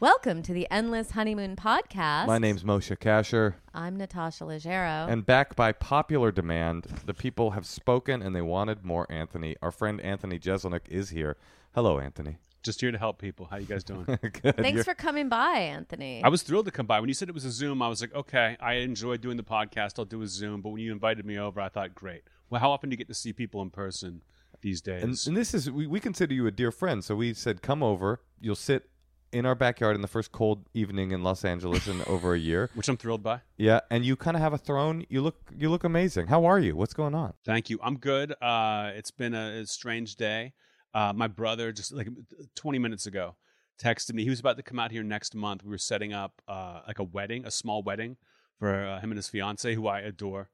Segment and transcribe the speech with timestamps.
[0.00, 2.26] Welcome to the Endless Honeymoon Podcast.
[2.26, 5.06] My name's Moshe Kasher, I'm Natasha Leggero.
[5.10, 9.56] and back by popular demand, the people have spoken and they wanted more Anthony.
[9.60, 11.36] Our friend Anthony Jeselnik is here.
[11.74, 12.38] Hello, Anthony.
[12.62, 13.46] Just here to help people.
[13.50, 14.04] How you guys doing?
[14.06, 14.56] Good.
[14.56, 16.24] Thanks You're- for coming by, Anthony.
[16.24, 16.98] I was thrilled to come by.
[17.00, 19.42] When you said it was a Zoom, I was like, okay, I enjoy doing the
[19.42, 19.98] podcast.
[19.98, 20.62] I'll do a Zoom.
[20.62, 22.22] But when you invited me over, I thought, great.
[22.48, 24.22] Well, how often do you get to see people in person
[24.62, 25.02] these days?
[25.02, 27.82] And, and this is we, we consider you a dear friend, so we said come
[27.82, 28.20] over.
[28.40, 28.88] You'll sit
[29.32, 32.70] in our backyard in the first cold evening in Los Angeles in over a year.
[32.74, 33.40] which I'm thrilled by.
[33.56, 35.04] Yeah, and you kind of have a throne.
[35.08, 36.26] You look you look amazing.
[36.26, 36.76] How are you?
[36.76, 37.34] What's going on?
[37.44, 37.78] Thank you.
[37.82, 38.32] I'm good.
[38.42, 40.52] Uh, it's been a, a strange day.
[40.92, 42.08] Uh, my brother just like
[42.56, 43.36] 20 minutes ago
[43.80, 44.24] texted me.
[44.24, 45.64] He was about to come out here next month.
[45.64, 48.16] We were setting up uh, like a wedding, a small wedding
[48.58, 50.50] for uh, him and his fiance, who I adore.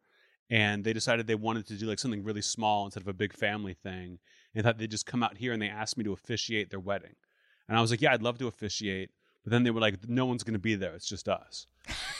[0.48, 3.32] And they decided they wanted to do like something really small instead of a big
[3.32, 4.18] family thing.
[4.54, 7.16] And thought they'd just come out here and they asked me to officiate their wedding.
[7.68, 9.10] And I was like, yeah, I'd love to officiate.
[9.44, 10.94] But then they were like, no one's going to be there.
[10.94, 11.66] It's just us.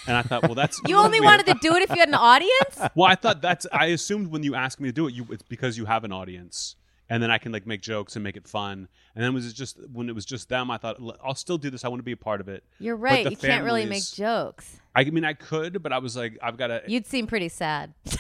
[0.07, 1.25] And I thought, well, that's you only weird.
[1.25, 2.53] wanted to do it if you had an audience?
[2.95, 3.67] Well, I thought that's.
[3.73, 6.13] I assumed when you asked me to do it, you it's because you have an
[6.13, 6.77] audience,
[7.11, 8.87] and then I can like make jokes and make it fun.
[9.15, 11.69] And then was it just when it was just them, I thought I'll still do
[11.69, 11.85] this.
[11.85, 12.63] I want to be a part of it.
[12.79, 13.29] You're right.
[13.29, 14.79] You can't really make jokes.
[14.95, 16.83] I mean, I could, but I was like, I've got to.
[16.87, 17.93] You'd seem pretty sad.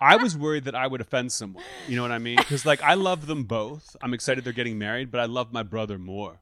[0.00, 1.62] I was worried that I would offend someone.
[1.88, 2.36] You know what I mean?
[2.36, 3.96] Because like I love them both.
[4.02, 6.40] I'm excited they're getting married, but I love my brother more.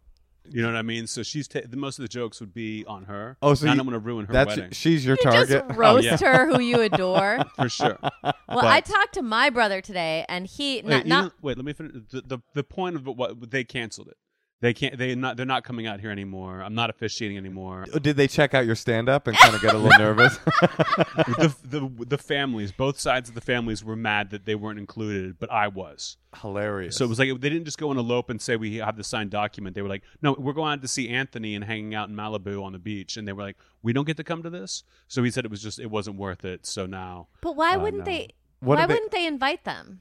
[0.51, 1.07] You know what I mean?
[1.07, 3.37] So she's ta- the most of the jokes would be on her.
[3.43, 5.31] Oh, so and I you- don't want to ruin her That's wedding she's your You
[5.31, 5.63] target.
[5.63, 6.17] Oh, just roast yeah.
[6.37, 7.41] her who you adore.
[7.57, 7.99] for sure.
[8.03, 11.31] Well, But- I talked to my brother today, and he Wait, not, you not know-
[11.43, 11.93] wait, let me finish.
[12.11, 14.17] The, the the point of what they canceled it.
[14.61, 14.99] They can't.
[14.99, 15.37] They not.
[15.37, 16.63] They're not coming out here anymore.
[16.63, 17.85] I'm not officiating anymore.
[18.03, 20.37] Did they check out your stand up and kind of get a little nervous?
[20.39, 25.39] the, the the families, both sides of the families were mad that they weren't included,
[25.39, 26.17] but I was.
[26.43, 26.97] Hilarious.
[26.97, 28.97] So it was like they didn't just go on a elope and say we have
[28.97, 29.77] the signed document.
[29.77, 32.63] They were like, no, we're going out to see Anthony and hanging out in Malibu
[32.63, 34.83] on the beach, and they were like, we don't get to come to this.
[35.07, 36.67] So he said it was just it wasn't worth it.
[36.67, 38.11] So now But why Uh, wouldn't no.
[38.13, 38.31] they?
[38.61, 40.01] What why they- wouldn't they invite them?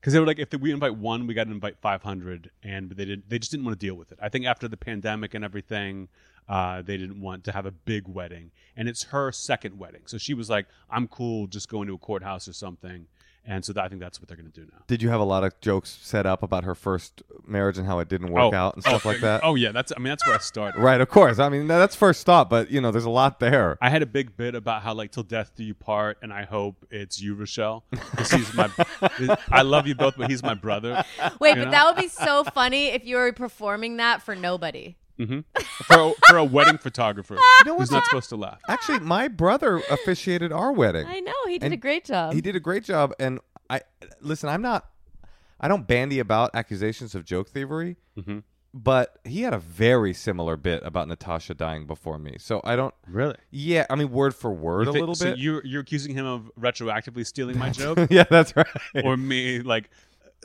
[0.00, 3.04] Because they were like, if we invite one, we got to invite 500, and they
[3.04, 3.22] did.
[3.28, 4.18] They just didn't want to deal with it.
[4.22, 6.08] I think after the pandemic and everything,
[6.48, 10.18] uh, they didn't want to have a big wedding, and it's her second wedding, so
[10.18, 13.06] she was like, I'm cool just going to a courthouse or something,
[13.46, 14.78] and so I think that's what they're going to do now.
[14.86, 17.98] Did you have a lot of jokes set up about her first marriage and how
[17.98, 18.56] it didn't work oh.
[18.56, 18.90] out and oh.
[18.90, 19.42] stuff like that?
[19.44, 19.92] Oh yeah, that's.
[19.94, 20.80] I mean, that's where I started.
[20.80, 21.38] Right, of course.
[21.38, 23.76] I mean, that's first thought, but you know, there's a lot there.
[23.80, 26.44] I had a big bit about how like till death do you part, and I
[26.44, 27.84] hope it's you, Rochelle,
[28.30, 28.70] he's my.
[29.50, 31.04] I love you both, but he's my brother.
[31.40, 31.70] Wait, but know?
[31.70, 34.96] that would be so funny if you were performing that for nobody.
[35.18, 35.40] Hmm
[35.84, 38.60] For a, for a wedding photographer know who's not supposed to laugh.
[38.68, 41.06] Actually, my brother officiated our wedding.
[41.06, 42.34] I know he did And a great job.
[42.34, 43.80] He did a great job, and I
[44.20, 44.48] listen.
[44.48, 44.88] I'm not.
[45.60, 48.42] I don't bandy about accusations of joke thievery, Mhm.
[48.74, 52.36] but he had a very similar bit about Natasha dying before me.
[52.38, 52.92] So I don't.
[53.06, 53.36] Really?
[53.50, 55.38] Yeah, I mean, word for word You a thi- little so bit.
[55.38, 58.66] You're you're accusing him of retroactively stealing my joke, yeah, that's right.
[59.04, 59.90] or me like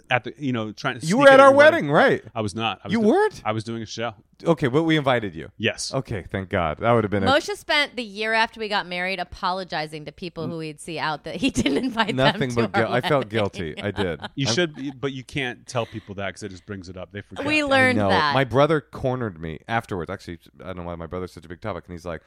[0.10, 1.06] at the you know trying to.
[1.06, 2.24] you were at our your wedding, right?
[2.34, 2.80] I was not.
[2.84, 3.42] I was You do- weren't?
[3.46, 4.14] I was doing a show.
[4.44, 5.50] Okay, but we invited you.
[5.58, 5.94] Yes.
[5.94, 6.78] Okay, thank God.
[6.78, 10.14] That would have been a, Moshe spent the year after we got married apologizing to
[10.14, 10.52] people mm.
[10.52, 12.90] who he'd see out that he didn't invite nothing them to but guilt.
[12.90, 13.82] our I felt guilty.
[13.82, 14.22] I did.
[14.36, 16.96] You I'm- should, be- but you can't tell people that because it just brings it
[16.96, 17.12] up.
[17.12, 17.46] They forget.
[17.46, 18.10] We I learned know.
[18.10, 18.34] that.
[18.34, 20.10] My brother cornered me afterwards.
[20.10, 21.84] Actually, I don't know why my brother's such a big topic.
[21.88, 22.22] And he's like,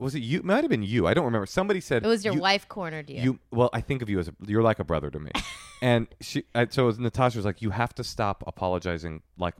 [0.00, 0.38] "Was it you?
[0.38, 1.06] It might have been you.
[1.06, 1.46] I don't remember.
[1.46, 3.20] Somebody said It was your you, wife cornered you.
[3.20, 5.30] You well, I think of you as a, you're like a brother to me."
[5.82, 9.22] and she, I, so it was, Natasha was like, "You have to stop apologizing.
[9.38, 9.54] Like,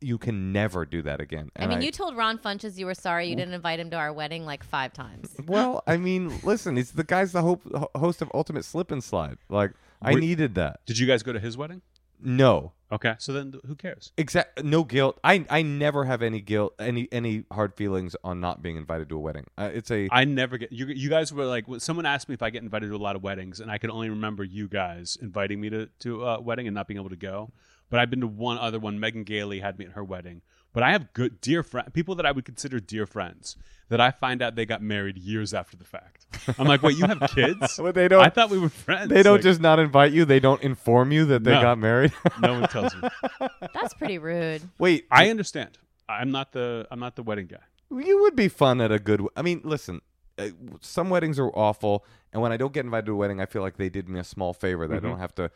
[0.00, 2.94] you can never do that again." I And mean, you told Ron Funches you were
[2.94, 5.30] sorry you didn't invite him to our wedding like five times.
[5.46, 7.62] well, I mean, listen, he's the guy's the hope,
[7.96, 9.38] host of Ultimate Slip and Slide.
[9.48, 9.72] Like,
[10.02, 10.80] I needed that.
[10.86, 11.82] Did you guys go to his wedding?
[12.22, 14.12] No, Okay, so then who cares?
[14.16, 15.18] exact, no guilt.
[15.22, 19.16] I I never have any guilt, any any hard feelings on not being invited to
[19.16, 19.46] a wedding.
[19.56, 20.86] Uh, it's a I never get you.
[20.86, 23.22] You guys were like, someone asked me if I get invited to a lot of
[23.22, 26.74] weddings, and I could only remember you guys inviting me to to a wedding and
[26.74, 27.52] not being able to go.
[27.90, 28.98] But I've been to one other one.
[28.98, 30.42] Megan Gailey had me at her wedding.
[30.72, 33.56] But I have good dear friend people that I would consider dear friends
[33.88, 36.26] that I find out they got married years after the fact.
[36.58, 37.76] I'm like, wait, you have kids?
[37.82, 39.08] But they don't- I thought we were friends.
[39.08, 40.24] They don't Like, just not invite you.
[40.24, 41.60] They don't inform you that they No.
[41.62, 42.12] got married.
[42.40, 43.08] No one tells me.
[43.74, 44.62] That's pretty rude.
[44.78, 45.76] Wait, I understand.
[46.08, 47.64] I'm not the I'm not the wedding guy.
[47.90, 49.26] you would be fun at a good.
[49.36, 50.00] I mean, listen,
[50.38, 50.48] uh,
[50.80, 53.62] some weddings are awful, and when I don't get invited to a wedding, I feel
[53.62, 55.50] like they did me a small favor that I don't have to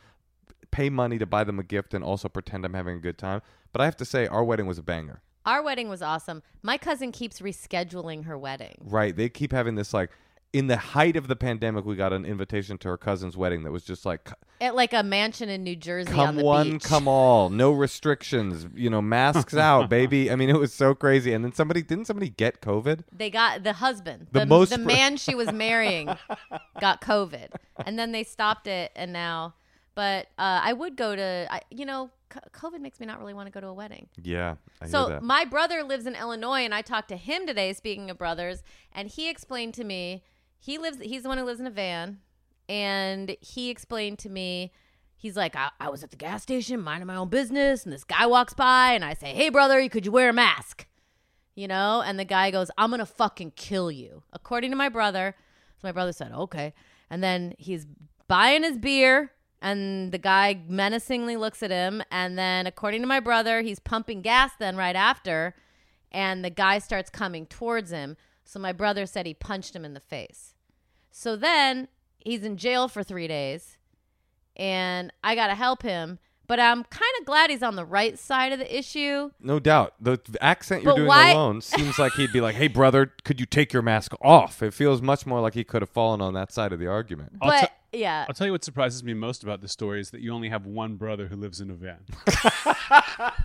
[0.74, 3.40] pay money to buy them a gift and also pretend I'm having a good time.
[3.72, 5.20] But I have to say, our wedding was a banger.
[5.46, 6.42] Our wedding was awesome.
[6.62, 8.76] My cousin keeps rescheduling her wedding.
[8.80, 9.14] Right?
[9.14, 10.10] They keep having this like.
[10.52, 13.72] In the height of the pandemic, we got an invitation to her cousin's wedding that
[13.72, 14.30] was just like,
[14.60, 16.84] At like a mansion in New Jersey on come the one, beach.
[16.84, 20.30] come all, no restrictions, you know, masks out, baby.
[20.30, 21.32] I mean, it was so crazy.
[21.32, 23.00] And then somebody didn't somebody get COVID?
[23.10, 26.06] They got the husband, The the, most the man she was marrying,
[26.80, 27.48] got COVID,
[27.84, 29.54] and then they stopped it, and now.
[29.94, 32.10] But uh, I would go to, I, you know,
[32.52, 34.08] COVID makes me not really want to go to a wedding.
[34.20, 37.72] Yeah, I hear So my brother lives in Illinois, and I talked to him today.
[37.72, 38.62] Speaking of brothers,
[38.92, 40.24] and he explained to me
[40.58, 40.98] he lives.
[41.00, 42.18] He's the one who lives in a van,
[42.68, 44.72] and he explained to me.
[45.16, 48.04] He's like, I, I was at the gas station minding my own business, and this
[48.04, 50.86] guy walks by, and I say, "Hey, brother, could you wear a mask?"
[51.54, 55.36] You know, and the guy goes, "I'm gonna fucking kill you," according to my brother.
[55.76, 56.74] So my brother said, "Okay,"
[57.10, 57.86] and then he's
[58.26, 59.30] buying his beer.
[59.64, 62.02] And the guy menacingly looks at him.
[62.10, 65.54] And then, according to my brother, he's pumping gas then right after.
[66.12, 68.18] And the guy starts coming towards him.
[68.44, 70.52] So my brother said he punched him in the face.
[71.10, 71.88] So then
[72.18, 73.78] he's in jail for three days.
[74.54, 76.18] And I got to help him.
[76.46, 79.30] But I'm kind of glad he's on the right side of the issue.
[79.40, 79.94] No doubt.
[79.98, 83.40] The accent you're But doing why- alone seems like he'd be like, "Hey, brother, could
[83.40, 86.34] you take your mask off?" It feels much more like he could have fallen on
[86.34, 87.32] that side of the argument.
[87.40, 90.20] I'll But yeah, I'll tell you what surprises me most about this story is that
[90.20, 92.00] you only have one brother who lives in a van.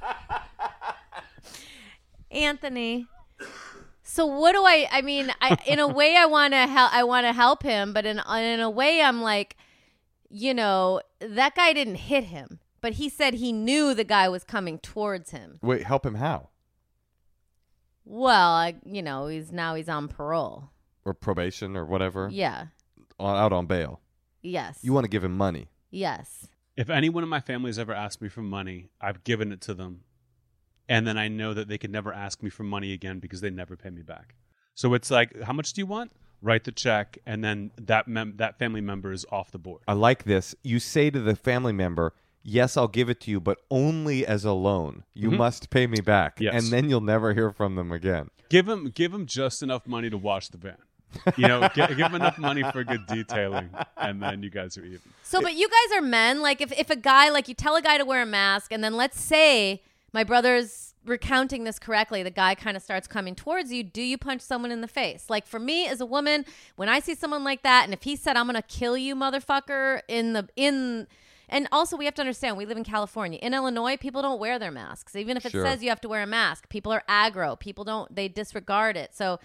[2.31, 3.07] Anthony.
[4.03, 4.87] So what do I?
[4.91, 6.93] I mean, I in a way I want to help.
[6.93, 9.55] I want to help him, but in in a way I'm like,
[10.29, 14.43] you know, that guy didn't hit him, but he said he knew the guy was
[14.43, 15.59] coming towards him.
[15.61, 16.49] Wait, help him how?
[18.05, 20.69] Well, I, you know, he's now he's on parole.
[21.05, 22.67] Or probation or whatever, Yeah.
[23.19, 24.01] on, out on bail.
[24.41, 24.79] Yes.
[24.81, 25.67] You want to give him money.
[25.91, 26.47] Yes.
[26.75, 29.73] If anyone in my family has ever asked me for money, I've given it to
[29.73, 30.01] them.
[30.87, 33.49] And then I know that they could never ask me for money again because they
[33.49, 34.35] never pay me back.
[34.75, 36.11] So it's like, how much do you want?
[36.41, 39.81] Write the check, and then that mem- that family member is off the board.
[39.89, 40.55] I like this.
[40.63, 42.13] You say to the family member,
[42.43, 45.03] "Yes, I'll give it to you, but only as a loan.
[45.13, 45.37] You Mhm.
[45.37, 46.53] must pay me back." Yes.
[46.55, 48.29] And then you'll never hear from them again.
[48.49, 50.77] Give them give them just enough money to wash the van.
[51.37, 54.85] You know, gi- give them enough money for good detailing, and then you guys are
[54.85, 55.01] even.
[55.23, 56.41] So, but you guys are men.
[56.41, 58.83] Like, if, if a guy, like, you tell a guy to wear a mask, and
[58.83, 59.81] then let's say
[60.13, 63.81] my brother's recounting this correctly, the guy kind of starts coming towards you.
[63.83, 65.31] Do you punch someone in the face?
[65.31, 66.45] Like, for me as a woman,
[66.75, 69.15] when I see someone like that, and if he said, I'm going to kill you,
[69.15, 71.07] motherfucker, in the, in,
[71.49, 73.39] and also, we have to understand we live in California.
[73.41, 75.15] In Illinois, people don't wear their masks.
[75.15, 75.65] Even if it Sure.
[75.65, 77.59] says you have to wear a mask, people are aggro.
[77.59, 79.13] People don't, they disregard it.
[79.15, 79.39] So,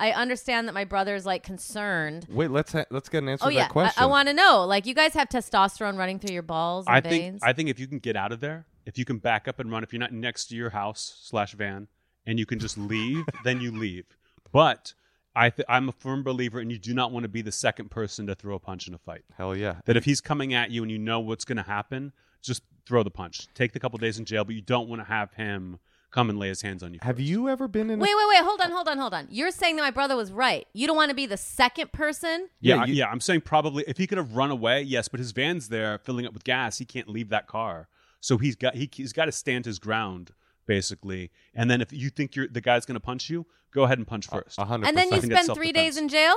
[0.00, 2.26] I understand that my brother's like concerned.
[2.30, 4.00] Wait, let's ha- let's get an answer Oh to yeah, that question.
[4.00, 4.64] I, want to know.
[4.64, 7.40] Like, you guys have testosterone running through your balls and I veins.
[7.40, 9.58] think I think if you can get out of there, if you can back up
[9.58, 11.88] and run, if you're not next to your house slash van,
[12.26, 14.04] and you can just leave, then you leave.
[14.52, 14.94] But
[15.38, 17.90] I th- I'm a firm believer, and you do not want to be the second
[17.90, 19.22] person to throw a punch in a fight.
[19.36, 19.76] Hell yeah.
[19.84, 22.12] That if he's coming at you and you know what's going to happen,
[22.42, 23.46] just throw the punch.
[23.54, 25.78] Take the couple days in jail, but you don't want to have him
[26.10, 26.98] come and lay his hands on you.
[27.02, 27.28] Have first.
[27.28, 27.98] you ever been in?
[27.98, 28.42] wait, wait, wait.
[28.44, 29.28] Hold on, hold on, hold on.
[29.30, 30.66] You're saying that my brother was right.
[30.72, 32.48] You don't want to be the second person.
[32.60, 33.10] Yeah, Yeah, I- you- yeah.
[33.10, 36.26] I'm saying probably if he could have run away, yes, but his van's there filling
[36.26, 36.78] up with gas.
[36.78, 37.88] He can't leave that car,
[38.20, 40.32] so he's got he, he's got to stand his ground
[40.68, 41.32] basically.
[41.56, 44.06] And then if you think you're the guy's going to punch you, go ahead and
[44.06, 44.56] punch first.
[44.58, 45.22] A hundred And then you percent.
[45.22, 46.12] think that's spend three days self-defense.
[46.14, 46.34] in jail.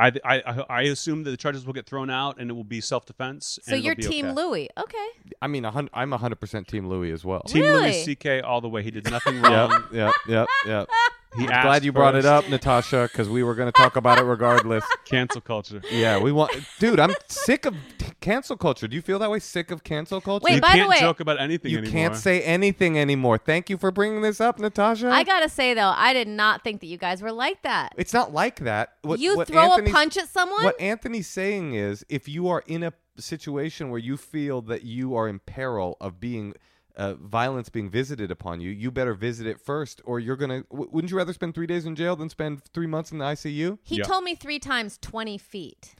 [0.00, 2.62] I, I I I assume that the charges will get thrown out and it will
[2.62, 3.58] be self defense.
[3.62, 4.68] So you're Team Louis.
[4.76, 5.06] Okay.
[5.42, 7.40] I mean, a hun- I'm a hundred percent Team Louis as well.
[7.42, 7.80] Team Really?
[7.80, 8.40] Louis C.K.
[8.42, 8.82] all the way.
[8.82, 9.70] He did nothing wrong.
[9.70, 10.88] Yep, yep, yep, yep.
[11.36, 14.18] He I'm glad you brought it up, Natasha, because we were going to talk about
[14.18, 14.82] it regardless.
[15.04, 15.82] Cancel culture.
[15.90, 16.98] Yeah, we want, dude.
[16.98, 18.88] I'm sick of t- cancel culture.
[18.88, 19.38] Do you feel that way?
[19.38, 20.44] Sick of cancel culture?
[20.44, 21.92] Wait, you by the can't way- joke about anything you anymore.
[21.92, 23.38] can't say anything anymore.
[23.38, 25.10] Thank you for bringing this up, Natasha.
[25.10, 27.94] I gotta say though, I did not think that you guys were like that.
[27.96, 28.94] it's not like that.
[29.02, 30.64] What, you what throw a punch at someone.
[30.64, 35.14] What Anthony's saying is, if you are in a situation where you feel that you
[35.14, 36.54] are in peril of being
[36.98, 40.64] uh, violence being visited upon you, you better visit it first, or you're gonna.
[40.70, 43.24] W- wouldn't you rather spend three days in jail than spend three months in the
[43.24, 43.78] ICU?
[43.82, 44.04] he Yeah.
[44.04, 45.94] told me three times twenty feet.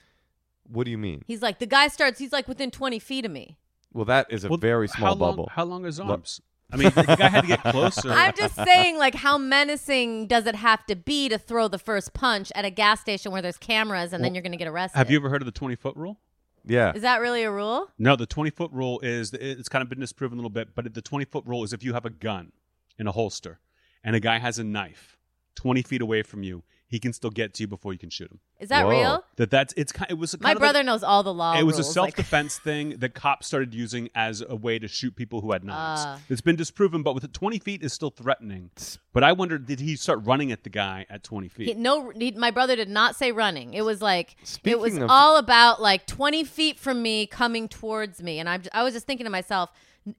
[0.65, 1.23] What do you mean?
[1.27, 2.19] He's like the guy starts.
[2.19, 3.57] He's like within twenty feet of me.
[3.93, 5.49] Well, that is a Well, very small how long, bubble.
[5.53, 6.41] How long are his arms?
[6.71, 8.11] I mean, the guy had to get closer.
[8.11, 12.13] I'm just saying, like, how menacing does it have to be to throw the first
[12.13, 14.99] punch at a gas station where there's cameras and then you're going to get arrested?
[14.99, 16.19] Have you ever heard of the 20 foot rule?
[16.65, 16.93] Yeah.
[16.95, 17.89] Is that really a rule?
[17.99, 20.93] No, the 20 foot rule is it's kind of been disproven a little bit, but
[20.93, 22.53] the 20 foot rule is if you have a gun
[22.99, 23.61] in a holster
[24.05, 25.19] and a guy has a knife
[25.57, 28.31] 20 feet away from you, he can still get to you before you can shoot
[28.31, 28.41] him.
[28.59, 28.91] Is that Whoa.
[28.91, 29.25] real?
[29.37, 30.11] That that's it's kind.
[30.11, 31.57] It was My of brother Like, knows all the law.
[31.59, 34.89] it was a rules, like- self-defense thing that cops started using as a way to
[34.89, 36.01] shoot people who had knives.
[36.05, 36.19] Ah.
[36.29, 38.71] it's been disproven, but with 20 feet is still threatening.
[39.13, 41.69] But I wonder, did he start running at the guy at 20 feet?
[41.69, 43.75] He, no, he, my brother did not say running.
[43.75, 48.23] It was like it was of- all about like twenty feet from me, coming towards
[48.23, 49.71] me, and I'm, I was just thinking to myself,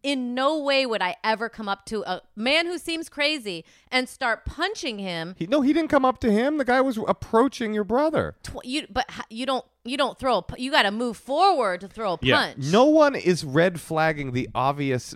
[0.04, 4.08] in no way would I ever come up to a man who seems crazy and
[4.08, 5.36] start punching him.
[5.38, 6.58] He, no, he didn't come up to him.
[6.58, 8.36] The guy was approaching your brother.
[8.44, 10.38] Tw- you, but you don't, you don't throw.
[10.38, 12.36] A, you got to move forward to throw a Yeah.
[12.54, 12.58] punch.
[12.72, 15.16] No one is red flagging the obvious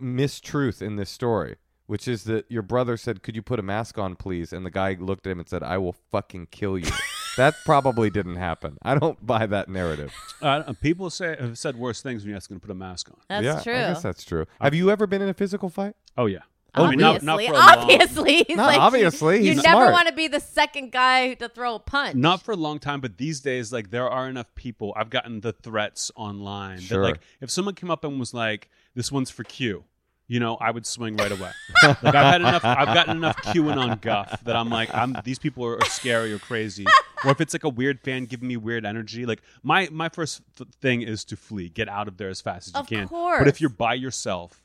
[0.00, 3.98] mistruth in this story, which is that your brother said, "Could you put a mask
[3.98, 6.90] on, please?" And the guy looked at him and said, "I will fucking kill you."
[7.38, 8.76] that probably didn't happen.
[8.82, 10.12] I don't buy that narrative.
[10.42, 13.08] Uh, people say have said worse things when you ask them to put a mask
[13.10, 13.16] on.
[13.28, 13.74] that's yeah, true.
[13.74, 14.44] I guess that's true.
[14.60, 15.94] Have you ever been in a physical fight?
[16.16, 16.40] Oh yeah.
[16.74, 19.52] Oh, I mean, not, obviously, not for a long- obviously, He's like, obviously, you, you
[19.54, 22.14] he's never want to be the second guy to throw a punch.
[22.14, 24.92] Not for a long time, but these days, like there are enough people.
[24.94, 27.02] I've gotten the threats online Sure.
[27.02, 29.84] that, like, if someone came up and was like, "This one's for Q,"
[30.28, 31.50] you know, I would swing right away.
[31.82, 32.64] like I've had enough.
[32.64, 36.38] I've gotten enough QAnon guff that I'm like, I'm these people are, are scary or
[36.38, 36.84] crazy.
[37.24, 40.42] Or if it's like a weird fan giving me weird energy, like my my first
[40.56, 43.08] th- thing is to flee, get out of there as fast as Of you can.
[43.08, 43.38] course.
[43.40, 44.62] But if you're by yourself.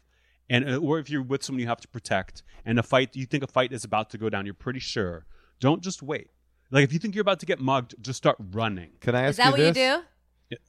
[0.50, 3.26] And uh, or if you're with someone you have to protect, and a fight you
[3.26, 5.26] think a fight is about to go down, you're pretty sure.
[5.62, 6.28] Don't just wait.
[6.70, 8.92] Like if you think you're about to get mugged, just start running.
[9.00, 10.04] Can I ask you is that what you you do?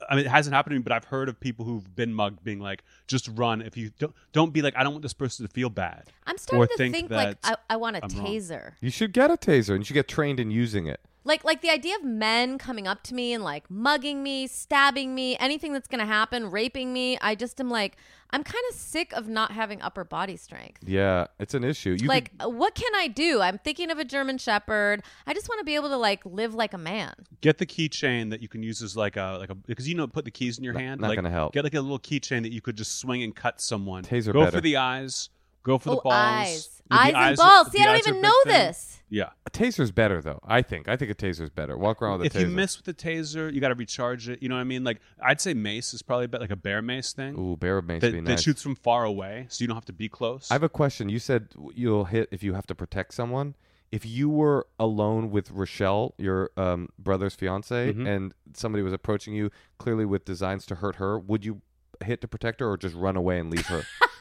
[0.09, 2.45] I mean, it hasn't happened to me, but I've heard of people who've been mugged
[2.45, 5.45] being like, "Just run." If you don't, don't be like, "I don't want this person
[5.47, 8.27] to feel bad." I'm starting to think think, like I, I want a I'm wrong.
[8.27, 8.75] taser.
[8.81, 11.01] You should get a taser and you should get trained in using it.
[11.25, 15.15] Like like the idea of men coming up to me and like mugging me, stabbing
[15.15, 17.17] me, anything that's gonna happen, raping me.
[17.21, 17.97] I just am like
[18.31, 20.83] I'm kind of sick of not having upper body strength.
[20.85, 21.97] Yeah, it's an issue.
[21.99, 23.41] You like could- what can I do?
[23.41, 25.03] I'm thinking of a German Shepherd.
[25.27, 27.15] I just want to be able to like live like a man.
[27.41, 30.07] Get the keychain that you can use as like a like a because you know
[30.07, 31.01] put the keys in your hand.
[31.01, 31.53] not like, gonna help.
[31.55, 34.03] Get like a little keychain that you could just swing and cut someone.
[34.05, 34.59] Taser Go better.
[34.59, 35.31] for the eyes.
[35.65, 36.15] Go for the oh, balls.
[36.15, 37.67] eyes, The eyes, eyes and are- balls.
[37.67, 38.53] the See, I don't eyes are a even know thing.
[38.53, 38.91] this.
[39.11, 39.31] Yeah.
[39.47, 40.41] a taser's better though.
[40.47, 40.89] I think.
[40.89, 41.77] I think a taser's better.
[41.79, 42.37] Walk around with If taser.
[42.43, 44.43] If you miss with the taser, you got to recharge it.
[44.43, 44.83] You know what I mean?
[44.85, 48.01] Like I'd say mace is probably about like a bear mace thing Ooh, bear mace
[48.03, 50.51] that, be that shoots from far away, so you don't have to be close.
[50.51, 51.09] I have a question.
[51.09, 53.55] You said you'll hit if you have to protect someone.
[53.93, 58.09] If you were alone with Rochelle, your um, brother's fiance, Mhm.
[58.09, 61.63] and somebody was approaching you clearly with designs to hurt her, would you
[62.05, 63.85] hit to protect her or just run away and leave her?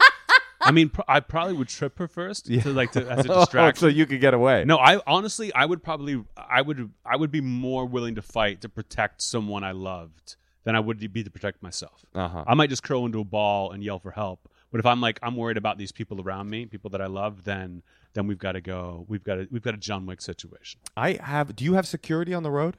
[0.65, 2.61] I mean, pr- I probably would trip her first Yeah.
[2.61, 3.79] to like to, as a Oh, distraction.
[3.81, 4.63] so you could get away.
[4.65, 8.61] No, I honestly, I would probably, I would, I would be more willing to fight
[8.61, 12.05] to protect someone I loved than I would be to protect myself.
[12.15, 12.43] Uh huh.
[12.47, 14.47] I might just curl into a ball and yell for help.
[14.71, 17.43] But if I'm like, I'm worried about these people around me, people that I love,
[17.43, 19.05] then then we've got to go.
[19.07, 20.79] We've got to, we've got a John Wick situation.
[20.97, 21.55] I have.
[21.55, 22.77] Do you have security on the road?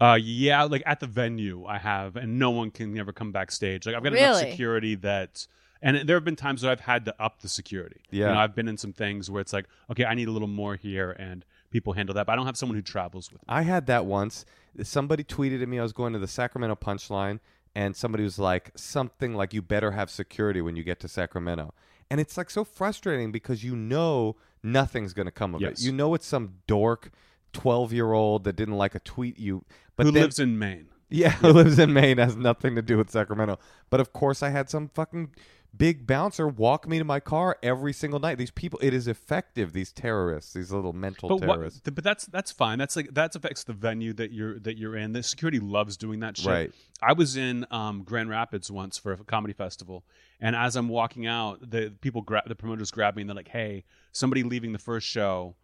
[0.00, 3.86] Uh, yeah, like at the venue, I have, and no one can ever come backstage.
[3.86, 4.50] Like I've got enough Really?
[4.50, 5.46] security that,
[5.82, 8.00] and there have been times that I've had to up the security.
[8.10, 8.28] Yeah.
[8.28, 10.48] you know, I've been in some things where it's like, okay, I need a little
[10.48, 12.26] more here, and people handle that.
[12.26, 13.46] But I don't have someone who travels with me.
[13.48, 14.44] I had that once.
[14.82, 15.78] Somebody tweeted at me.
[15.78, 17.40] I was going to the Sacramento Punchline,
[17.74, 21.74] and somebody was like something like, "You better have security when you get to Sacramento."
[22.10, 25.80] And it's like so frustrating because you know nothing's going to come of Yes.
[25.80, 25.86] it.
[25.86, 27.10] You know it's some dork,
[27.52, 29.64] twelve-year-old that didn't like a tweet you,
[29.96, 30.88] but who then, lives in Maine?
[31.08, 33.58] yeah, who lives in Maine has nothing to do with Sacramento.
[33.90, 35.30] But of course, I had some fucking
[35.76, 38.38] big bouncer walk me to my car every single night.
[38.38, 39.72] These people, it is effective.
[39.72, 41.80] These terrorists, these little mental But terrorists.
[41.80, 42.78] th- but that's that's fine.
[42.78, 45.12] That's like that affects the venue that you're that you're in.
[45.12, 46.46] The security loves doing that shit.
[46.46, 46.72] Right.
[47.02, 50.04] I was in um, Grand Rapids once for a comedy festival,
[50.40, 53.48] and as I'm walking out, the people grab the promoters grab me and they're like,
[53.48, 55.56] "Hey, somebody leaving the first show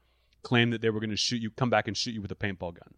[0.43, 2.37] claimed that they were going to shoot you, come back and shoot you with a
[2.37, 2.95] paintball gun."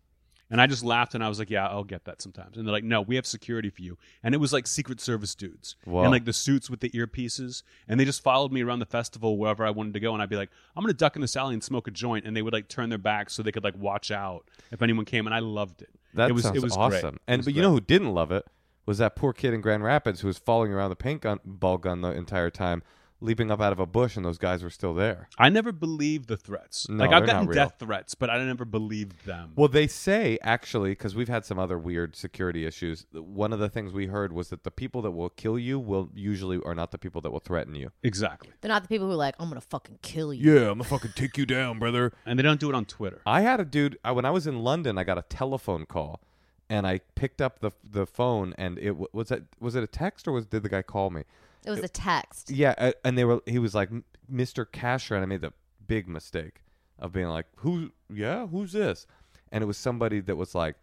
[0.51, 2.73] And I just laughed and I was like, "Yeah, I'll get that sometimes." And they're
[2.73, 6.03] like, "No, we have security for you." And it was like Secret Service dudes Wow.
[6.03, 9.39] and like the suits with the earpieces, and they just followed me around the festival
[9.39, 10.13] wherever I wanted to go.
[10.13, 12.27] And I'd be like, "I'm going to duck in this alley and smoke a joint,"
[12.27, 15.05] and they would like turn their backs so they could like watch out if anyone
[15.05, 15.27] came.
[15.27, 15.91] And I loved it.
[16.15, 17.11] That it was sounds it was awesome.
[17.11, 17.21] Great.
[17.29, 18.45] And but you know who didn't love it
[18.87, 21.79] was that poor kid in Grand Rapids who was following around the paint gun ball
[21.79, 22.83] gun the entire time,
[23.21, 25.29] leaping up out of a bush, and those guys were still there.
[25.39, 26.89] I never believed the threats.
[26.89, 29.53] No, like I've they're not gotten death threats, but I never believed them.
[29.57, 33.07] Well, they say actually because we've had some other weird security issues.
[33.13, 36.11] One of the things we heard was that the people that will kill you will
[36.15, 37.91] usually are not the people that will threaten you.
[38.03, 38.51] exactly.
[38.61, 40.55] They're not the people who are like, I'm gonna fucking kill you.
[40.55, 42.13] Yeah, I'm gonna fucking take you down, brother.
[42.27, 43.21] And they don't do it on Twitter.
[43.27, 44.99] I had a dude I, when I was in London.
[44.99, 46.21] I got a telephone call,
[46.69, 50.27] and I picked up the the phone, and it was it was it a text
[50.27, 51.25] or was did the guy call me?
[51.65, 52.51] It was a text.
[52.51, 53.43] Yeah, uh, and they were.
[53.47, 53.91] He was like,
[54.33, 54.65] "Mr.
[54.65, 55.53] Kasher," and I made the
[55.87, 56.63] big mistake
[56.99, 57.93] of being like, "Who?
[58.13, 59.07] Yeah, who's this?"
[59.53, 60.77] And it was somebody that was like,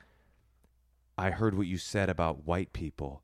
[1.18, 3.24] I heard what you said about white people,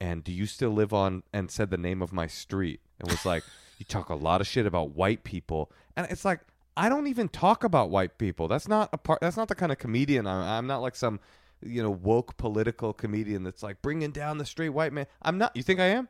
[0.00, 3.26] and do you still live on?" And said the name of my street, and was
[3.26, 3.44] like,
[3.78, 6.40] "You talk a lot of shit about white people," and it's like.
[6.78, 8.48] I don't even talk about white people.
[8.48, 9.22] That's not a part.
[9.22, 10.42] That's not the kind of comedian I'm.
[10.42, 11.20] I'm not like some,
[11.62, 15.06] you know, woke political comedian that's like bringing down the straight white man.
[15.22, 15.56] I'm not.
[15.56, 16.06] You think I am?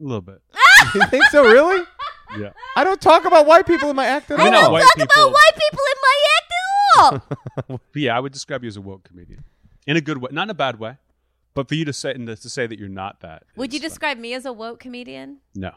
[0.00, 0.40] A little bit.
[0.94, 1.42] you think so?
[1.44, 1.84] Really?
[2.38, 2.50] Yeah.
[2.76, 4.62] I don't talk about white people in my act at I mean, all.
[4.62, 5.22] not white Talk people.
[5.24, 7.80] about white people in my act at all.
[7.94, 9.44] Yeah, I would describe you as a woke comedian
[9.86, 10.96] in a good way, not in a bad way.
[11.54, 13.82] But for you to say and to say that you're not that, Would you is
[13.82, 13.88] fine.
[13.90, 15.38] describe me as a woke comedian?
[15.54, 15.72] No,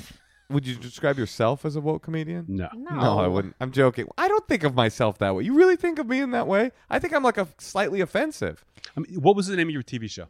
[0.50, 2.46] Would you describe yourself as a woke comedian?
[2.48, 2.68] no.
[2.74, 2.96] No.
[2.96, 3.54] No, I wouldn't.
[3.60, 4.08] I'm joking.
[4.18, 5.44] I don't think of myself that way.
[5.44, 6.72] You really think of me in that way?
[6.88, 8.64] I think I'm like a slightly offensive.
[8.96, 10.26] I mean, what was the name of your TV show?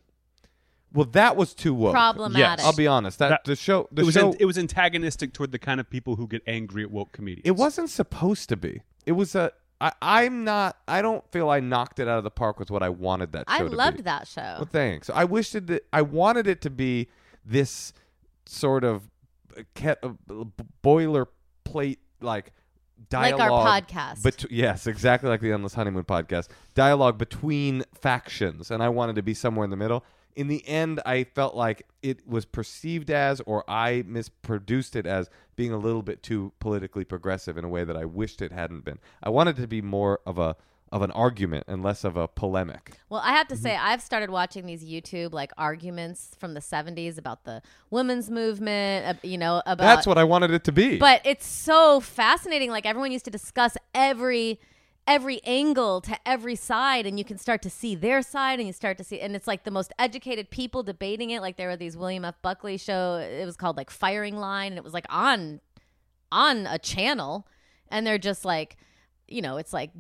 [0.93, 1.93] Well, that was too woke.
[1.93, 2.65] Problematic.
[2.65, 3.19] I'll be honest.
[3.21, 5.79] That, That- the show, the it was show, an- it was antagonistic toward the kind
[5.81, 7.43] of people who get angry at woke comedians.
[7.47, 8.83] it wasn't supposed to be.
[9.07, 9.53] It was a.
[9.81, 10.77] I, I'm not.
[10.89, 13.49] I don't feel I knocked it out of the park with what I wanted that
[13.49, 13.77] show I to be.
[13.77, 14.57] loved that show.
[14.59, 15.09] Well, thanks.
[15.09, 15.69] I wished it.
[15.69, 17.09] That, I wanted it to be
[17.47, 17.93] this
[18.47, 19.09] sort of
[19.57, 20.11] uh, ket, uh,
[20.85, 22.53] boilerplate like
[23.09, 23.39] dialogue.
[23.39, 23.67] Like dialogue.
[23.67, 24.23] our podcast.
[24.23, 26.49] Bet- yes, exactly like the Endless Honeymoon podcast.
[26.75, 30.05] Dialogue between factions, and I wanted to be somewhere in the middle.
[30.37, 35.29] In the end, I felt like it was perceived as, or I misproduced it as,
[35.57, 38.85] being a little bit too politically progressive in a way that I wished it hadn't
[38.85, 38.99] been.
[39.23, 40.57] I wanted it to be more of a
[40.93, 42.95] of an argument and less of a polemic.
[43.09, 43.63] Well, I have to Mm-hmm.
[43.63, 49.07] say, I've started watching these YouTube like arguments from the '70s about the women's movement.
[49.07, 50.99] Uh, you know, about That's what I wanted it to be.
[50.99, 52.71] But it's so fascinating.
[52.71, 54.59] Like everyone used to discuss every
[55.07, 58.73] every angle to every side and you can start to see their side and you
[58.73, 61.41] start to see and it's like the most educated people debating it.
[61.41, 62.41] Like there were these william f.
[62.43, 65.61] Buckley show it was called like firing line and it was like on
[66.31, 67.47] on a channel.
[67.89, 68.77] And they're just like
[69.27, 69.91] you know it's like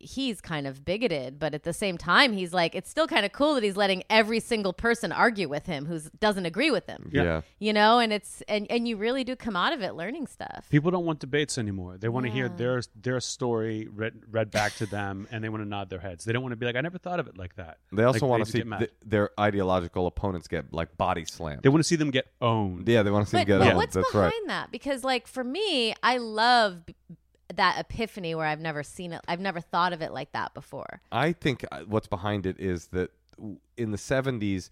[0.00, 3.32] he's kind of bigoted but at the same time he's like it's still kind of
[3.32, 7.10] cool that he's letting every single person argue with him who doesn't agree with him
[7.12, 7.22] Yeah.
[7.22, 7.40] yeah.
[7.58, 10.66] you know and it's and and you really do come out of it learning stuff
[10.70, 11.96] People don't want debates anymore.
[11.98, 15.62] They want to hear their their story read read back to them, and they want
[15.62, 16.24] to nod their heads.
[16.24, 18.26] They don't want to be like, "I never thought of it like that." They also
[18.26, 21.62] Like, want to see th- their ideological opponents get like body slammed.
[21.62, 22.88] They want to see them get owned.
[22.88, 23.76] yeah, they want to see but, them get but owned.
[23.76, 24.42] what's That's behind right.
[24.48, 26.94] that because like for me i love b-
[27.54, 31.00] that epiphany where i've never seen it i've never thought of it like that before
[31.10, 33.10] I think uh, what's behind it is that
[33.76, 34.70] in the 70s,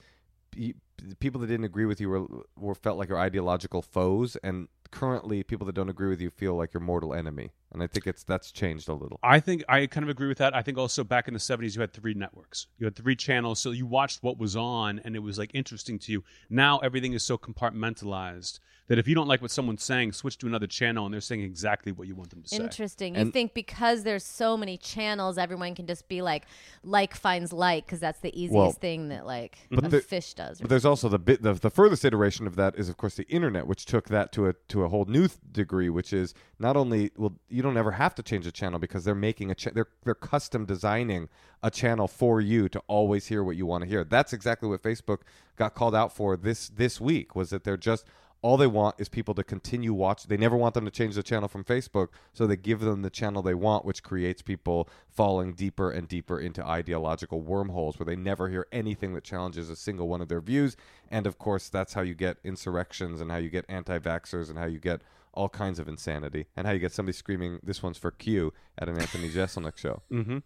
[1.21, 5.43] people that didn't agree with you were, were felt like your ideological foes, and currently
[5.43, 7.53] people that don't agree with you feel like your mortal enemy.
[7.73, 9.19] And I think it's that's changed a little.
[9.23, 10.55] I think I kind of agree with that.
[10.55, 12.69] I think also back in the 70s, you had three networks.
[12.79, 13.59] You had three channels.
[13.59, 16.25] So you watched what was on and it was like interesting to you.
[16.49, 20.47] Now everything is so compartmentalized that if you don't like what someone's saying, switch to
[20.47, 22.57] another channel and they're saying exactly what you want them to say.
[22.59, 26.45] interesting you And- think because there's so many channels everyone can just be like
[26.85, 30.35] like finds like because that's the easiest Well, thing that like but a the- fish
[30.35, 32.97] does or But there's also the bit the, the furthest iteration of that is of
[32.97, 36.13] course the internet, which took that to a to a whole new th- degree, which
[36.13, 39.51] is not only well you don't ever have to change the channel because they're making
[39.51, 41.31] a cha- they're they're custom designing
[41.63, 44.05] a channel for you to always hear what you want to hear.
[44.05, 45.21] That's exactly what Facebook
[45.57, 48.07] got called out for this this week was that they're just
[48.43, 50.25] all they want is people to continue watch.
[50.25, 53.11] They never want them to change the channel from Facebook, so they give them the
[53.11, 58.15] channel they want, which creates people falling deeper and deeper into ideological wormholes where they
[58.15, 60.77] never hear anything that challenges a single one of their views.
[61.11, 64.67] And of course, that's how you get insurrections and how you get anti-vaxxers and how
[64.67, 65.01] you get
[65.37, 68.89] all kinds of insanity and how you get somebody screaming, "This one's for Q" at
[68.89, 70.03] an Anthony Jeselnik show.
[70.13, 70.39] Mm-hmm.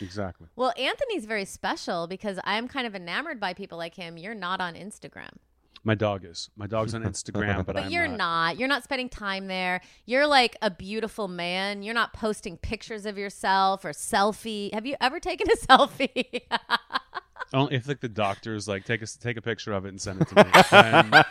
[0.00, 0.48] Exactly.
[0.56, 4.60] well anthony's very special because i'm kind of enamored by people like him you're not
[4.62, 5.28] on instagram
[5.84, 6.50] My dog is.
[6.56, 8.58] My dog's on Instagram, but, But I'm you're not.
[8.58, 9.80] You're not spending time there.
[10.06, 11.82] You're like a beautiful man.
[11.84, 14.72] You're not posting pictures of yourself or selfie.
[14.74, 16.42] Have you ever taken a selfie?
[17.52, 20.20] Only if like the doctor's like take a take a picture of it and send
[20.20, 20.50] it to me.
[20.70, 21.10] Then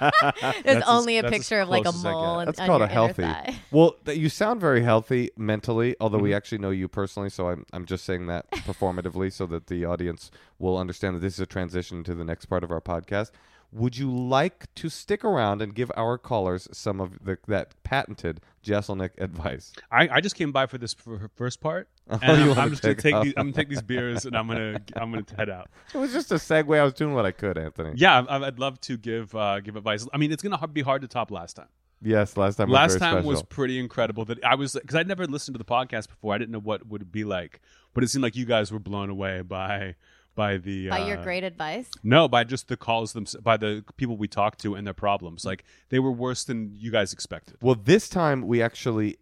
[0.42, 2.22] There's That's as- only a picture of like a close as I mole.
[2.22, 2.28] get.
[2.40, 3.22] on- That's called your a healthy.
[3.24, 3.56] thigh.
[3.72, 6.24] Well, th- you sound very healthy mentally, although Mm-hmm.
[6.24, 9.86] we actually know you personally, so I'm I'm just saying that performatively so that the
[9.86, 13.32] audience will understand that this is a transition to the next part of our podcast.
[13.72, 18.40] Would you like to stick around and give our callers some of the that patented
[18.68, 19.72] Jesselnick advice?
[19.92, 22.70] I, I just came by for this for first part, Oh, and you I'm, I'm
[22.72, 23.24] just gonna take off.
[23.24, 25.70] these, I'm gonna take these beers and I'm gonna I'm gonna head out.
[25.94, 26.78] It was just a segue.
[26.78, 27.94] I was doing what I could, Anthony.
[27.96, 30.08] Yeah, I, I'd love to give uh, give advice.
[30.14, 31.68] I mean, it's gonna be hard to top last time.
[32.02, 32.70] Yes, last time.
[32.70, 34.26] last was time was pretty incredible.
[34.26, 36.34] That I was because I'd never listened to the podcast before.
[36.34, 37.62] I didn't know what it would be like,
[37.94, 39.96] but it seemed like you guys were blown away by
[40.38, 41.90] by the By uh, your great advice.
[42.04, 45.44] No, by just the calls them by the people we talked to and their problems.
[45.44, 47.58] Like they were worse than you guys expected.
[47.62, 49.18] Well, this time we actually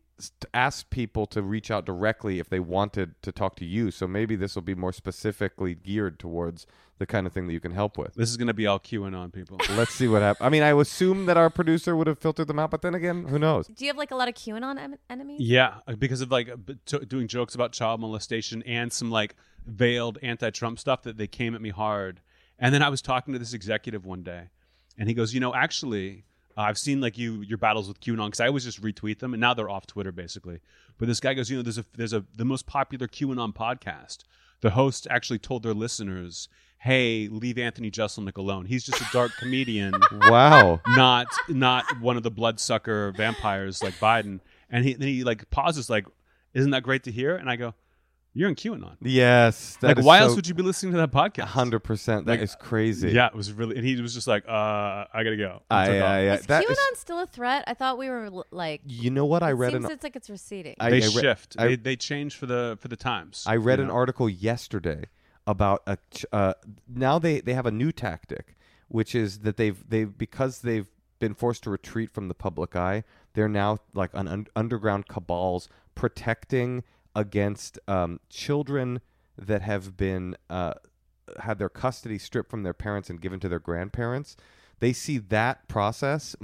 [0.53, 3.91] asked people to reach out directly if they wanted to talk to you.
[3.91, 6.65] So maybe this will be more specifically geared towards
[6.97, 8.13] the kind of thing that you can help with.
[8.15, 9.57] This is going to be all QAnon people.
[9.71, 10.45] Let's see what happens.
[10.45, 13.25] I mean, I assume that our producer would have filtered them out, but then again,
[13.25, 13.67] who knows?
[13.67, 15.41] Do you have like a lot of QAnon em- enemies?
[15.41, 19.11] Yeah, uh, because of like uh, b- t- doing jokes about child molestation and some
[19.11, 22.21] like veiled anti-Trump stuff that they came at me hard.
[22.59, 24.43] And then I was talking to this executive one day,
[24.97, 26.23] and he goes, "You know, actually,
[26.57, 29.33] uh, I've seen like you your battles with QAnon because I always just retweet them,
[29.33, 30.59] and now they're off Twitter basically.
[30.97, 34.19] But this guy goes, you know, there's a there's a the most popular QAnon podcast.
[34.61, 36.47] The host actually told their listeners."
[36.77, 38.65] Hey, leave Anthony Jeselnik alone.
[38.65, 40.81] He's just a dark comedian Wow.
[40.87, 44.39] not not one of the bloodsucker vampires like Biden.
[44.69, 46.05] And he then he like pauses, like,
[46.53, 47.73] "Isn't that great to hear?" And I go,
[48.35, 48.97] "You're in QAnon.
[49.01, 49.77] Yes.
[49.81, 52.27] that like, is why so else would you be listening to that podcast?" Hundred percent.
[52.27, 53.09] That is Like, crazy.
[53.11, 53.75] Yeah, it was really.
[53.77, 54.51] And he was just like, "Uh,
[55.11, 56.09] I gotta go." I, And took off.
[56.09, 57.63] I, I, Is that QAnon is- still a threat?
[57.65, 58.81] I thought we were l- like.
[58.85, 60.75] you know what I it read seems an it's like it's receding.
[60.79, 61.55] I- they I re- shift.
[61.57, 63.43] I- they they change for the for the times.
[63.47, 63.95] I read you an know?
[63.95, 65.05] article yesterday
[65.47, 66.53] about a ch- uh,
[66.87, 68.57] now they they have a new tactic,
[68.89, 70.87] which is that they've they've because they've
[71.19, 73.03] been forced to retreat from the public eye.
[73.33, 76.83] They're now like an un- underground cabals protecting
[77.15, 79.01] against um, children
[79.37, 80.73] that have been uh,
[81.39, 84.35] had their custody stripped from their parents and given to their grandparents.
[84.79, 86.35] They see that process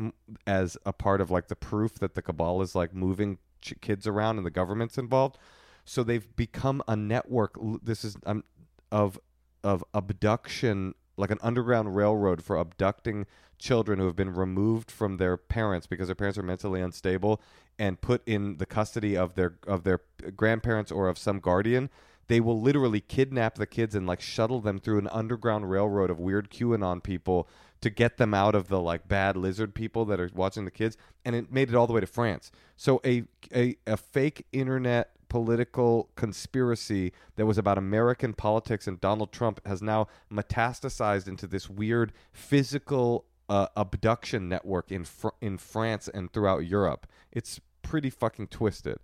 [0.48, 4.08] as a part of like the proof that the cabal is like moving ch- kids
[4.08, 5.38] around and the government's involved.
[5.84, 7.56] So they've become a network.
[7.84, 8.44] This is um,
[8.92, 9.20] of
[9.64, 13.26] of abduction, like an underground railroad for abducting
[13.60, 17.40] children who have been removed from their parents because their parents are mentally unstable
[17.78, 20.02] and put in the custody of their of their
[20.36, 21.90] grandparents or of some guardian.
[22.28, 26.20] They will literally kidnap the kids and like shuttle them through an underground railroad of
[26.20, 27.48] weird QAnon people
[27.82, 30.98] to get them out of the like bad lizard people that are watching the kids
[31.26, 32.52] and it made it all the way to France.
[32.78, 39.32] So a a, a fake internet political conspiracy that was about American politics and Donald
[39.32, 46.10] Trump has now metastasized into this weird physical uh, abduction network in fr- in France
[46.14, 47.08] and throughout Europe.
[47.32, 48.98] It's pretty fucking twisted.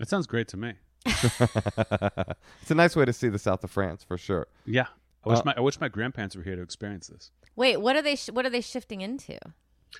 [0.00, 0.72] It sounds great to me.
[1.06, 4.48] it's a nice way to see the south of France for sure.
[4.66, 4.86] Yeah,
[5.24, 7.30] I wish Uh, my I wish my grandparents were here to experience this.
[7.54, 8.16] Wait, what are they?
[8.16, 9.38] Sh- what are they shifting into?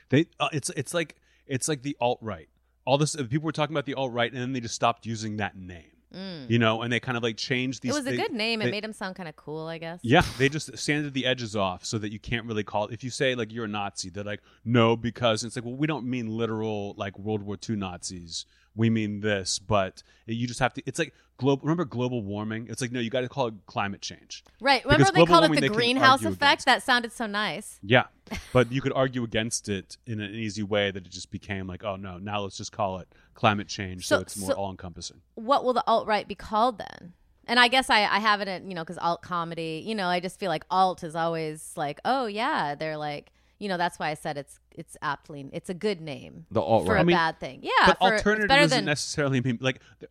[0.09, 1.15] They uh, it's it's like
[1.47, 2.49] it's like the alt right.
[2.87, 5.39] All this people were talking about the alt right, and then they just stopped using
[5.39, 5.94] that name.
[6.15, 6.49] Mm.
[6.49, 7.93] You know, and they kind of like changed these.
[7.93, 8.63] It was a they- good name.
[8.63, 10.01] It made him sound kind of cool, I guess.
[10.03, 12.87] Yeah, they just sanded the edges off so that you can't really call.
[12.87, 12.95] It.
[12.95, 15.87] If you say like you're a Nazi, they're like, no, because it's like, well, we
[15.87, 18.47] don't mean literal like World War II Nazis.
[18.77, 20.83] We mean this, but you just have to.
[20.85, 21.63] It's like global.
[21.63, 22.67] Remember global warming?
[22.69, 24.43] It's like no, you got to call it climate change.
[24.61, 24.85] Right.
[24.85, 26.43] Remember they called warming, it the greenhouse effect?
[26.43, 26.67] against.
[26.67, 27.79] That sounded so nice.
[27.83, 28.05] Yeah,
[28.53, 31.85] but you could argue against it in an easy way that it just became like,
[31.85, 34.71] oh no, now let's just call it climate change, so, So- it's more so- all
[34.71, 35.21] encompassing.
[35.35, 37.13] What will the alt right be called then?
[37.47, 40.07] And I guess I, I have it in, you know, because alt comedy, you know,
[40.07, 43.99] I just feel like alt is always like, oh, yeah, they're like, you know, that's
[43.99, 47.03] why I said it's it's aptly, it's a good name The alt for right.
[47.03, 47.61] a mean, bad thing.
[47.63, 47.71] Yeah.
[47.87, 49.81] but for, alternative better doesn't than, necessarily mean like.
[50.01, 50.09] the-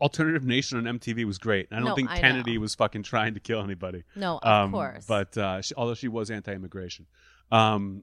[0.00, 1.68] Alternative Nation on MTV was great.
[1.70, 2.62] I don't No, think I Kennedy know.
[2.62, 4.02] was fucking trying to kill anybody.
[4.16, 5.04] no, of um, course.
[5.06, 7.06] But uh, she, although she was anti-immigration,
[7.52, 8.02] um,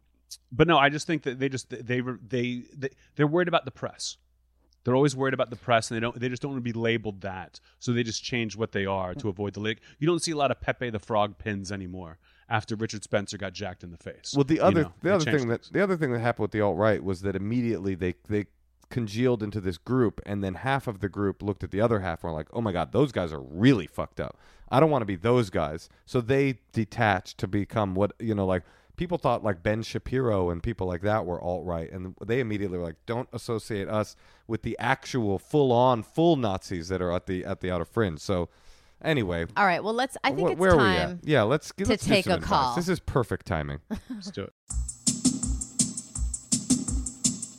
[0.50, 3.66] but no, I just think that they just they were they, they they're worried about
[3.66, 4.16] the press.
[4.84, 6.78] They're always worried about the press, and they don't they just don't want to be
[6.78, 7.60] labeled that.
[7.80, 9.80] So they just change what they are to avoid the like.
[10.00, 12.18] You don't see a lot of Pepe the Frog pins anymore
[12.50, 14.34] after Richard Spencer got jacked in the face.
[14.36, 16.52] Well, the You other know, the other thing that the other thing that happened with
[16.52, 18.46] the alt right was that immediately they they
[18.90, 22.24] congealed into this group, and then half of the group looked at the other half
[22.24, 24.38] and were like, "Oh my god, those guys are really fucked up.
[24.70, 28.46] I don't want to be those guys." So they detached to become what you know,
[28.46, 28.64] like
[28.98, 32.78] people thought like Ben Shapiro and people like that were alt right, and they immediately
[32.78, 34.16] were like, "Don't associate us
[34.48, 38.20] with the actual full on full Nazis that are at the at the outer fringe."
[38.20, 38.50] So.
[39.06, 39.84] Anyway, All right.
[39.84, 41.06] Well, let's, I think wh- it's where are we at?
[41.08, 41.20] time.
[41.26, 42.48] Yeah, let's to let's do take a advice.
[42.48, 42.76] call.
[42.78, 43.80] This is perfect timing.
[44.10, 44.54] Let's do it.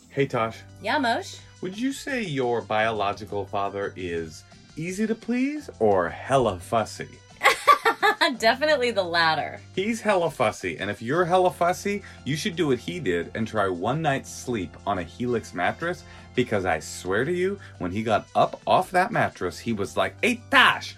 [0.09, 1.37] Hey Tosh, Yeah, Mosh.
[1.61, 4.43] would you say your biological father is
[4.77, 7.09] easy to please or hella fussy?
[8.39, 9.61] Definitely the latter.
[9.75, 13.47] He's hella fussy, and if you're hella fussy, you should do what he did and
[13.47, 18.03] try one night's sleep on a Helix mattress because I swear to you, when he
[18.03, 20.97] got up off that mattress, he was like, Hey Tosh,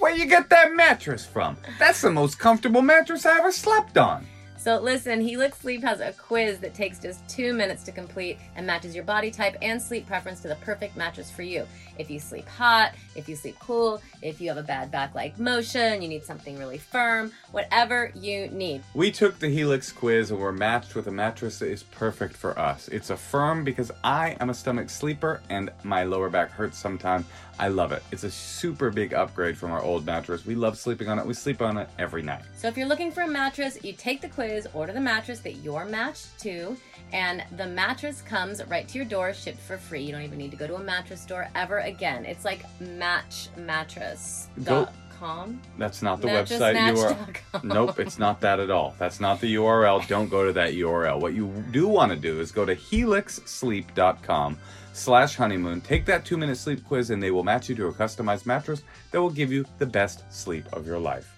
[0.00, 1.56] where you get that mattress from?
[1.78, 4.26] That's the most comfortable mattress I ever slept on.
[4.62, 8.64] So listen, Helix Sleep has a quiz that takes just two minutes to complete and
[8.64, 11.66] matches your body type and sleep preference to the perfect mattress for you.
[11.98, 15.36] If you sleep hot, if you sleep cool, if you have a bad back like
[15.36, 18.84] motion, you need something really firm, whatever you need.
[18.94, 22.56] We took the Helix quiz and were matched with a mattress that is perfect for
[22.56, 22.86] us.
[22.86, 27.26] It's a firm because I am a stomach sleeper and my lower back hurts sometimes.
[27.58, 28.02] I love it.
[28.12, 30.46] It's a super big upgrade from our old mattress.
[30.46, 31.26] We love sleeping on it.
[31.26, 32.42] We sleep on it every night.
[32.56, 35.56] So if you're looking for a mattress, you take the quiz, order the mattress that
[35.56, 36.76] you're matched to,
[37.12, 40.02] and the mattress comes right to your door, shipped for free.
[40.02, 42.24] You don't even need to go to a mattress store ever again.
[42.24, 45.60] It's like matchmattress.com.
[45.78, 47.64] That's not the website URL.
[47.64, 48.94] Nope, it's not that at all.
[48.98, 50.06] That's not the URL.
[50.08, 51.20] Don't go to that URL.
[51.20, 54.58] What you do want to do is go to helixsleep.com
[54.92, 55.80] slash honeymoon.
[55.80, 58.82] Take that two minute sleep quiz and they will match you to a customized mattress
[59.10, 61.32] that will give you the best sleep of your life.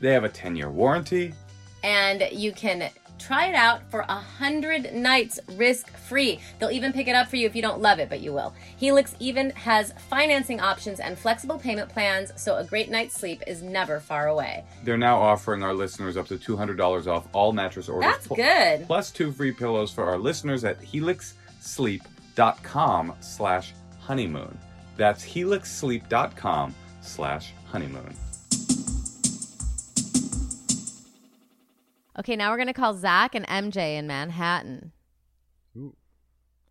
[0.00, 1.34] They have a 10 year warranty.
[1.86, 6.38] And you can try it out for a hundred nights risk free.
[6.58, 8.52] They'll even pick it up for you if you don't love it, but you will.
[8.76, 13.62] Helix even has financing options and flexible payment plans, so a great night's sleep is
[13.62, 14.64] never far away.
[14.82, 18.10] They're now offering our listeners up to $200 off all mattress orders.
[18.10, 18.86] That's pl- good.
[18.86, 24.58] Plus two free pillows for our listeners at helixsleep.com slash honeymoon.
[24.96, 28.16] That's helixsleep.com slash honeymoon.
[32.18, 34.92] Okay, now we're gonna call Zach and MJ in Manhattan.
[35.76, 35.94] Ooh.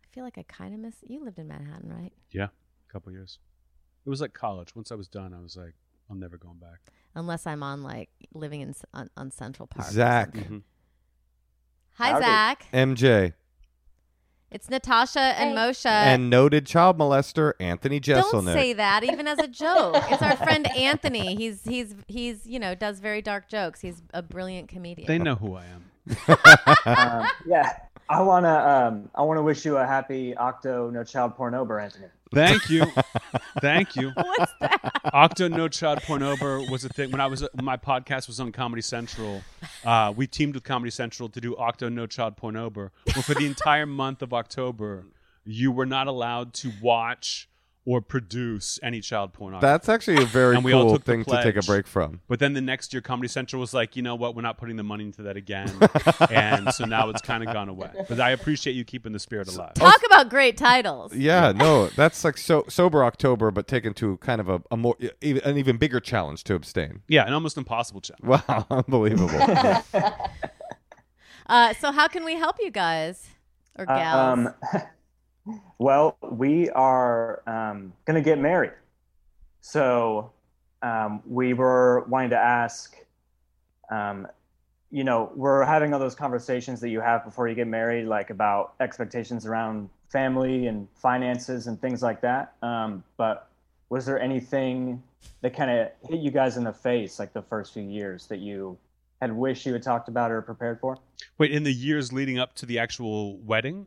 [0.04, 0.94] I feel like I kind of miss.
[1.06, 2.12] You lived in Manhattan, right?
[2.32, 2.46] Yeah,
[2.88, 3.38] a couple years.
[4.04, 4.74] It was like college.
[4.74, 5.74] Once I was done, I was like,
[6.10, 6.80] I'm never going back.
[7.14, 9.88] Unless I'm on like living in on, on Central Park.
[9.88, 10.50] Zach, something.
[10.58, 10.62] Mhm.
[11.94, 12.24] Hi, Howdy.
[12.24, 12.66] Zach.
[12.72, 13.32] MJ,
[14.56, 15.54] It's Natasha and Hey.
[15.54, 15.84] Moshe.
[15.84, 20.02] and noted child molester Anthony Don't say that, even as a joke.
[20.10, 21.34] it's our friend Anthony.
[21.36, 23.82] He's he's he's you know does very dark jokes.
[23.82, 25.06] He's a brilliant comedian.
[25.08, 25.84] They know who I am.
[26.86, 31.82] um, yeah, I wanna um, I wanna wish you a happy Octo No Child Pornober,
[31.82, 32.06] Anthony.
[32.32, 32.84] Thank you.
[33.60, 34.12] Thank you.
[34.14, 35.00] What's that?
[35.12, 38.82] Octo No Child Pornover was a thing when I was my podcast was on Comedy
[38.82, 39.42] Central.
[39.84, 42.90] Uh, we teamed with Comedy Central to do Octo No Child Pornover.
[43.14, 45.04] Where for the entire month of October,
[45.44, 47.48] you were not allowed to watch
[47.86, 49.64] or produce any child pornography.
[49.66, 52.20] That's actually a very And we all cool took thing to take a break from.
[52.28, 54.34] But then the next year, Comedy Central was like, you know what?
[54.34, 55.70] We're not putting the money into that again,
[56.30, 57.90] and so now it's kind of gone away.
[58.08, 59.74] But I appreciate you keeping the spirit alive.
[59.74, 61.14] Talk about great titles.
[61.14, 64.96] Yeah, no, that's like so sober October, but taken to kind of a, a more
[65.22, 67.02] even, an even bigger challenge to abstain.
[67.08, 68.42] Yeah, an almost impossible challenge.
[68.48, 69.30] Wow, unbelievable.
[71.48, 73.28] Uh, so how can we help you guys
[73.78, 74.38] or Uh, gals?
[74.48, 74.54] um,
[75.78, 78.72] well, we are um, gonna get married,
[79.60, 80.30] so
[80.82, 82.96] um, we were wanting to ask.
[83.90, 84.26] Um,
[84.90, 88.30] you know, we're having all those conversations that you have before you get married, like
[88.30, 92.54] about expectations around family and finances and things like that.
[92.62, 93.48] Um, but
[93.88, 95.02] was there anything
[95.42, 98.38] that kind of hit you guys in the face, like the first few years, that
[98.38, 98.78] you
[99.20, 100.98] had wished you had talked about or prepared for?
[101.38, 103.86] Wait, in the years leading up to the actual wedding,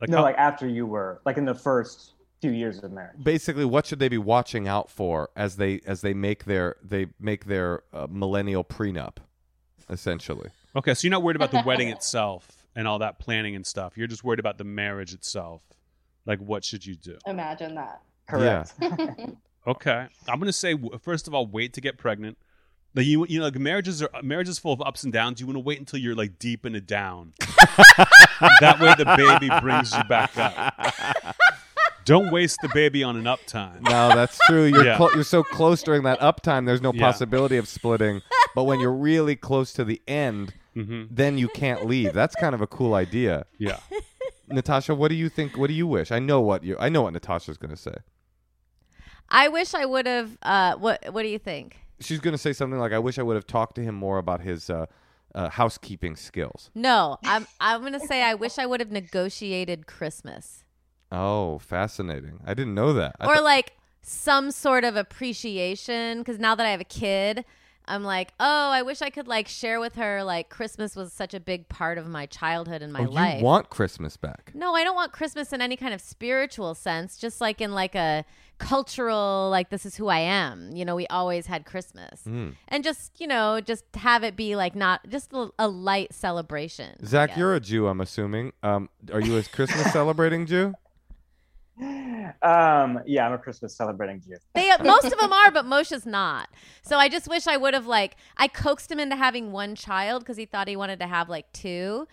[0.00, 3.22] like no, how- like after you were, like in the first few years of marriage.
[3.22, 7.06] Basically, what should they be watching out for as they as they make their they
[7.20, 9.16] make their uh, millennial prenup,
[9.88, 10.48] essentially?
[10.76, 13.96] Okay, so you're not worried about the wedding itself and all that planning and stuff.
[13.96, 15.62] You're just worried about the marriage itself.
[16.26, 17.18] Like, what should you do?
[17.26, 18.00] Imagine that.
[18.28, 18.72] Correct.
[19.66, 22.38] Okay, I'm gonna say first of all, wait to get pregnant.
[22.94, 25.40] Like you, you know, like marriages are marriages full of ups and downs.
[25.40, 27.32] You want to wait until you're like deep in a down.
[28.60, 31.36] that way, the baby brings you back up.
[32.04, 33.82] Don't waste the baby on an uptime.
[33.82, 34.64] No, that's true.
[34.64, 34.96] You're Yeah.
[34.96, 36.66] clo- you're so close during that uptime.
[36.66, 37.00] There's no Yeah.
[37.06, 38.22] possibility of splitting.
[38.54, 42.12] But when you're really close to the end, hmm then you can't leave.
[42.12, 43.46] That's kind of a cool idea.
[43.58, 43.78] Yeah.
[44.48, 45.56] Natasha, what do you think?
[45.56, 46.10] What do you wish?
[46.10, 46.76] I know what you.
[46.80, 47.94] I know what Natasha's going to say.
[49.28, 50.36] I wish I would have.
[50.42, 51.76] Uh, what What do you think?
[52.00, 54.18] She's going to say something like, "I wish I would have talked to him more
[54.18, 54.86] about his uh,
[55.34, 57.46] uh, housekeeping skills." No, I'm.
[57.60, 60.64] I'm gonna say I wish I would have negotiated Christmas
[61.12, 62.40] Oh, fascinating!
[62.46, 63.16] I didn't know that.
[63.20, 67.44] I or thought- like some sort of appreciation because now that I have a kid.
[67.86, 71.34] I'm like, oh, I wish I could like share with her like Christmas was such
[71.34, 73.38] a big part of my childhood and my oh, life.
[73.38, 74.52] you want Christmas back?
[74.54, 77.94] No, I don't want Christmas in any kind of spiritual sense, just like in like
[77.94, 78.24] a
[78.58, 80.70] cultural like this is who I am.
[80.72, 82.22] You know, we always had Christmas.
[82.26, 82.54] Mm.
[82.68, 87.04] And just, you know, just have it be like not just a, a light celebration.
[87.04, 88.52] Zach, you're a Jew, I'm assuming.
[88.62, 90.74] Um, are you a Christmas celebrating Jew?
[92.42, 94.36] Um, yeah, I'm a Christmas celebrating Jew.
[94.54, 96.48] They most of them are, but Moshe's not.
[96.82, 100.22] So I just wish I would have like I coaxed him into having one child
[100.22, 102.06] because he thought he wanted to have like two,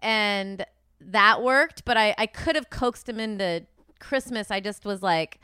[0.00, 0.64] and
[1.00, 1.84] that worked.
[1.84, 3.66] But I I could have coaxed him into
[4.00, 4.50] Christmas.
[4.50, 5.40] I just was like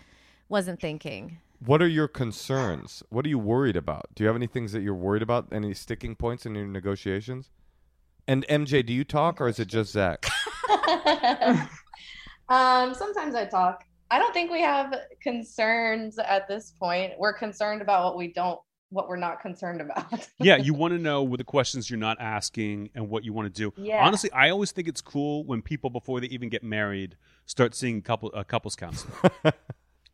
[0.48, 1.38] wasn't thinking.
[1.64, 3.02] What are your concerns?
[3.08, 4.06] What are you worried about?
[4.14, 5.48] Do you have any things that you're worried about?
[5.50, 7.50] Any sticking points in your negotiations?
[8.26, 10.26] And MJ, do you talk or is it just Zach?
[12.48, 13.84] um, sometimes I talk.
[14.10, 17.12] I don't think we have concerns at this point.
[17.18, 20.28] We're concerned about what we don't, what we're not concerned about.
[20.38, 23.52] yeah, you want to know what the questions you're not asking and what you want
[23.52, 23.72] to do.
[23.82, 24.04] Yeah.
[24.04, 28.02] Honestly, I always think it's cool when people before they even get married start seeing
[28.02, 29.12] couple a couples counselor.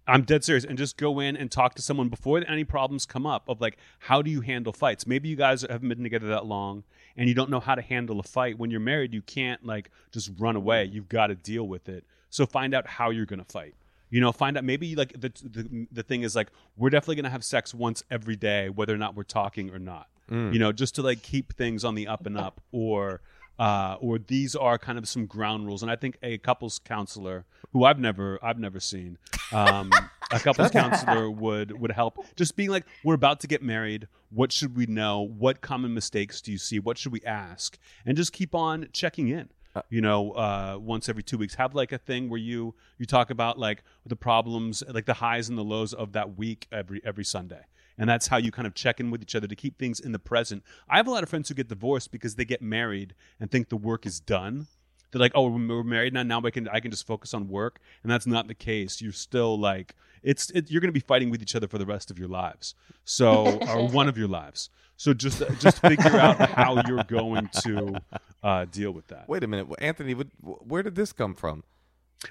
[0.06, 3.26] I'm dead serious, and just go in and talk to someone before any problems come
[3.26, 3.48] up.
[3.48, 5.06] Of like, how do you handle fights?
[5.06, 6.82] Maybe you guys haven't been together that long,
[7.16, 8.58] and you don't know how to handle a fight.
[8.58, 10.84] When you're married, you can't like just run away.
[10.84, 12.04] You've got to deal with it.
[12.30, 13.74] So find out how you're gonna fight.
[14.10, 17.30] You know, find out maybe like the the the thing is like we're definitely gonna
[17.30, 20.08] have sex once every day, whether or not we're talking or not.
[20.30, 20.52] Mm.
[20.52, 23.20] You know, just to like keep things on the up and up, or
[23.60, 25.82] uh, or these are kind of some ground rules.
[25.82, 29.18] And I think a couples counselor, who I've never I've never seen,
[29.52, 29.90] um,
[30.32, 32.18] a couples counselor would would help.
[32.36, 34.08] Just being like, we're about to get married.
[34.30, 35.20] What should we know?
[35.20, 36.78] What common mistakes do you see?
[36.78, 37.78] What should we ask?
[38.06, 39.50] And just keep on checking in.
[39.88, 43.30] You know, uh, once every two weeks, have like a thing where you you talk
[43.30, 47.24] about like the problems, like the highs and the lows of that week every every
[47.24, 47.64] Sunday
[48.00, 50.12] and that's how you kind of check in with each other to keep things in
[50.12, 50.64] the present.
[50.88, 53.68] I have a lot of friends who get divorced because they get married and think
[53.68, 54.68] the work is done.
[55.10, 56.22] They're like, "Oh, we're married now.
[56.22, 59.00] Now I can I can just focus on work," and that's not the case.
[59.00, 61.86] You're still like it's it, you're going to be fighting with each other for the
[61.86, 62.74] rest of your lives.
[63.04, 64.70] So, or one of your lives.
[64.96, 68.00] So just just figure out how you're going to
[68.42, 69.28] uh, deal with that.
[69.28, 70.14] Wait a minute, Anthony.
[70.14, 70.28] what-
[70.66, 71.64] Where did this come from?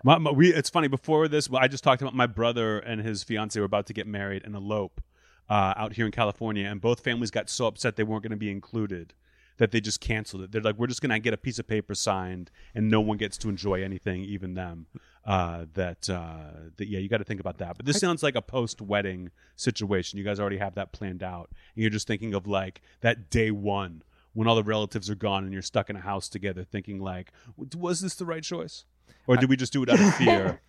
[0.03, 0.87] My, my- we, it's funny.
[0.87, 4.05] Before this, I just talked about my brother and his fiance were about to get
[4.05, 5.01] married and elope
[5.49, 8.37] uh, out here in California, and both families got so upset they weren't going to
[8.37, 9.15] be included
[9.59, 10.51] that they just canceled it.
[10.51, 13.17] They're like, "We're just going to get a piece of paper signed, and no one
[13.17, 14.87] gets to enjoy anything, even them."
[15.25, 17.77] Uh, that uh, that yeah, you got to think about that.
[17.77, 20.17] But this sounds like a post-wedding situation.
[20.17, 23.51] You guys already have that planned out, and you're just thinking of like that day
[23.51, 24.01] one
[24.33, 27.31] when all the relatives are gone and you're stuck in a house together, thinking like,
[27.75, 28.85] "Was this the right choice?"
[29.27, 30.61] Or did we just do it out of fear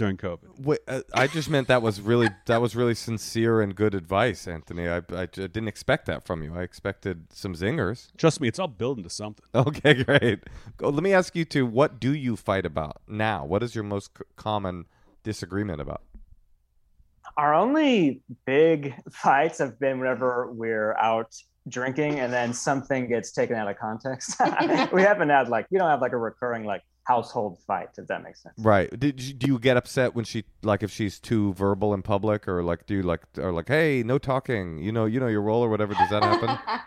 [0.00, 0.60] during COVID?
[0.60, 4.48] Wait, uh, I just meant that was really that was really sincere and good advice,
[4.48, 4.88] Anthony.
[4.88, 6.56] I didn't expect that from you.
[6.56, 8.08] I expected some zingers.
[8.16, 9.44] Trust me, it's all building to something.
[9.70, 10.40] Okay, great.
[10.78, 13.44] Go, let me ask you two: What do you fight about now?
[13.44, 14.86] What is your most c- common
[15.22, 16.02] disagreement about?
[17.36, 21.34] Our only big fights have been whenever we're out
[21.68, 24.40] drinking and then something gets taken out of context.
[24.92, 28.22] we haven't had like we don't have like a recurring like household fight, if that
[28.22, 28.54] makes sense.
[28.58, 28.88] Right?
[28.98, 32.46] Did you, do you get upset when she like if she's too verbal in public,
[32.46, 34.78] or like do you like or like hey no talking?
[34.78, 35.94] You know you know your role or whatever.
[35.94, 36.50] Does that happen?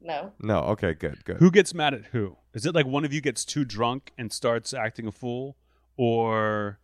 [0.00, 0.32] no.
[0.40, 0.58] no.
[0.74, 0.94] Okay.
[0.94, 1.24] Good.
[1.24, 1.36] Good.
[1.38, 2.36] Who gets mad at who?
[2.54, 5.56] Is it like one of you gets too drunk and starts acting a fool,
[5.96, 6.80] or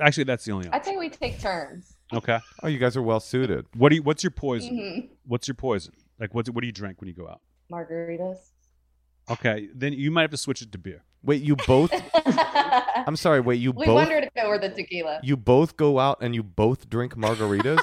[0.00, 1.96] actually that's the only I think we take turns.
[2.12, 2.38] Okay.
[2.62, 3.66] Oh, you guys are well suited.
[3.74, 4.02] What do you?
[4.02, 4.76] What's your poison?
[4.76, 5.08] Mhm.
[5.26, 5.94] What's your poison?
[6.20, 6.48] Like what?
[6.50, 7.40] What do you drink when you go out?
[7.72, 8.52] Margaritas.
[9.28, 11.02] Okay, then you might have to switch it to beer.
[11.22, 11.90] Wait, you both?
[13.06, 13.40] I'm sorry.
[13.40, 13.94] Wait, you we both?
[13.96, 15.20] wonder to go with the tequila.
[15.22, 17.80] You both go out and you both drink margaritas?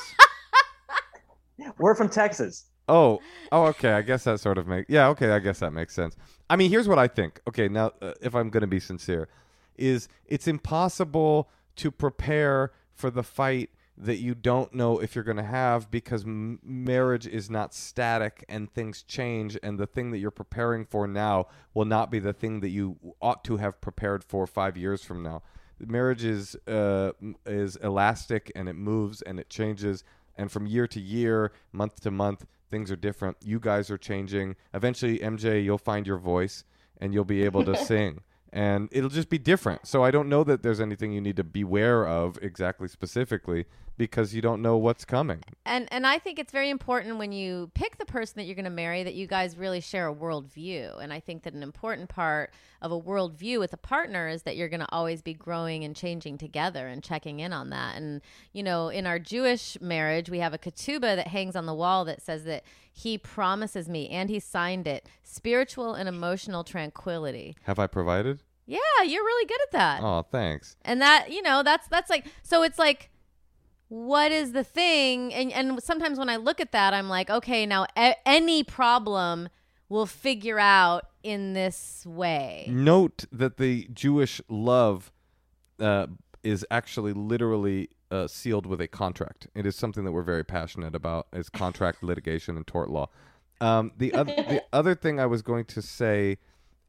[1.78, 2.66] We're from Texas.
[2.88, 3.20] oh,
[3.52, 3.92] oh, okay.
[3.92, 4.90] I guess that sort of makes.
[4.90, 5.32] Yeah, okay.
[5.32, 6.16] I guess that makes sense.
[6.50, 7.42] I mean, here's what I think.
[7.48, 9.28] Okay, now, uh, if I'm going to be sincere,
[9.76, 15.38] is it's impossible to prepare for the fight that you don't know if you're going
[15.38, 20.18] to have because m- marriage is not static and things change and the thing that
[20.18, 24.24] you're preparing for now will not be the thing that you ought to have prepared
[24.24, 25.44] for 5 years from now.
[25.80, 27.12] Marriage is uh,
[27.46, 30.04] is elastic and it moves and it changes
[30.38, 33.38] and from year to year month to month things are different.
[33.44, 34.56] You guys are changing.
[34.74, 36.64] Eventually MJ you'll find your voice
[36.98, 38.22] and you'll be able to sing
[38.54, 39.88] and it'll just be different.
[39.88, 43.66] So I don't know that there's anything you need to beware of exactly specifically
[43.98, 47.72] because you don't know what's coming And and I think it's very important when you
[47.74, 51.02] pick the person that you're going to marry that you guys really share a worldview.
[51.02, 52.52] And I think that an important part
[52.82, 55.96] of a worldview with a partner is that you're going to always be growing and
[55.96, 57.96] changing together and checking in on that.
[57.96, 61.74] And you know, in our Jewish marriage, we have a ketubah that hangs on the
[61.74, 67.56] wall that says that he promises me and he signed it spiritual and emotional tranquility.
[67.64, 70.02] have I provided Yeah, you're really good at that.
[70.04, 73.10] oh thanks And that, you know, that's that's like so it's like
[73.94, 75.32] what is the thing?
[75.36, 79.50] And and sometimes when I look at that, I'm like, okay, now a- any problem
[79.88, 82.66] we'll figure out in this way.
[82.68, 85.12] note that the Jewish love
[85.80, 86.08] uh,
[86.44, 89.46] is actually literally uh, sealed with a contract.
[89.54, 93.10] It is something that we're very passionate about is contract litigation and tort law.
[93.62, 96.40] Um, the other the other thing I was going to say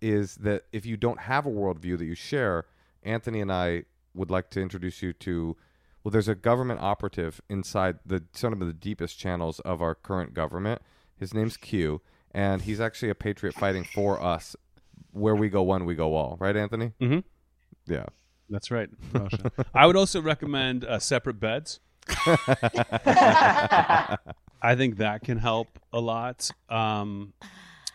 [0.01, 2.65] is that if you don't have a worldview that you share,
[3.03, 3.85] Anthony and I
[4.15, 5.55] would like to introduce you to.
[6.05, 10.35] Well, there's a government operative inside the some of the deepest channels of our current
[10.35, 10.83] government.
[11.17, 14.55] His name's Q, and he's actually a patriot fighting for us.
[15.13, 16.37] Where we go one, we go all.
[16.39, 16.93] Right, Anthony?
[17.01, 17.25] Mhm.
[17.87, 18.05] Yeah.
[18.51, 18.91] That's right.
[19.13, 19.51] Moshe.
[19.75, 21.81] I would also recommend uh, separate beds.
[24.63, 26.51] I think that can help a lot.
[26.69, 27.33] Um,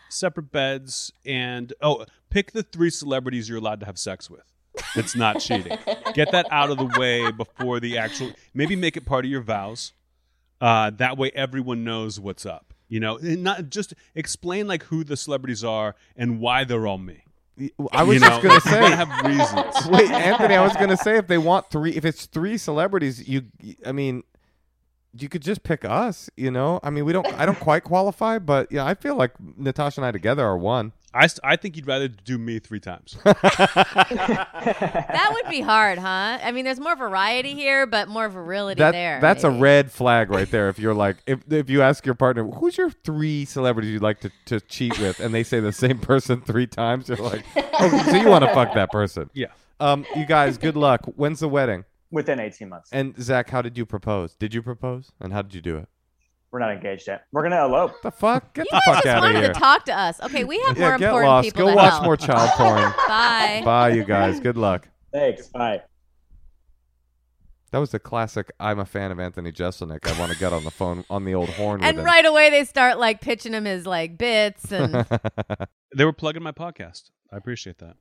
[0.08, 4.52] separate beds and oh, pick the three celebrities you're allowed to have sex with.
[4.96, 5.76] It's not cheating.
[6.14, 8.32] Get that out of the way before the actual.
[8.54, 9.92] Maybe make it part of your vows.
[10.60, 12.74] Uh, that way, everyone knows what's up.
[12.88, 16.98] You know, and not just explain like who the celebrities are and why they're all
[16.98, 17.22] me.
[17.92, 18.96] I was You just know, gonna like, you gotta say.
[18.96, 19.86] have reasons.
[19.90, 23.42] Wait, Anthony, I was gonna say if they want three, if it's three celebrities, you,
[23.86, 24.24] I mean,
[25.16, 26.30] you could just pick us.
[26.36, 29.32] You know, I mean, we don't, I don't quite qualify, but yeah, I feel like
[29.56, 30.92] Natasha and I together are one.
[31.12, 33.16] I, st- I think you'd rather do me three times.
[34.60, 36.38] That would be hard, huh?
[36.42, 39.20] I mean, there's more variety here, but more virility That there.
[39.20, 40.68] that's a red flag right there.
[40.68, 44.20] If you're like, if if you ask your partner, who's your three celebrities you'd like
[44.20, 48.02] to, to cheat with, and they say the same person three times, you're like, oh,
[48.10, 49.30] so you want to fuck that person?
[49.34, 49.48] Yeah.
[49.80, 51.02] Um, you guys, good luck.
[51.16, 51.84] When's the wedding?
[52.10, 52.90] Within 18 months.
[52.92, 54.34] And Zach, how did you propose?
[54.34, 55.12] Did you propose?
[55.20, 55.88] And how did you do it?
[56.52, 57.22] We're not engaged yet.
[57.32, 58.02] We're gonna elope.
[58.02, 58.54] The fuck?
[58.54, 59.52] Get You the guys fuck just out of wanted here.
[59.52, 60.20] to talk to us.
[60.22, 61.44] Okay, we have yeah, more get important lost.
[61.46, 62.04] people Go to watch help.
[62.04, 62.92] more child porn.
[63.08, 63.62] Bye.
[63.64, 64.40] Bye, you guys.
[64.40, 64.88] Good luck.
[65.12, 65.46] Thanks.
[65.48, 65.82] Bye.
[67.72, 68.50] That was the classic.
[68.58, 70.04] I'm a fan of Anthony Jeselnik.
[70.12, 72.50] I want to get on the phone on the old horn And with right away
[72.50, 75.06] they start like pitching him his like bits and.
[75.96, 77.10] They were plugging my podcast.
[77.32, 77.96] I appreciate that.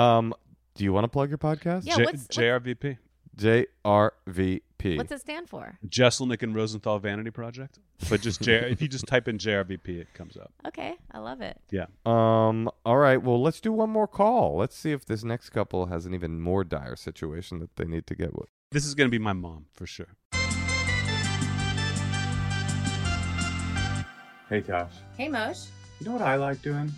[0.00, 0.32] um,
[0.76, 1.82] do you want to plug your podcast?
[1.84, 2.98] Yeah, J- what's- what's- JRVP.
[3.36, 4.60] JRVP.
[4.96, 5.78] What's it stand for?
[5.88, 7.78] Jeselnik and Rosenthal Vanity Project.
[8.08, 10.52] But just J- if you just type in JRVP, it comes up.
[10.66, 11.60] Okay, I love it.
[11.70, 11.86] Yeah.
[12.06, 12.70] Um.
[12.86, 13.20] All right.
[13.22, 14.56] Well, let's do one more call.
[14.56, 18.06] Let's see if this next couple has an even more dire situation that they need
[18.06, 18.48] to get with.
[18.70, 20.14] This is going to be my mom for sure.
[24.48, 24.92] Hey, Tosh.
[25.18, 25.66] Hey Mosh,
[26.00, 26.90] You know what I like doing?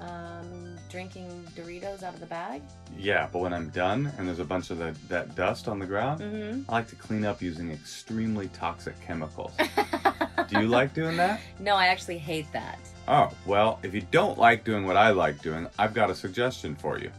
[0.00, 2.62] Um, drinking Doritos out of the bag.
[2.96, 5.86] Yeah, but when I'm done and there's a bunch of the, that dust on the
[5.86, 6.70] ground, Mm-hmm.
[6.70, 9.52] I like to clean up using extremely toxic chemicals.
[10.48, 11.40] Do you like doing that?
[11.58, 12.78] No, I actually hate that.
[13.08, 16.76] Oh, well, if you don't like doing what I like doing, I've got a suggestion
[16.76, 17.10] for you.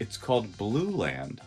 [0.00, 1.40] It's called Blueland.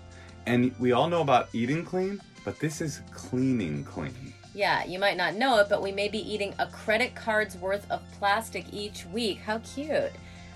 [0.45, 4.33] And we all know about eating clean, but this is cleaning clean.
[4.53, 7.89] Yeah, you might not know it, but we may be eating a credit card's worth
[7.91, 9.39] of plastic each week.
[9.39, 10.11] How cute.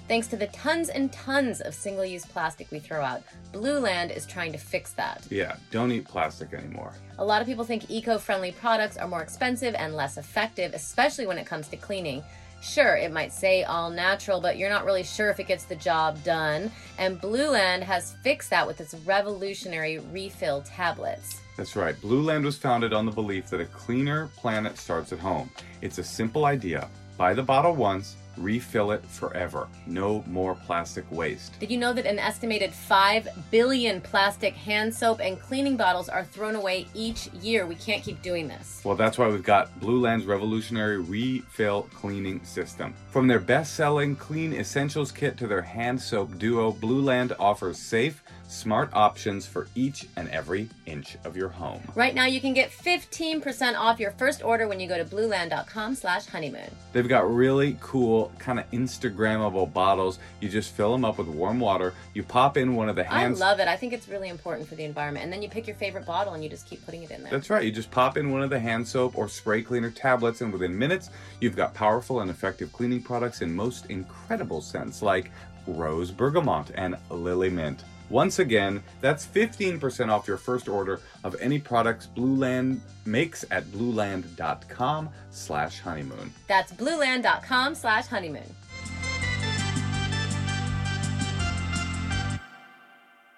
[0.08, 3.24] Thanks to the tons and tons of single use plastic we throw out,
[3.54, 5.26] Blueland is trying to fix that.
[5.30, 6.94] Yeah, don't eat plastic anymore.
[7.20, 11.26] A lot of people think eco friendly products are more expensive and less effective, especially
[11.26, 12.22] when it comes to cleaning.
[12.62, 15.76] Sure, it might say all natural, but you're not really sure if it gets the
[15.76, 16.72] job done.
[16.98, 21.42] And Blueland has fixed that with its revolutionary refill tablets.
[21.58, 21.96] That's right.
[22.02, 25.50] Blueland was founded on the belief that a cleaner planet starts at home.
[25.82, 26.90] It's a simple idea.
[27.18, 29.68] Buy the bottle once, refill it forever.
[29.86, 31.60] No more plastic waste.
[31.60, 36.24] Did you know that an estimated 5 billion plastic hand soap and cleaning bottles are
[36.24, 37.66] thrown away each year?
[37.66, 38.82] We can't keep doing this.
[38.84, 42.94] Well, that's why we've got Blueland's revolutionary refill cleaning system.
[43.10, 48.24] From their best selling Clean Essentials kit to their hand soap duo, Blueland offers safe,
[48.48, 51.82] smart options for each and every inch of your home.
[51.96, 55.96] Right now, you can get 15% off your first order when you go to blueland.com
[55.96, 56.70] slash honeymoon.
[56.92, 60.20] They've got really cool, kind of Instagrammable bottles.
[60.40, 61.94] You just fill them up with warm water.
[62.14, 63.40] You pop in one of the I hands.
[63.40, 63.68] love it.
[63.68, 65.24] I think it's really important for the environment.
[65.24, 67.32] And then you pick your favorite bottle and you just keep putting it in there.
[67.32, 67.64] That's right.
[67.64, 70.78] You just pop in one of the hand soap or spray cleaner tablets, and within
[70.78, 75.32] minutes, you've got powerful and effective cleaning products in most incredible scents like
[75.66, 77.84] rose bergamot and lily mint.
[78.10, 85.10] Once again, that's 15% off your first order of any products Blueland makes at blueland.com
[85.32, 86.32] slash honeymoon.
[86.48, 88.44] That's blueland.com slash honeymoon.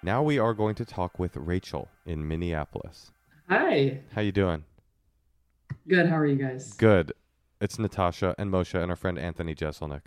[0.02, 3.10] Now we are going to talk with Rachel in Minneapolis.
[3.48, 4.00] Hi.
[4.14, 4.64] How you doing?
[5.88, 6.08] Good.
[6.08, 6.72] How are you guys?
[6.74, 7.12] Good.
[7.60, 10.02] It's Natasha and Moshe and our friend Anthony Jeselnik.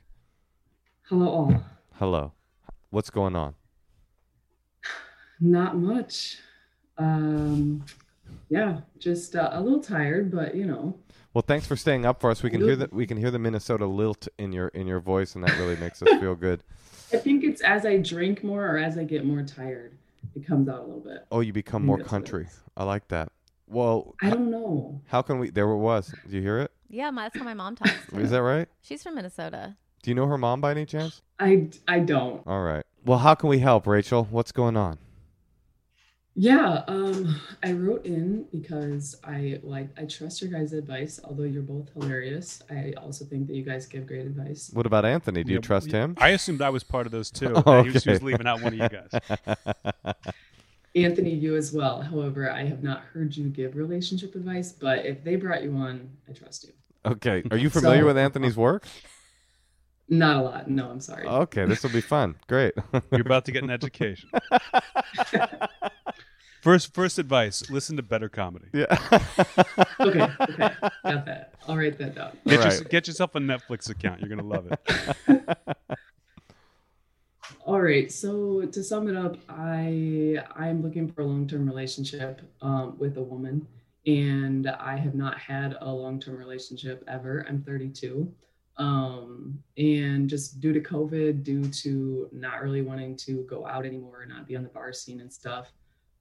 [1.03, 1.63] Hello, all.
[1.95, 2.33] Hello.
[2.91, 3.55] What's going on?
[5.39, 6.37] Not much.
[6.97, 7.85] Um,
[8.49, 10.97] yeah, just uh, a little tired, but you know,
[11.33, 12.43] Well, thanks for staying up for us.
[12.43, 15.35] We can hear that we can hear the Minnesota lilt in your in your voice,
[15.35, 16.63] and that really makes us feel good.
[17.13, 19.97] I think it's as I drink more or as I get more tired.
[20.35, 21.25] it comes out a little bit.
[21.31, 22.47] Oh, you become more that's what it country.
[22.77, 23.31] I like that.
[23.67, 25.01] Well, I don't know.
[25.07, 25.49] how can we?
[25.51, 26.13] There it was.
[26.27, 26.71] Do you hear it?
[26.89, 27.93] Yeah, my, that's how my mom talks.
[28.09, 28.19] too.
[28.19, 28.67] Is that right?
[28.81, 29.75] She's from Minnesota.
[30.01, 31.21] Do you know her mom by any chance?
[31.39, 32.45] I I don't.
[32.47, 32.83] All right.
[33.05, 34.27] Well, how can we help, Rachel?
[34.29, 34.97] What's going on?
[36.35, 41.19] Yeah, um, I wrote in because I like I trust your guys' advice.
[41.23, 44.69] Although you're both hilarious, I also think that you guys give great advice.
[44.71, 45.43] What about Anthony?
[45.43, 46.15] Do you Yeah, trust we- him?
[46.17, 47.53] I assumed I was part of those too.
[47.65, 50.13] Oh, and he, was, he was leaving out one of you guys.
[50.95, 52.01] Anthony, you as well.
[52.01, 56.09] However, I have not heard you give relationship advice, but if they brought you on,
[56.29, 56.71] I trust you.
[57.05, 57.43] okay.
[57.51, 58.85] Are you familiar So- with Anthony's work?
[60.11, 60.69] Not a lot.
[60.69, 61.27] No, I'm sorry.
[61.27, 62.35] Okay, this will be fun.
[62.47, 62.73] Great.
[63.11, 64.27] You're about to get an education.
[66.61, 68.65] First, first advice: listen to better comedy.
[68.73, 68.85] yeah.
[69.99, 70.57] okay, okay,
[71.03, 71.53] got that.
[71.67, 72.37] I'll write that down.
[72.45, 74.19] Get, All your- get yourself a Netflix account.
[74.19, 75.57] You're gonna love it.
[77.65, 78.11] All right.
[78.11, 83.21] So to sum it up, I I'm looking for a long-term relationship um, with a
[83.21, 83.65] woman,
[84.05, 87.45] and I have not had a long-term relationship ever.
[87.47, 88.31] I'm 32,
[88.77, 94.25] um, and just due to COVID, due to not really wanting to go out anymore,
[94.27, 95.71] not be on the bar scene and stuff,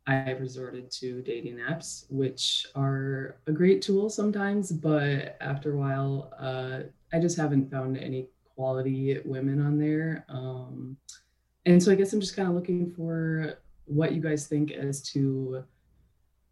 [0.09, 6.33] I've resorted to dating apps, which are a great tool sometimes, but after a while,
[6.41, 6.81] uh,
[7.13, 10.25] I just haven't found any quality women on there.
[10.31, 10.97] Um,
[11.67, 15.03] and so I guess I'm just kind of looking for what you guys think as
[15.13, 15.63] to.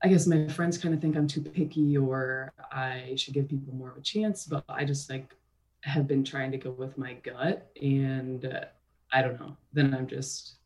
[0.02, 3.74] I guess my friends kind of think I'm too picky or I should give people
[3.74, 5.34] more of a chance, but I just like
[5.80, 8.66] have been trying to go with my gut and uh,
[9.10, 9.56] I don't know.
[9.72, 10.56] Then I'm just,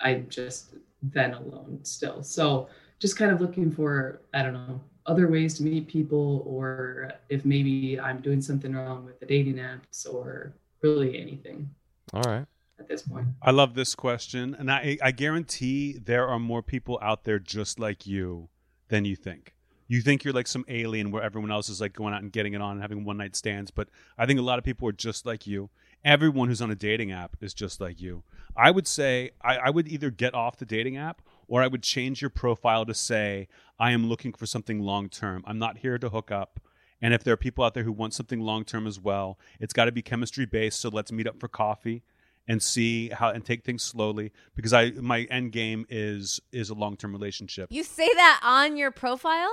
[0.00, 2.22] I'm just then alone still.
[2.22, 7.12] So just kind of looking for, I don't know, other ways to meet people or
[7.28, 11.68] if maybe I'm doing something wrong with the dating apps or really anything
[12.12, 12.46] All right.
[12.78, 13.26] at this point.
[13.42, 17.80] I love this question, and I I guarantee there are more people out there just
[17.80, 18.48] like you
[18.88, 19.54] than you think.
[19.88, 22.54] You think you're like some alien where everyone else is like going out and getting
[22.54, 24.92] it on and having one night stands, but I think a lot of people are
[24.92, 25.68] just like you.
[26.04, 28.24] Everyone who's on a dating app is just like you.
[28.56, 31.82] I would say I, I would either get off the dating app or I would
[31.82, 33.48] change your profile to say
[33.78, 35.44] I am looking for something long term.
[35.46, 36.60] I'm not here to hook up.
[37.00, 39.72] And if there are people out there who want something long term as well, it's
[39.72, 40.80] got to be chemistry based.
[40.80, 42.02] So let's meet up for coffee
[42.48, 46.74] and see how and take things slowly because I my end game is is a
[46.74, 47.68] long term relationship.
[47.70, 49.52] You say that on your profile?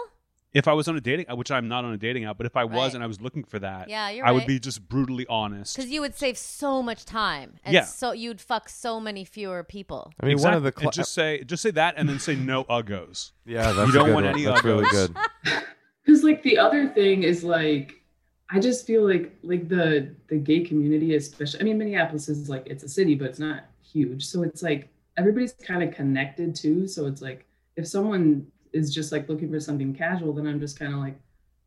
[0.52, 2.47] If I was on a dating, uh, which I'm not on a dating app, but
[2.47, 2.95] if I was Right.
[2.95, 5.76] and I was looking for that, Yeah, you're I would be just brutally honest.
[5.76, 7.60] Because you would save so much time.
[7.64, 7.84] And Yeah.
[7.84, 10.12] So you'd fuck so many fewer people.
[10.20, 10.86] I mean, one of the Exactly.
[10.86, 13.32] And cla- just say just say that and then say no uggos.
[13.45, 14.34] yeah, that's you don't a good want one.
[14.36, 15.16] any That's really good.
[16.06, 18.02] because like the other thing is like
[18.50, 22.66] i just feel like like the the gay community especially i mean minneapolis is like
[22.66, 26.88] it's a city but it's not huge so it's like everybody's kind of connected too
[26.88, 27.45] so it's like
[27.76, 31.15] if someone is just like looking for something casual then i'm just kind of like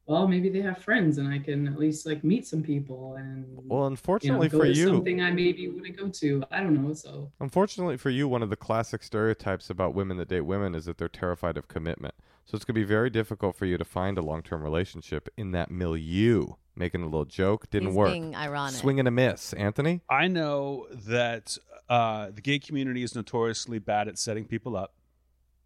[0.07, 3.47] well maybe they have friends and i can at least like meet some people and
[3.55, 6.59] Well, you know, unfortunately go for to you, something i maybe wouldn't go to i
[6.61, 10.43] don't know so Unfortunately for you, one of the classic stereotypes about women that date
[10.43, 12.15] women is that they're terrified of commitment.
[12.45, 15.29] So it's going to be very difficult for you to find a long term relationship
[15.37, 16.55] in that milieu.
[16.75, 18.13] Making a little joke didn't He's work.
[18.13, 18.75] being ironic.
[18.75, 20.01] Swing and a miss, Anthony.
[20.09, 24.95] I know that uh, the gay community is notoriously bad at setting people up.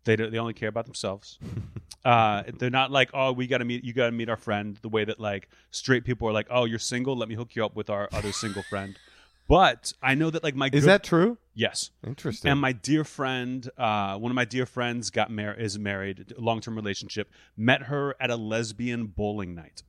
[0.06, 1.38] They do, they only care about themselves.
[2.04, 4.78] uh, they're not like, oh, we got to meet, you got to meet our friend.
[4.80, 7.64] The way that like straight people are like, oh, you're single, let me hook you
[7.64, 8.96] up with our other single friend.
[9.48, 11.38] But I know that like my Is good- that true?
[11.54, 12.50] yes, Interesting.
[12.50, 16.60] and my dear friend, uh, one of my dear friends got married, is married, long
[16.60, 17.30] term relationship.
[17.56, 19.82] Met her at a lesbian bowling night.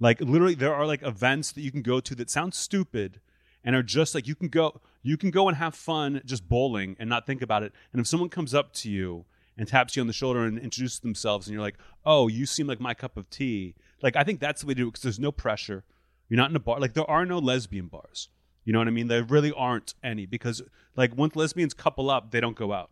[0.00, 3.20] Like literally, there are like events that you can go to that sound stupid,
[3.64, 6.96] and are just like you can go, you can go and have fun just bowling
[6.98, 7.72] and not think about it.
[7.92, 9.24] And if someone comes up to you
[9.56, 12.66] and taps you on the shoulder and introduces themselves, and you're like, "Oh, you seem
[12.66, 15.02] like my cup of tea," like I think that's the way to do it because
[15.02, 15.84] there's no pressure.
[16.28, 16.80] You're not in a bar.
[16.80, 18.28] Like there are no lesbian bars.
[18.64, 19.06] You know what I mean?
[19.06, 20.60] There really aren't any because
[20.96, 22.90] like once lesbians couple up, they don't go out.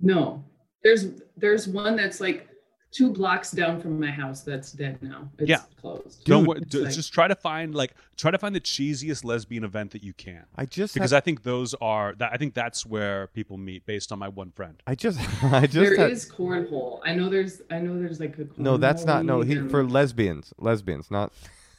[0.00, 0.44] no
[0.86, 1.06] there's
[1.36, 2.48] there's one that's like
[2.92, 5.60] two blocks down from my house that's dead now it's Yeah.
[5.80, 8.60] closed Don't Dude, it's d- like- just try to find like try to find the
[8.60, 12.32] cheesiest lesbian event that you can I just because had, I think those are that
[12.32, 14.82] I think that's where people meet based on my one friend.
[14.86, 17.00] I just I just There had, is cornhole.
[17.04, 18.58] I know there's I know there's like a cornhole.
[18.58, 18.76] no.
[18.76, 19.42] That's not no.
[19.42, 21.32] He for lesbians, lesbians, not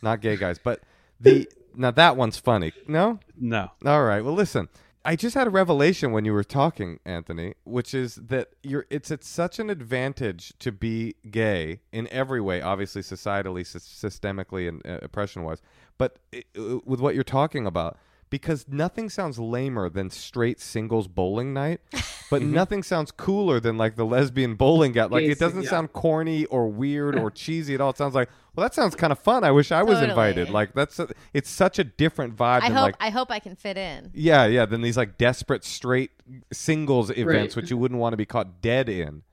[0.04, 0.60] not gay guys.
[0.64, 0.82] But
[1.20, 2.74] the now that one's funny.
[2.88, 4.24] No, No, All right.
[4.24, 4.68] Well, listen.
[5.06, 9.10] I just had a revelation when you were talking, Anthony, which is that you're it's
[9.10, 14.86] at such an advantage to be gay in every way, obviously societally, sys- systemically and
[14.86, 15.62] uh, oppression wise,
[15.98, 17.98] but uh, with what you're talking about
[18.30, 21.82] because nothing sounds lamer than straight singles bowling night,
[22.30, 22.54] but mm-hmm.
[22.54, 25.12] nothing sounds cooler than like the lesbian bowling gat.
[25.12, 25.70] Like it doesn't yeah.
[25.70, 27.92] sound corny or weird or cheesy at all.
[27.92, 29.44] It sounds like, well, that sounds kind of fun.
[29.44, 30.10] I wish I was Totally.
[30.10, 30.50] invited.
[30.50, 33.40] Like that's a, it's such a different vibe I than hope like I hope I
[33.40, 34.12] can fit in.
[34.14, 36.12] yeah, yeah, than these like desperate straight
[36.52, 37.62] singles events Right.
[37.62, 39.24] which you wouldn't want to be caught dead in.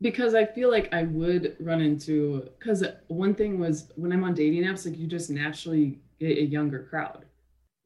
[0.00, 4.34] because I feel like I would run into because one thing was when I'm on
[4.34, 7.24] dating apps, like you just naturally get a younger crowd,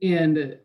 [0.02, 0.58] and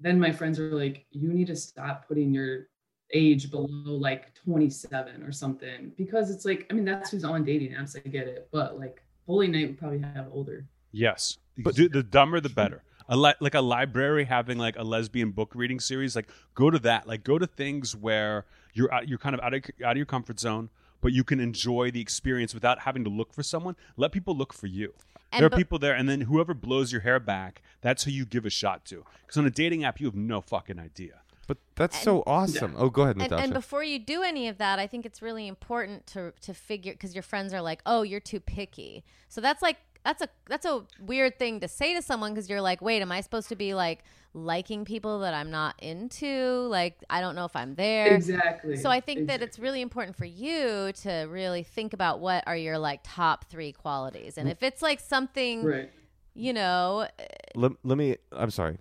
[0.00, 2.68] then my friends are like, you need to stop putting your
[3.12, 3.66] age below
[3.96, 7.96] like 27 or something because it's like I mean that's who's on dating apps.
[7.96, 10.66] I get it, but like Holy night would probably have older.
[10.92, 12.82] Yes, But- Do- the dumber the better.
[13.08, 16.78] A li- like a library having like a lesbian book reading series, like go to
[16.80, 17.06] that.
[17.06, 20.06] Like go to things where you're out, you're kind of out of out of your
[20.06, 20.70] comfort zone,
[21.02, 23.76] but you can enjoy the experience without having to look for someone.
[23.98, 24.94] Let people look for you.
[25.34, 28.10] And there are bu- people there, and then whoever blows your hair back, that's who
[28.10, 29.04] you give a shot to.
[29.22, 31.20] Because on a dating app, you have no fucking idea.
[31.46, 32.74] But that's so awesome.
[32.78, 33.42] Oh, go ahead, And, Natasha.
[33.44, 36.92] and before you do any of that, I think it's really important to to figure
[36.92, 40.66] because your friends are like, "Oh, you're too picky." So that's like that's a that's
[40.66, 43.56] a weird thing to say to someone because you're like, "Wait, am I supposed to
[43.56, 46.66] be like liking people that I'm not into?
[46.68, 48.76] Like, I don't know if I'm there." Exactly.
[48.76, 52.56] So I think that it's really important for you to really think about what are
[52.56, 54.52] your like top three qualities, and mm.
[54.52, 55.90] if it's like something, right.
[56.34, 57.24] you know, uh,
[57.54, 58.16] let, let me.
[58.30, 58.76] I'm sorry.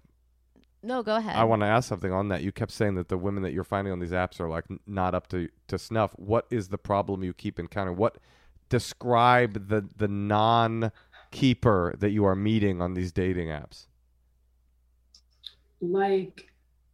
[0.84, 1.38] no, go ahead.
[1.38, 2.44] I want to ask something on that.
[2.44, 5.16] You kept saying that the women that you're finding on these apps are like not
[5.16, 6.12] up to, to snuff.
[6.18, 7.96] What is the problem you keep encountering?
[7.96, 8.18] What
[8.74, 10.92] describe the the non
[11.34, 13.88] keeper that you are meeting on these dating apps?
[15.82, 16.48] Like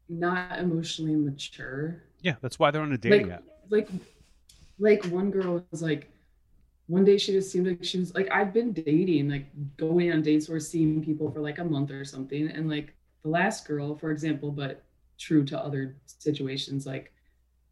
[0.08, 2.02] not emotionally mature.
[2.22, 3.44] Yeah, that's why they're on a dating like, app.
[3.70, 3.90] Like,
[4.80, 6.10] like one girl was like,
[6.88, 9.46] one day she just seemed like she was like, I've been dating, like
[9.78, 12.50] going on dates or seeing people for like a month or something.
[12.50, 14.84] And like the last girl, for example, but
[15.20, 17.12] true to other situations, like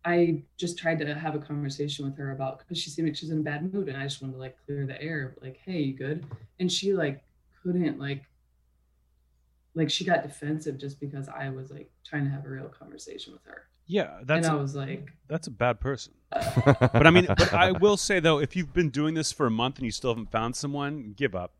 [0.07, 3.29] I just tried to have a conversation with her about because she seemed like she's
[3.29, 5.79] in a bad mood and I just wanted to like clear the air, like, hey,
[5.79, 6.25] you good?
[6.61, 7.25] And she like
[7.61, 8.23] couldn't like
[9.75, 13.33] like she got defensive just because I was like trying to have a real conversation
[13.33, 13.63] with her.
[13.85, 16.13] Yeah, that's and I a, was like, that's a bad person.
[16.33, 19.51] But I mean, but I will say though, if you've been doing this for a
[19.51, 21.51] month and you still haven't found someone, give up.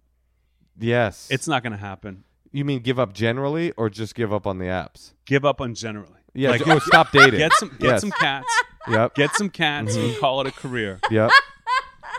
[0.80, 1.28] yes.
[1.30, 2.24] It's not going to happen.
[2.54, 5.14] you mean give up generally or just give up on the apps?
[5.26, 6.17] Give up on generally.
[6.38, 6.52] Yeah.
[6.52, 7.40] Like, j- oh, stop dating.
[7.40, 8.02] Get some get Yes.
[8.02, 8.64] some cats.
[8.88, 9.16] Yep.
[9.16, 10.10] Get some cats Mm-hmm.
[10.12, 11.00] and call it a career.
[11.12, 11.32] Yep.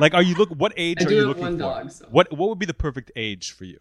[0.00, 0.50] Like, are you look?
[0.50, 1.58] What age I are do you have looking one for?
[1.60, 3.78] dog, so- What What would be the perfect age for you?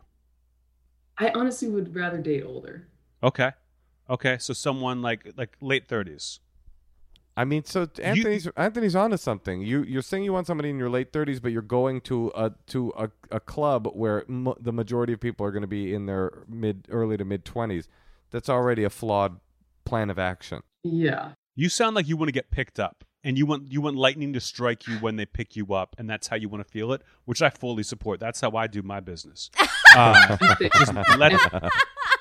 [1.17, 2.87] I honestly would rather date older.
[3.23, 3.51] Okay,
[4.09, 4.37] okay.
[4.39, 6.39] So someone like like late thirties.
[7.35, 9.61] I mean, so Anthony's Anthony's onto something.
[9.61, 12.51] You you're saying you want somebody in your late 30s, but you're going to a
[12.67, 16.07] to a, a club where m- the majority of people are going to be in
[16.07, 17.87] their mid early to mid 20s.
[18.31, 19.39] That's already a flawed
[19.87, 20.61] plan of action.
[20.83, 21.31] Yeah.
[21.55, 24.31] You sound like you want to get picked up, and you want you want lightning
[24.33, 26.93] to strike you when they pick you up, and that's how you want to feel
[26.93, 28.19] it, which I fully support.
[28.19, 29.49] That's how I do my business.
[29.95, 31.33] Uh, just let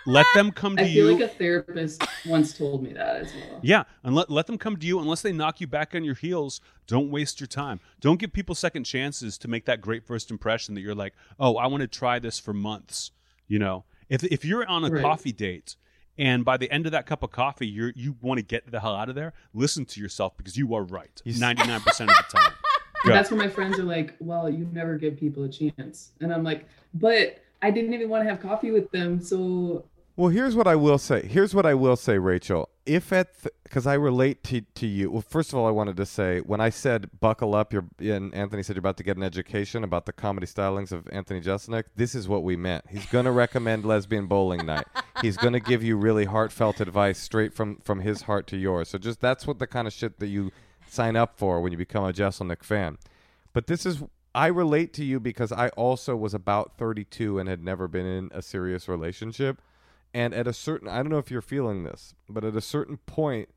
[0.07, 0.89] let them come to you.
[0.89, 1.25] I feel you.
[1.27, 3.61] like a therapist once told me that as well.
[3.63, 6.15] Yeah, and let, let them come to you unless they knock you back on your
[6.15, 6.61] heels.
[6.87, 7.81] Don't waste your time.
[8.01, 11.57] Don't give people second chances to make that great first impression that you're like, oh,
[11.57, 13.11] I want to try this for months.
[13.49, 15.03] You know, if if you're on a Right.
[15.03, 15.77] coffee date
[16.19, 18.81] and by the end of that cup of coffee you're you want to get the
[18.81, 22.17] hell out of there, listen to yourself because you are right ninety nine percent of
[22.17, 22.53] the time.
[23.05, 23.13] Go.
[23.13, 26.13] that's when my friends are like, well, you never give people a chance.
[26.21, 29.21] And I'm like, but I didn't even want to have coffee with them.
[29.21, 29.85] So
[30.17, 31.25] Well, here's what I will say.
[31.27, 32.69] Here's what I will say, Rachel.
[32.87, 33.29] If at
[33.65, 35.11] because I relate to to you.
[35.11, 38.33] Well, first of all, I wanted to say when I said buckle up, you're and
[38.35, 41.85] Anthony said you're about to get an education about the comedy stylings of Anthony Jeselnik.
[41.97, 42.85] This is what we meant.
[42.89, 44.87] He's gonna recommend lesbian bowling night.
[45.21, 48.91] He's gonna give you really heartfelt advice straight from from his heart to yours.
[48.91, 50.53] So just that's what the kind of shit that you
[50.89, 52.99] sign up for when you become a Jeselnik fan.
[53.53, 54.03] But this is
[54.37, 58.31] I relate to you because I also was about 32 and had never been in
[58.35, 59.63] a serious relationship.
[60.17, 62.97] And at a certain I don't know if you're feeling this, but at a certain
[62.97, 63.51] point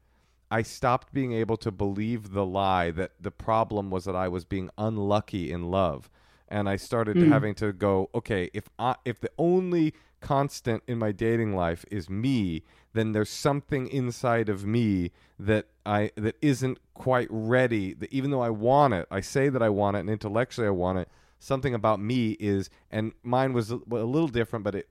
[0.51, 4.43] I stopped being able to believe the lie that the problem was that I was
[4.43, 6.09] being unlucky in love.
[6.49, 7.31] And I started hmm.
[7.31, 12.09] having to go, okay, if I if the only constant in my dating life is
[12.09, 17.93] me, then there's something inside of me that I that isn't quite ready.
[17.93, 20.71] That even though I want it, I say that I want it, and intellectually I
[20.71, 21.07] want it.
[21.39, 24.89] Something about me is, and mine was a, little different, but it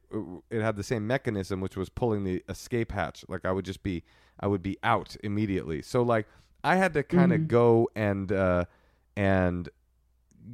[0.50, 3.24] it had the same mechanism, which was pulling the escape hatch.
[3.28, 4.02] Like I would just be,
[4.40, 5.82] I would be out immediately.
[5.82, 6.26] So like
[6.64, 8.64] I had to kind of go and uh,
[9.16, 9.68] and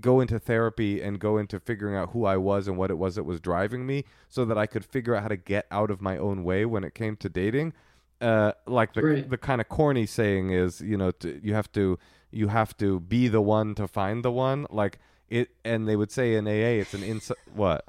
[0.00, 3.14] go into therapy and go into figuring out who I was and what it was
[3.14, 6.00] that was driving me, so that I could figure out how to get out of
[6.00, 7.72] my own way when it came to dating.
[8.20, 9.30] Uh, like the Right.
[9.30, 11.98] the kind of corny saying is, you know, to, you have to
[12.32, 14.66] you have to be the one to find the one.
[14.70, 14.98] Like
[15.30, 17.36] it, and they would say in AA, it's an inside.
[17.54, 17.84] What?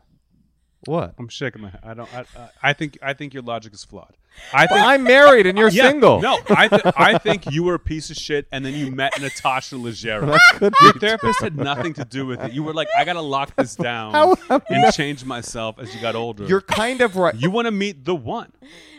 [0.85, 1.15] What?
[1.17, 1.81] I'm shaking my head.
[1.83, 2.13] I don't.
[2.13, 2.25] I,
[2.61, 2.97] I, think.
[3.01, 4.15] I think your logic is flawed.
[4.53, 6.21] I think, I'm married and you're yeah, single.
[6.21, 9.19] No, I, th- I think you were a piece of shit, and then you met
[9.19, 10.37] Natasha Leggero.
[10.81, 12.51] Your therapist had nothing to do with it.
[12.51, 14.35] You were like, I gotta lock this down How
[14.69, 16.45] and change myself as you got older.
[16.45, 17.33] You're kind of right.
[17.33, 18.51] you want to meet the one.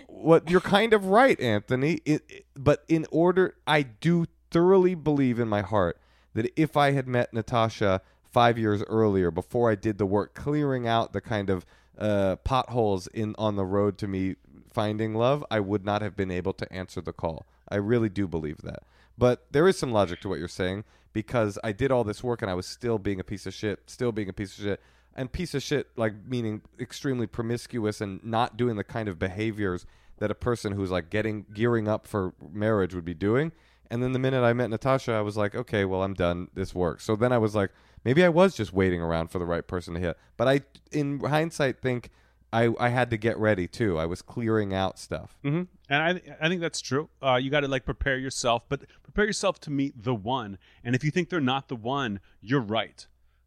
[0.09, 2.01] what you're kind of right, Anthony.
[2.05, 6.01] It, it- but in order, I do thoroughly believe in my heart
[6.35, 8.01] that if I had met Natasha
[8.37, 11.65] five years earlier, before I did the work clearing out the kind of
[11.97, 14.37] uh, potholes in on the road to me
[14.71, 17.47] finding love, I would not have been able to answer the call.
[17.67, 18.83] I really do believe that.
[19.17, 20.85] But there is some logic to what you're saying
[21.15, 23.81] because I did all this work and I was still being a piece of shit,
[23.87, 24.83] still being a piece of shit.
[25.15, 29.87] And piece of shit, like meaning extremely promiscuous and not doing the kind of behaviors
[30.19, 33.53] that a person who's like getting gearing up for marriage would be doing.
[33.91, 36.49] And then the minute I met Natasha, I was like, okay, well, I'm done.
[36.53, 37.03] This works.
[37.05, 37.71] So then I was like,
[38.07, 40.17] maybe I was just waiting around for the right person to hit.
[40.37, 40.61] But I,
[40.93, 42.11] in hindsight, think
[42.53, 43.99] I, I had to get ready too.
[43.99, 45.37] I was clearing out stuff.
[45.43, 47.09] hmm And I, I think that's true.
[47.21, 50.57] Uh, you got to like prepare yourself, but prepare yourself to meet the one.
[50.85, 53.05] And if you think they're not the one, you're right.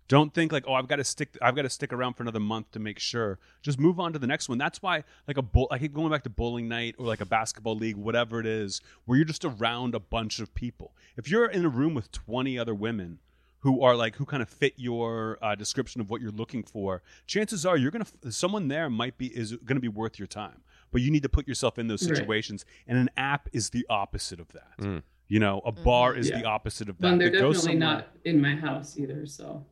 [0.09, 1.37] Don't think like, oh, I've got to stick.
[1.41, 3.39] I've got to stick around for another month to make sure.
[3.61, 4.57] Just move on to the next one.
[4.57, 7.27] That's why, like a bull, I keep going back to bowling night or like a
[7.27, 10.95] basketball league, whatever it is, where you're just around a bunch of people.
[11.15, 13.19] If you're in a room with 20 other women
[13.61, 17.01] who are like who kind of fit your uh, description of what you're looking for,
[17.27, 20.61] chances are you're gonna someone there might be is gonna be worth your time.
[20.91, 22.17] But you need to put yourself in those Right.
[22.17, 24.77] situations, and an app is the opposite of that.
[24.79, 25.03] Mm.
[25.27, 26.39] You know, a bar is Yeah.
[26.41, 27.03] the opposite of that.
[27.03, 29.25] Well, and they're It definitely not in my house either.
[29.27, 29.65] So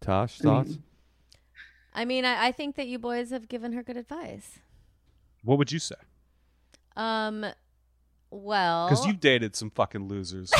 [0.00, 0.78] Tosh, I mean, thoughts?
[1.92, 4.58] I mean, I, I think that you boys have given her good advice.
[5.44, 5.94] What would you say?
[6.96, 7.46] Um,
[8.34, 10.50] well, Because you've dated some fucking losers.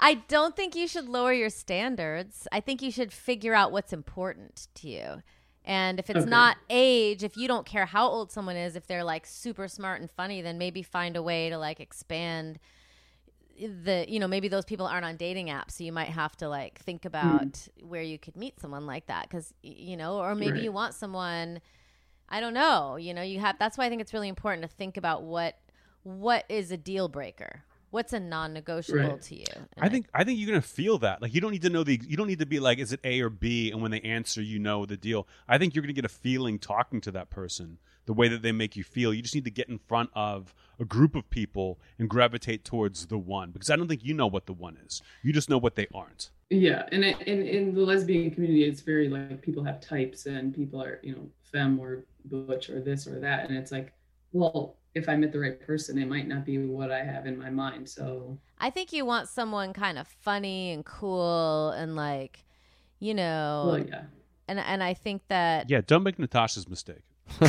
[0.00, 2.48] I don't think you should lower your standards.
[2.50, 5.22] I think you should figure out what's important to you.
[5.64, 6.30] And if it's Okay.
[6.30, 10.00] not age, if you don't care how old someone is, if they're like super smart
[10.00, 12.58] and funny, then maybe find a way to like expand
[13.56, 15.72] the, you know, maybe those people aren't on dating apps.
[15.72, 17.08] So you might have to like think hmm.
[17.08, 19.30] about where you could meet someone like that.
[19.30, 20.62] Cause, you know, or maybe Right.
[20.62, 21.60] you want someone,
[22.34, 24.76] I don't know, you know, you have, that's why I think it's really important to
[24.76, 25.56] think about what,
[26.02, 27.62] what is a deal breaker?
[27.90, 29.22] What's a non-negotiable Right.
[29.22, 29.44] to you?
[29.54, 31.22] And I think I think you're gonna feel that.
[31.22, 32.98] Like you don't need to know the you don't need to be like, is it
[33.04, 33.70] A or B?
[33.70, 35.28] And when they answer, you know the deal.
[35.46, 38.50] I think you're gonna get a feeling talking to that person, the way that they
[38.50, 39.14] make you feel.
[39.14, 43.06] You just need to get in front of a group of people and gravitate towards
[43.06, 43.52] the one.
[43.52, 45.00] Because I don't think you know what the one is.
[45.22, 46.30] You just know what they aren't.
[46.50, 50.82] yeah, and in in the lesbian community, it's very like people have types, and people
[50.82, 53.92] are you know femme or butch or this or that, and it's like,
[54.32, 57.38] well, if I met the right person, it might not be what I have in
[57.38, 57.88] my mind.
[57.88, 62.44] So I think you want someone kind of funny and cool and like,
[62.98, 64.02] you know, well, yeah,
[64.48, 67.02] and and I think that Yeah, don't make Natasha's mistake.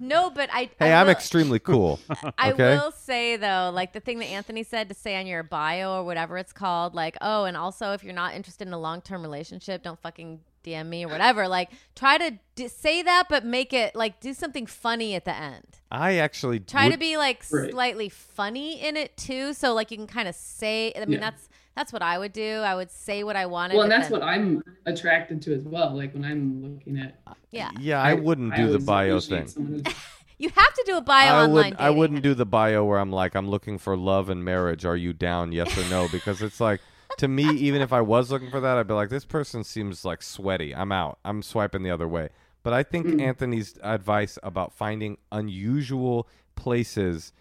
[0.00, 2.00] no, but I Hey, I I'm extremely cool.
[2.38, 2.76] I okay.
[2.76, 6.04] will say though, like the thing that Anthony said to say on your bio or
[6.04, 9.20] whatever it's called, like, oh, and also if you're not interested in a long term
[9.22, 11.48] relationship, don't fucking DM me or whatever.
[11.48, 15.34] Like, try to d- say that, but make it like do something funny at the
[15.34, 15.64] end.
[15.90, 17.70] I actually Try would- to be like Right.
[17.70, 20.92] slightly funny in it too, so like you can kind of say.
[20.96, 21.20] I mean, Yeah.
[21.30, 22.56] that's that's what I would do.
[22.58, 23.74] I would say what I wanted.
[23.76, 25.96] well, and that's then- what I'm attracted to as well.
[25.96, 27.18] Like when I'm looking at,
[27.50, 29.46] Yeah, Yeah, I, wouldn't do the bio thing.
[30.38, 31.70] you have to do a bio I online.
[31.72, 34.84] would I wouldn't do the bio where I'm like I'm looking for love and marriage.
[34.84, 35.52] Are you down?
[35.52, 36.08] Yes or no?
[36.12, 36.80] Because it's like
[37.18, 40.04] to me, even if I was looking for that, I'd be like, this person seems
[40.04, 40.74] like sweaty.
[40.74, 41.18] I'm out.
[41.24, 42.30] I'm swiping the other way.
[42.62, 43.20] But I think Mm.
[43.20, 47.32] Anthony's advice about finding unusual places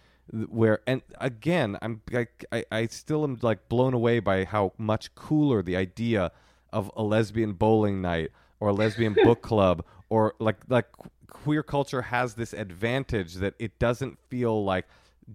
[0.49, 5.13] where and again I'm I, I, I still am like blown away by how much
[5.13, 6.31] cooler the idea
[6.71, 10.87] of a lesbian bowling night or a lesbian book club or like like
[11.27, 14.85] queer culture has this advantage that it doesn't feel like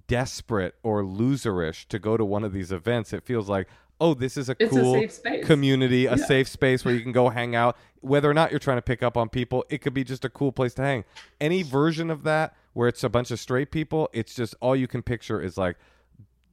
[0.09, 3.69] desperate or loserish to go to one of these events it feels like
[4.01, 5.47] oh this is a It's a cool safe space.
[5.47, 6.27] community a Yeah.
[6.27, 9.03] safe space where you can go hang out whether or not you're trying to pick
[9.03, 11.05] up on people it could be just a cool place to hang
[11.41, 14.87] any version of that where it's a bunch of straight people it's just all you
[14.87, 15.77] can picture is like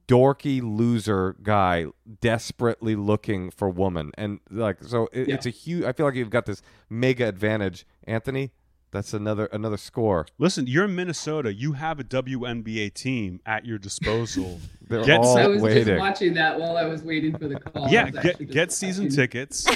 [0.06, 1.86] dorky loser guy
[2.20, 5.34] desperately looking for woman and like so it, Yeah.
[5.34, 8.52] it's a huge i feel like you've got this mega advantage anthony
[8.90, 11.52] that's another another score Listen, you're in Minnesota.
[11.52, 14.60] You have a WNBA team at your disposal.
[14.88, 15.84] They're Get all I was waiting.
[15.86, 17.88] just watching that while I was waiting for the call.
[17.88, 19.16] Yeah, get get season watching.
[19.16, 19.66] tickets.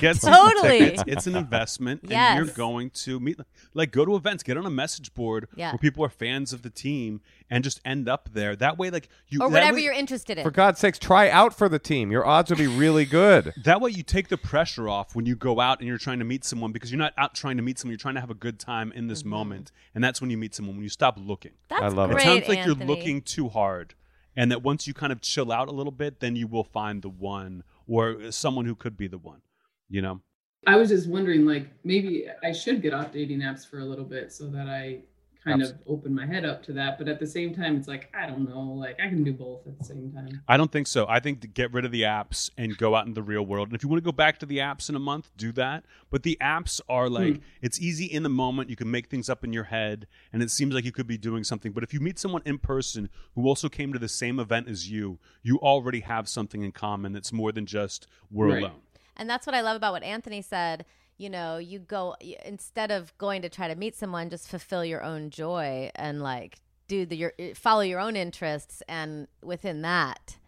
[0.00, 0.78] Get season Totally.
[0.78, 1.02] tickets.
[1.06, 2.36] It's an investment, and Yes.
[2.36, 3.38] you're going to meet.
[3.72, 5.70] Like, go to events, get on a message board Yeah.
[5.72, 8.54] where people are fans of the team, and just end up there.
[8.56, 10.44] That way, like you or whatever way- you're interested in.
[10.44, 12.10] For God's sakes, try out for the team.
[12.12, 13.54] Your odds will be really good.
[13.64, 16.24] That way, you take the pressure off when you go out and you're trying to
[16.24, 17.92] meet someone because you're not out trying to meet someone.
[17.92, 19.30] You're trying to have a good time in this mm-hmm.
[19.30, 20.76] moment, and that's when you meet someone.
[20.76, 22.16] When you stop looking, That's I love it.
[22.18, 22.78] it sounds like Anthony.
[22.86, 23.94] you're looking too hard,
[24.38, 27.02] and that once you kind of chill out a little bit, then you will find
[27.02, 29.42] the one or someone who could be the one.
[29.90, 30.20] You know,
[30.64, 34.04] I was just wondering, like, maybe I should get off dating apps for a little
[34.04, 35.00] bit so that I
[35.48, 36.98] kind of open my head up to that.
[36.98, 39.66] But at the same time, it's like, I don't know, like, I can do both
[39.66, 40.42] at the same time.
[40.48, 41.06] I don't think so.
[41.08, 43.68] I think to get rid of the apps and go out in the real world.
[43.68, 45.84] And if you want to go back to the apps in a month, do that.
[46.10, 47.42] But the apps are like Hmm.
[47.62, 48.70] it's easy in the moment.
[48.70, 51.18] You can make things up in your head, and it seems like you could be
[51.18, 51.72] doing something.
[51.72, 54.90] But if you meet someone in person who also came to the same event as
[54.90, 58.62] you, you already have something in common that's more than just we're Right.
[58.62, 58.80] alone.
[59.16, 60.84] And that's what I love about what Anthony said.
[61.18, 62.14] You know, you go
[62.44, 66.58] instead of going to try to meet someone, just fulfill your own joy and like
[66.86, 70.38] do the your follow your own interests, and within that,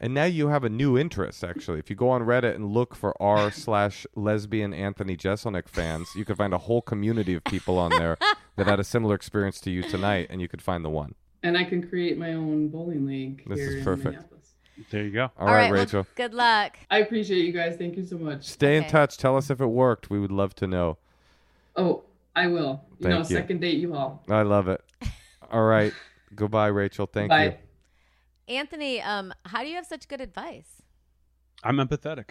[0.00, 1.78] And now you have a new interest, actually.
[1.78, 6.24] If you go on Reddit and look for r slash lesbian Anthony Jeselnik fans, you
[6.24, 8.16] could find a whole community of people on there
[8.56, 11.14] that had a similar experience to you tonight, and you could find the one.
[11.42, 14.33] And I can create my own bowling league This here is in perfect.
[14.76, 14.90] Minneapolis.
[14.90, 15.30] There you go.
[15.38, 16.06] All right, well, Rachel.
[16.14, 16.76] good luck.
[16.90, 17.76] I appreciate you guys.
[17.76, 18.44] Thank you so much.
[18.44, 18.90] Stay in Okay.
[18.90, 19.16] touch.
[19.16, 20.10] Tell us if it worked.
[20.10, 20.98] We would love to know.
[21.76, 22.04] Oh,
[22.36, 22.84] I will.
[22.98, 23.36] You know, Thank you.
[23.36, 24.22] second date you all.
[24.28, 24.80] I love it.
[25.50, 25.92] All right.
[26.34, 27.06] Goodbye, Rachel.
[27.06, 27.44] Thank Bye.
[27.44, 27.54] you.
[28.56, 30.82] Anthony, um, how do you have such good advice?
[31.62, 32.30] I'm empathetic.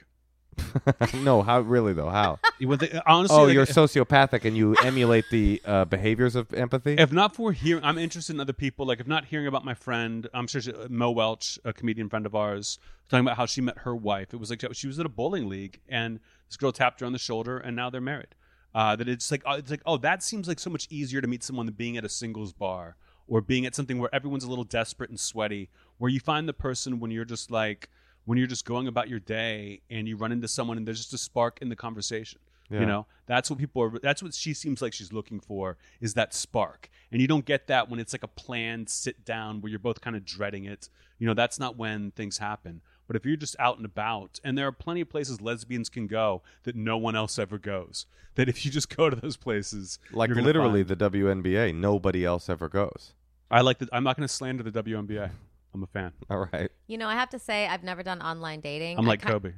[1.23, 2.09] no, how really though?
[2.09, 2.39] How?
[2.59, 6.53] You would think- honestly, Oh, like, you're sociopathic and you emulate the uh, behaviors of
[6.53, 6.95] empathy.
[6.97, 8.85] If not for hearing, I'm interested in other people.
[8.85, 12.25] Like, if not hearing about my friend, I'm sure she, Mo Welch, a comedian friend
[12.25, 12.79] of ours,
[13.09, 14.33] talking about how she met her wife.
[14.33, 17.13] It was like she was at a bowling league, and this girl tapped her on
[17.13, 18.35] the shoulder, and now they're married.
[18.75, 21.27] Uh, that it's like, uh, it's like, oh, that seems like so much easier to
[21.27, 22.95] meet someone than being at a singles bar
[23.27, 26.53] or being at something where everyone's a little desperate and sweaty, where you find the
[26.53, 27.87] person when you're just like,
[28.25, 31.13] when you're just going about your day and you run into someone and there's just
[31.13, 32.39] a spark in the conversation.
[32.69, 32.79] Yeah.
[32.79, 33.99] You know, that's what people are.
[34.01, 37.67] That's what she seems like she's looking for is that spark, and you don't get
[37.67, 40.89] that when it's like a planned sit down where you're both kind of dreading it.
[41.19, 42.81] You know, that's not when things happen.
[43.05, 46.07] But if you're just out and about, and there are plenty of places lesbians can
[46.07, 48.05] go that no one else ever goes,
[48.35, 52.49] that if you just go to those places, like literally find- the WNBA, nobody else
[52.49, 53.13] ever goes.
[53.51, 53.89] I like that.
[53.91, 55.29] I'm not going to slander the WNBA.
[55.73, 56.11] I'm a fan.
[56.29, 56.71] All right.
[56.87, 58.97] You know, I have to say, I've never done online dating.
[58.97, 59.53] I'm I like ki- Kobe.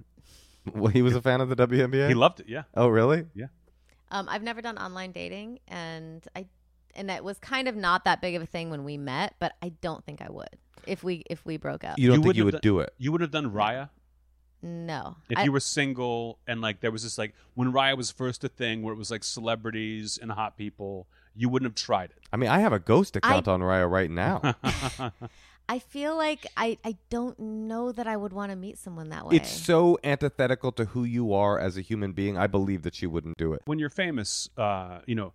[0.73, 2.07] Well, he was a fan of the WNBA.
[2.07, 2.47] He loved it.
[2.49, 2.63] Yeah.
[2.73, 3.25] oh, really?
[3.35, 3.47] Yeah.
[4.09, 6.45] Um, I've never done online dating, and I,
[6.95, 9.35] and it was kind of not that big of a thing when we met.
[9.39, 10.57] But I don't think I would
[10.87, 11.99] if we if we broke up.
[11.99, 12.93] You don't You think you wouldn't would have do it?
[12.97, 13.89] You would have done Raya
[14.65, 18.09] no, if I- you were single and like there was this like when Raya was
[18.09, 21.07] first a thing where it was like celebrities and hot people.
[21.37, 22.19] You wouldn't have tried it.
[22.31, 24.55] I mean, I have a ghost account on Raya right now.
[25.67, 25.73] it.
[25.73, 29.25] I feel like I I don't know that I would want to meet someone that
[29.25, 29.35] way.
[29.37, 32.37] it's so antithetical to who you are as a human being.
[32.37, 33.61] I believe that she wouldn't do it.
[33.65, 35.33] when you're famous, uh, you know,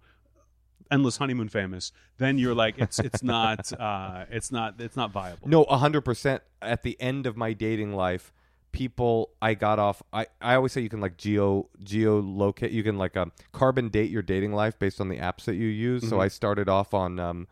[0.90, 5.48] endless honeymoon famous, then you're like it's it's not uh, it's not it's not viable.
[5.48, 6.42] No, hundred percent.
[6.62, 8.32] At the end of my dating life,
[8.72, 10.02] people I got off.
[10.12, 12.70] I, I always say you can like geo geo locate.
[12.72, 15.66] You can like um, carbon date your dating life based on the apps that you
[15.66, 16.08] use.
[16.08, 16.22] So Mhm.
[16.22, 17.48] I started off on um,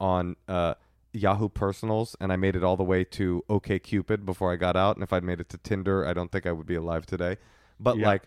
[0.00, 0.74] on uh,
[1.12, 4.76] Yahoo Personals, and I made it all the way to OK Cupid before I got
[4.76, 4.96] out.
[4.96, 7.36] And if I'd made it to Tinder, I don't think I would be alive today.
[7.78, 8.06] But Yeah.
[8.08, 8.22] like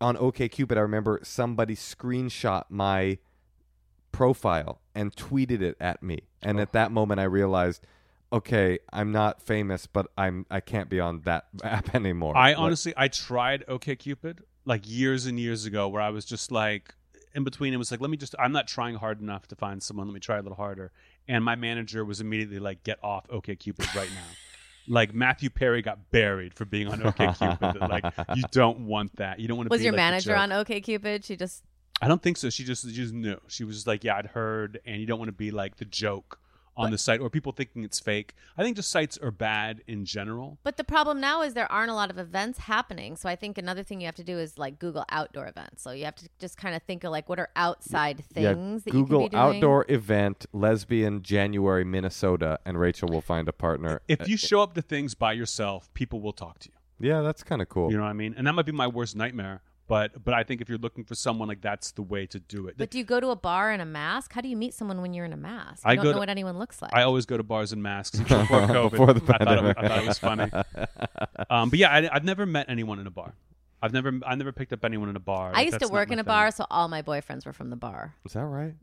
[0.00, 3.18] on OK Cupid, I remember somebody screenshot my
[4.12, 6.20] profile and tweeted it at me.
[6.42, 6.62] And Oh.
[6.62, 7.86] at that moment I realized,
[8.32, 12.36] okay, I'm not famous, but I'm I can't be on that app anymore.
[12.36, 16.50] I Like, honestly I tried OkCupid like years and years ago where I was just
[16.50, 16.94] like
[17.34, 19.82] in between it was like let me just I'm not trying hard enough to find
[19.82, 20.90] someone let me try a little harder
[21.30, 24.26] and my manager was immediately like get off OkCupid right now.
[24.88, 27.88] Like Matthew Perry got buried for being on OkCupid.
[27.88, 28.04] like
[28.34, 29.38] you don't want that.
[29.38, 29.70] You don't want to.
[29.70, 31.24] was your like manager on OK Cupid?
[31.24, 31.62] She just
[32.02, 32.50] I don't think so.
[32.50, 33.40] She just she just knew.
[33.46, 35.84] She was just like, yeah, I'd heard, and you don't want to be like the
[35.84, 36.40] joke
[36.76, 38.34] on the site or people thinking it's fake.
[38.56, 40.58] I think just sites are bad in general.
[40.62, 43.16] But the problem now is there aren't a lot of events happening.
[43.16, 45.82] So I think another thing you have to do is like Google outdoor events.
[45.82, 48.84] So you have to just kind of think of like what are outside yeah, things
[48.84, 53.52] that Google you can be outdoor event lesbian January Minnesota and Rachel will find a
[53.52, 54.00] partner.
[54.08, 57.08] If you show up to things by yourself, people will talk to you.
[57.08, 57.90] yeah, that's kind of cool.
[57.90, 58.34] You know what I mean?
[58.36, 59.62] And that might be my worst nightmare.
[59.90, 62.68] But but I think if you're looking for someone like that's the way to do
[62.68, 62.76] it.
[62.78, 64.32] But do you go to a bar in a mask?
[64.32, 65.84] How do you meet someone when you're in a mask?
[65.84, 66.92] You I don't know to- what anyone looks like.
[66.94, 68.90] I always go to bars in masks before COVID.
[68.92, 69.78] Before the I, thought it, pandemic.
[69.78, 70.50] I thought it was funny.
[71.50, 73.34] Um, but yeah, I, I've never met anyone in a bar.
[73.82, 75.48] I've never I never picked up anyone in a bar.
[75.48, 76.26] I Like, used to that's not work in a thing.
[76.28, 78.14] bar, so all my boyfriends were from the bar.
[78.26, 78.74] Is that right?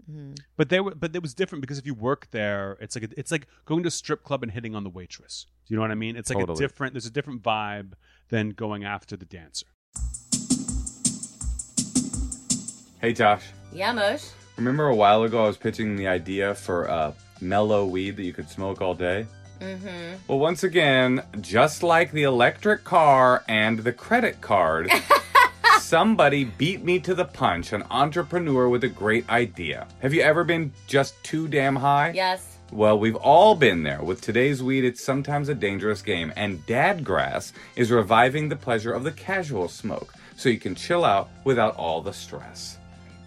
[0.58, 3.10] But they were, but it was different because if you work there, it's like a,
[3.18, 5.46] it's like going to a strip club and hitting on the waitress.
[5.68, 6.18] Do you know what I mean?
[6.18, 6.58] It's like Totally.
[6.58, 6.94] a different.
[6.96, 7.94] There's a different vibe
[8.30, 9.68] than going after the dancer.
[13.00, 13.44] Hey, Tosh.
[13.72, 14.30] Yeah, Mosh.
[14.56, 18.34] Remember a while ago I was pitching the idea for a mellow weed that you
[18.34, 19.28] could smoke all day?
[19.60, 20.16] Mm-hmm.
[20.28, 24.92] Well, once again, just like the electric car and the credit card,
[25.80, 29.88] somebody beat me to the punch, an entrepreneur with a great idea.
[30.02, 32.14] Have you ever been just too damn high?
[32.16, 32.58] Yes.
[32.72, 34.02] Well, we've all been there.
[34.02, 38.92] With today's weed, it's sometimes a dangerous game, and Dad Grass is reviving the pleasure
[38.92, 42.77] of the casual smoke so you can chill out without all the stress.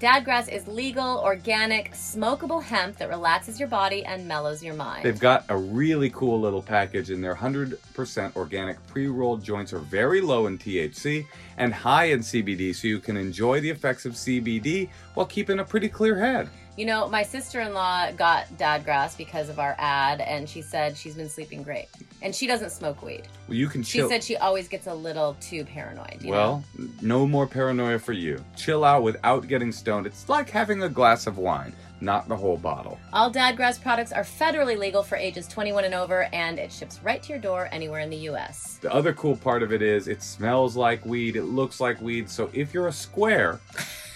[0.01, 5.05] Dad Grass is legal, organic, smokable hemp that relaxes your body and mellows your mind.
[5.05, 9.79] They've got a really cool little package in their 100% organic pre rolled joints are
[9.79, 11.27] very low in THC
[11.59, 15.65] and high in CBD, so you can enjoy the effects of CBD while keeping a
[15.65, 16.49] pretty clear head.
[16.81, 20.63] You know, my sister in law got Dad Grass because of our ad, and she
[20.63, 21.89] said she's been sleeping great.
[22.23, 23.29] And she doesn't smoke weed.
[23.49, 23.91] Well, you can chill.
[23.91, 24.09] She chill.
[24.09, 26.23] said she always gets a little too paranoid.
[26.23, 26.63] You know?
[26.79, 28.43] well, no more paranoia for you.
[28.57, 30.07] Chill out without getting stoned.
[30.07, 32.99] It's like having a glass of wine, not the whole bottle.
[33.13, 36.99] All Dad Grass products are federally legal for ages 21 and over, and it ships
[37.03, 38.79] right to your door anywhere in the U.S.
[38.81, 42.31] The other cool part of it is it smells like weed, it looks like weed.
[42.31, 43.61] So if you're a square,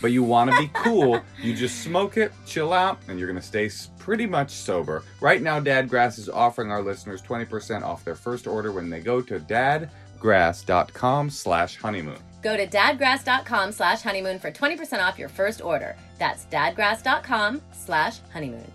[0.01, 3.41] but you want to be cool, you just smoke it, chill out, and you're going
[3.41, 5.03] to stay pretty much sober.
[5.21, 9.01] Right now, Dad Grass is offering our listeners 20% off their first order when they
[9.01, 12.19] go to dadgrass.com slash honeymoon.
[12.43, 15.97] Go to dadgrass.com slash honeymoon for 20% off your first order.
[16.19, 18.71] That's dadgrass.com slash honeymoon.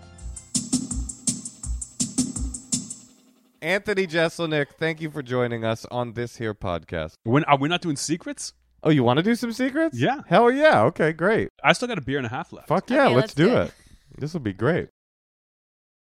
[3.62, 7.14] Anthony Jeselnik, thank you for joining us on this here podcast.
[7.24, 8.54] When are we not doing secrets?
[8.82, 9.98] Oh, you want to do some secrets?
[9.98, 10.20] Yeah.
[10.26, 10.82] Hell yeah.
[10.84, 11.48] Okay, great.
[11.62, 12.68] I still got a beer and a half left.
[12.68, 13.66] Fuck yeah, Okay, let's, let's do do it.
[13.68, 13.74] it.
[14.18, 14.88] This will be great.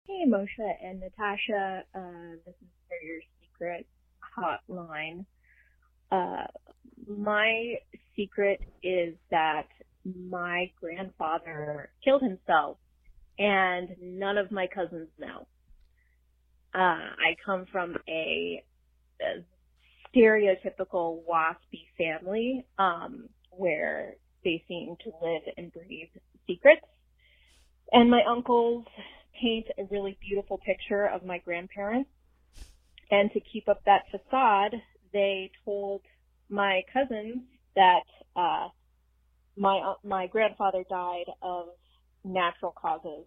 [0.06, 0.46] Hey, Moshe
[0.82, 1.82] and Natasha.
[1.94, 3.86] Uh, this is for your secret
[4.38, 5.24] hotline.
[6.12, 6.46] Uh,
[7.08, 7.74] my
[8.16, 9.66] secret is that
[10.28, 12.78] my grandfather killed himself,
[13.38, 15.46] and none of my cousins know.
[16.74, 18.62] Uh, I come from a,
[19.20, 19.44] a
[20.14, 26.08] stereotypical waspy family, um, where they seem to live and breathe
[26.46, 26.86] secrets.
[27.92, 28.86] And my uncles
[29.40, 32.10] paint a really beautiful picture of my grandparents.
[33.10, 34.76] And to keep up that facade,
[35.12, 36.02] they told
[36.48, 37.42] my cousins
[37.74, 38.04] that
[38.36, 38.68] uh,
[39.56, 41.68] my my grandfather died of
[42.24, 43.26] natural causes,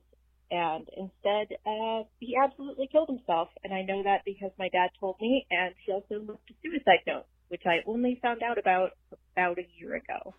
[0.52, 3.50] and instead uh, he absolutely killed himself.
[3.64, 7.02] And I know that because my dad told me, and he also left a suicide
[7.08, 8.91] note, which I only found out about
[9.36, 10.34] about a year ago.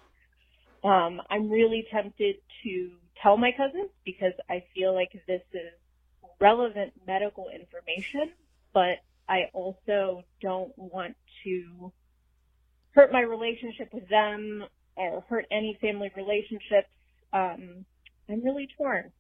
[0.83, 2.91] Um, I'm really tempted to
[3.23, 5.73] tell my cousins because I feel like this is
[6.41, 8.33] relevant medical information,
[8.75, 8.99] but
[9.29, 11.93] I also don't want to
[12.91, 14.65] hurt my relationship with them
[14.97, 16.89] or hurt any family relationships.
[17.33, 17.85] Um,
[18.29, 19.11] I'm really torn.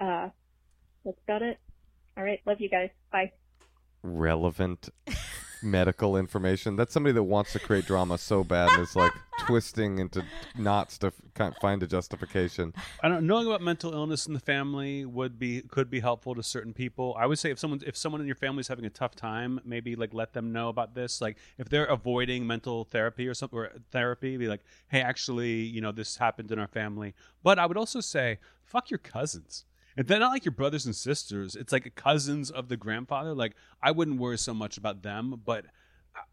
[0.00, 0.28] Uh,
[1.04, 1.58] that's about it.
[2.16, 2.40] All right.
[2.46, 2.90] Love you guys.
[3.10, 3.32] Bye.
[4.02, 4.88] Relevant
[5.64, 6.76] medical information.
[6.76, 10.24] That's somebody that wants to create drama so bad and is like twisting into
[10.56, 12.74] knots to f- kind of find a justification.
[13.02, 16.42] I don't knowing about mental illness in the family would be could be helpful to
[16.42, 17.16] certain people.
[17.18, 19.60] I would say if someone if someone in your family is having a tough time,
[19.64, 21.20] maybe like let them know about this.
[21.20, 25.80] Like if they're avoiding mental therapy or something or therapy, be like, hey, actually, you
[25.80, 27.14] know, this happened in our family.
[27.42, 29.64] But I would also say, fuck your cousins.
[29.96, 31.54] And they're not like your brothers and sisters.
[31.54, 33.34] It's like cousins of the grandfather.
[33.34, 35.66] Like I wouldn't worry so much about them, but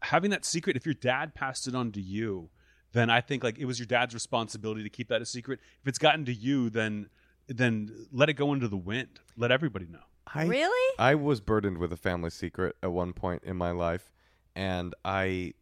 [0.00, 2.50] having that secret, if your dad passed it on to you,
[2.92, 5.60] then I think like it was your dad's responsibility to keep that a secret.
[5.80, 7.08] If it's gotten to you, then
[7.48, 9.20] then let it go into the wind.
[9.36, 9.98] Let everybody know.
[10.26, 10.96] I, Really?
[10.98, 14.12] I was burdened with a family secret at one point in my life,
[14.54, 15.54] and I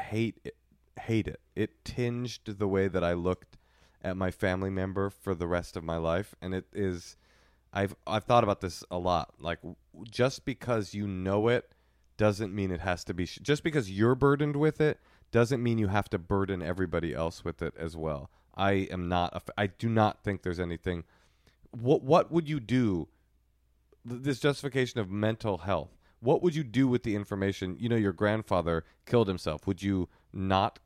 [0.00, 0.56] hate it.
[0.98, 1.40] Hate it.
[1.54, 3.57] It tinged the way that I looked
[4.02, 7.16] at my family member for the rest of my life, and it is.
[7.72, 9.34] I've I've thought about this a lot.
[9.40, 9.58] Like,
[10.10, 11.70] just because you know it
[12.16, 13.26] doesn't mean it has to be.
[13.26, 14.98] Sh- just because you're burdened with it
[15.30, 18.30] doesn't mean you have to burden everybody else with it as well.
[18.56, 19.48] I am not.
[19.56, 21.04] I do not think there's anything.
[21.70, 23.08] What What would you do?
[24.04, 25.96] this justification of mental health.
[26.20, 27.76] What would you do with the information?
[27.78, 29.66] You know, your grandfather killed himself.
[29.66, 30.78] Would you not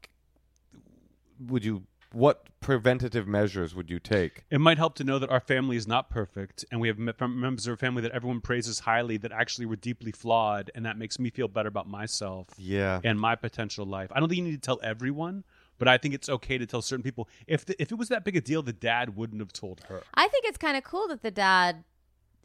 [1.39, 1.85] would you?
[2.13, 4.45] What preventative measures would you take?
[4.51, 7.67] It might help to know that our family is not perfect, and we have members
[7.67, 11.19] of our family that everyone praises highly that actually were deeply flawed, and that makes
[11.19, 13.01] me feel better about myself Yeah.
[13.05, 14.11] and my potential life.
[14.13, 15.45] I don't think you need to tell everyone,
[15.79, 17.29] but I think it's okay to tell certain people.
[17.47, 20.03] If the, if it was that big a deal, the dad wouldn't have told her.
[20.15, 21.85] I think it's kind of cool that the dad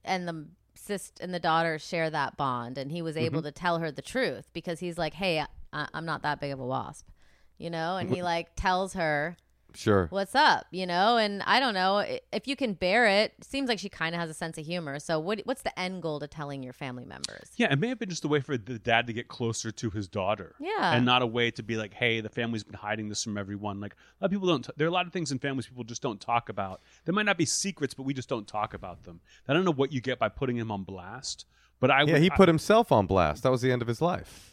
[0.03, 3.25] and the sis and the daughter share that bond, and he was mm-hmm.
[3.25, 5.43] able to tell her the truth because he's like, "Hey,
[5.73, 7.07] I, I'm not that big of a wasp,"
[7.57, 9.37] you know, and he like tells her
[9.73, 10.07] Sure.
[10.09, 13.33] what's up, you know, and I don't know if you can bear it.
[13.41, 14.99] Seems like she kind of has a sense of humor.
[14.99, 17.51] So, what what's the end goal to telling your family members?
[17.57, 19.89] Yeah, it may have been just a way for the dad to get closer to
[19.89, 20.55] his daughter.
[20.59, 20.93] Yeah.
[20.95, 23.79] And not a way to be like, hey, the family's been hiding this from everyone.
[23.79, 25.67] Like, a lot of people don't, t- there are a lot of things in families
[25.67, 26.81] people just don't talk about.
[27.05, 29.19] There might not be secrets, but we just don't talk about them.
[29.47, 31.45] I don't know what you get by putting him on blast,
[31.79, 33.43] but I Yeah, would, he put himself on blast.
[33.43, 34.51] That was the end of his life.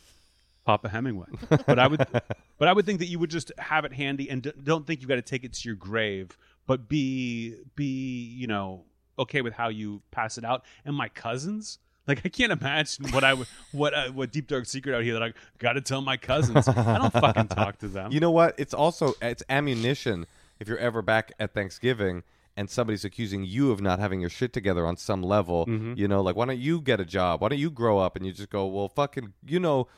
[0.65, 1.27] Papa Hemingway.
[1.67, 2.07] But I would,
[2.59, 5.03] but I would think that you would just have it handy and d- don't think
[5.03, 6.37] you got to take it to your grave,
[6.67, 8.85] but be be you know
[9.19, 10.65] okay with how you pass it out.
[10.85, 14.67] And my cousins, like I can't imagine what I would what uh, what deep dark
[14.67, 16.67] secret out here that I got to tell my cousins.
[16.69, 18.11] I don't fucking talk to them.
[18.13, 18.55] You know what?
[18.59, 20.27] It's also it's ammunition.
[20.61, 22.23] If you're ever back at Thanksgiving
[22.57, 25.97] and somebody's accusing you of not having your shit together on some level, Mhm.
[25.99, 27.41] you know, like why don't you get a job?
[27.41, 28.15] Why don't you grow up?
[28.15, 29.89] And you just go, well, fucking, you know,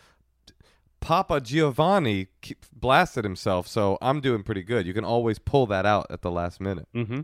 [1.01, 2.29] Papa Giovanni
[2.73, 4.87] blasted himself, so I'm doing pretty good.
[4.87, 6.89] You can always pull that out at the last minute.
[6.95, 7.21] mm-hmm.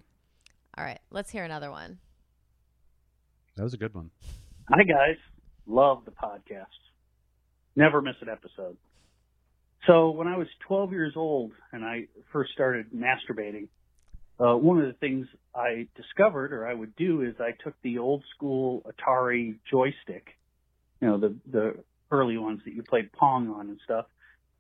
[0.79, 1.99] All right, let's hear another one.
[3.57, 4.11] That was a good one.
[4.71, 5.17] Hi guys,
[5.67, 6.67] love the podcast.
[7.77, 8.77] Never miss an episode.
[9.87, 13.69] So when I was 12 years old and I first started masturbating,
[14.39, 17.99] uh, one of the things I discovered or I would do is I took the
[17.99, 20.29] old school Atari joystick,
[21.01, 21.75] you know, the, the
[22.13, 24.07] early ones that you played Pong on and stuff,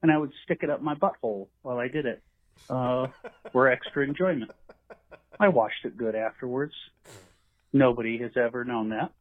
[0.03, 2.22] and I would stick it up my butthole while I did it,
[2.68, 3.07] uh,
[3.53, 4.50] for extra enjoyment.
[5.38, 6.74] I washed it good afterwards.
[7.72, 9.12] Nobody has ever known that.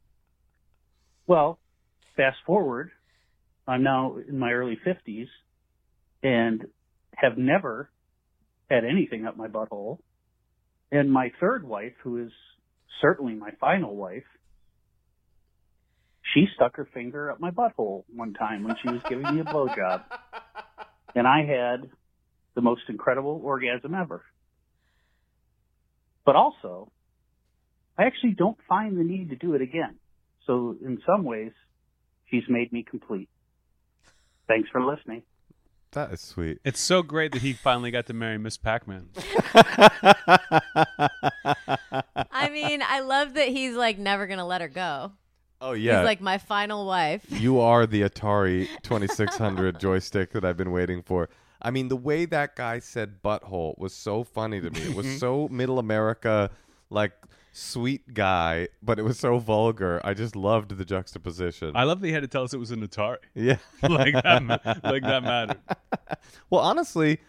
[1.28, 1.60] Well,
[2.18, 2.92] fast forward,
[3.68, 5.28] I'm now in my early 50s
[6.24, 6.66] and
[7.16, 7.90] have never
[8.70, 10.00] had anything up my butthole.
[10.92, 12.32] And my third wife, who is
[13.02, 14.26] certainly my final wife,
[16.34, 19.44] she stuck her finger up my butthole one time when she was giving me a
[19.44, 20.04] blowjob.
[21.14, 21.90] And I had
[22.56, 24.24] the most incredible orgasm ever.
[26.26, 26.90] But also,
[27.98, 29.96] I actually don't find the need to do it again.
[30.48, 31.52] So in some ways,
[32.30, 33.28] she's made me complete.
[34.48, 35.24] Thanks for listening.
[35.92, 36.60] That is sweet.
[36.64, 39.10] It's so great that he finally got to marry Miss Pac-Man.
[42.32, 45.12] I mean, I love that he's like never gonna let her go.
[45.62, 46.00] Oh yeah.
[46.00, 47.26] He's like my final wife.
[47.30, 51.30] you are the Atari 2600 joystick that I've been waiting for.
[51.62, 54.82] I mean, the way that guy said butthole was so funny to me.
[54.82, 55.18] It was mm-hmm.
[55.18, 56.50] so middle America,
[56.90, 57.14] like
[57.52, 60.02] sweet guy, but it was so vulgar.
[60.04, 61.74] I just loved the juxtaposition.
[61.76, 63.18] I love that he had to tell us it was an Atari.
[63.36, 63.58] yeah.
[63.88, 65.60] like that, ma- like that mattered.
[66.50, 67.20] well, honestly,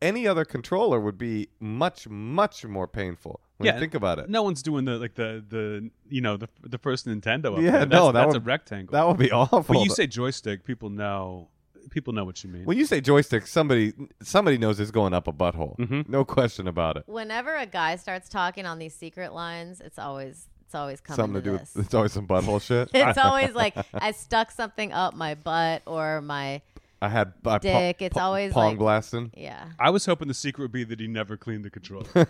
[0.00, 4.28] any other controller would be much, much more painful when Yeah, you think about it.
[4.28, 7.56] No one's doing the like the the you know the the first Nintendo.
[7.56, 7.80] Up Yeah, there.
[7.80, 8.92] That's, no, that that's a rectangle.
[8.92, 9.62] That would be awful.
[9.62, 11.48] but you say joystick, people know.
[11.90, 12.64] People know what you mean.
[12.64, 13.92] when you say joystick, somebody
[14.22, 15.76] somebody knows it's going up a butthole.
[15.76, 16.08] Mhm.
[16.08, 17.04] No question about it.
[17.06, 21.34] Whenever a guy starts talking on these secret lines, it's always it's always coming Something
[21.34, 21.74] to, to do this.
[21.74, 22.88] with it's always some butthole shit.
[22.94, 26.62] it's always like I stuck something up my butt or my
[27.04, 29.30] I had I Dick, pa- it's pa- always pong like- blasting.
[29.36, 29.68] yeah.
[29.78, 32.06] I was hoping the secret would be that he never cleaned the controller.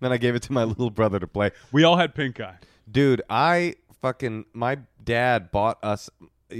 [0.00, 1.50] then I gave it to my little brother to play.
[1.72, 2.56] we all had pink eye.
[2.90, 6.08] Dude, I fucking my dad bought us.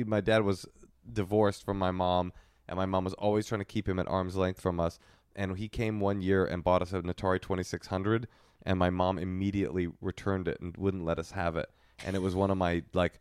[0.07, 0.67] My dad was
[1.13, 2.33] divorced from my mom,
[2.69, 4.99] and my mom was always trying to keep him at arm's length from us.
[5.37, 8.27] And he came one year and bought us an Atari Twenty Six Hundred,
[8.65, 11.69] and my mom immediately returned it and wouldn't let us have it.
[12.05, 13.21] And it was one of my like.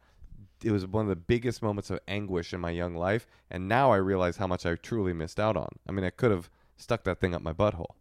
[0.66, 3.91] It was one of the biggest moments of anguish in my young life, and now
[3.91, 5.70] I realize how much I truly missed out on.
[5.88, 7.91] I mean, I could have stuck that thing up my butthole.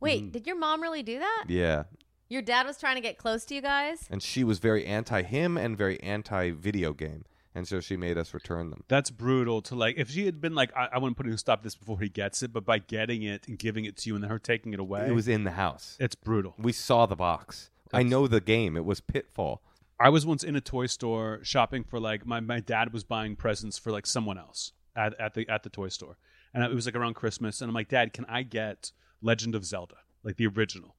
[0.00, 0.32] Wait, mm.
[0.32, 1.44] did your mom really do that?
[1.48, 1.84] Yeah,
[2.28, 4.06] Your dad was trying to get close to you guys?
[4.10, 7.24] and she was very anti him and very anti video game,
[7.54, 8.82] and so she made us return them.
[8.88, 9.60] That's brutal.
[9.62, 11.74] To like, if she had been like, I, I wouldn't put him to stop this
[11.74, 14.30] before he gets it, but by getting it and giving it to you and then
[14.30, 15.96] her taking it away, It was in the house.
[16.00, 16.54] it's brutal.
[16.58, 17.70] We saw the box.
[17.92, 18.76] I know the game.
[18.76, 19.62] It was Pitfall.
[19.98, 23.36] I was once in a toy store shopping for like my, my dad was buying
[23.36, 26.18] presents for like someone else at, at the at the toy store,
[26.52, 28.92] and it was like around Christmas, and I'm like, Dad, can I get
[29.22, 30.96] Legend of Zelda, like the original?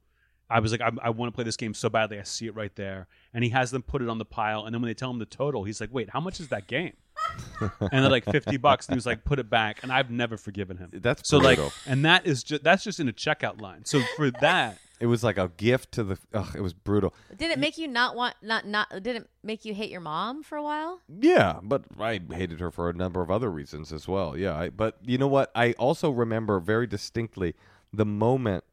[0.49, 2.19] I was like, I, I want to play this game so badly.
[2.19, 4.73] I see it right there, and he has them put it on the pile, and
[4.73, 6.93] then when they tell him the total, he's like, Wait, how much is that game?
[7.59, 10.37] and they're like fifty bucks, and he was like, "Put it back," and I've never
[10.37, 10.91] forgiven him.
[10.93, 11.65] That's so brutal.
[11.65, 13.85] like, and that is just that's just in a checkout line.
[13.85, 16.17] So for that, It was like a gift to the.
[16.33, 17.13] Ugh, it was brutal.
[17.35, 18.89] Did it make you not want not not?
[19.03, 21.01] Did it make you hate your mom for a while?
[21.07, 24.35] Yeah, but I hated her for a number of other reasons as well.
[24.35, 25.51] Yeah, I, but you know what?
[25.53, 27.53] I also remember very distinctly
[27.93, 28.63] the moment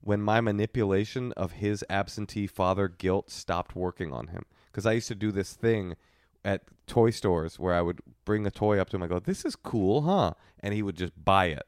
[0.00, 4.44] when my manipulation of his absentee father guilt stopped working on him.
[4.70, 5.96] Because I used to do this thing
[6.44, 9.02] at toy stores where I would bring a toy up to him.
[9.02, 11.66] I go, "This is cool, huh?" And he would just buy it,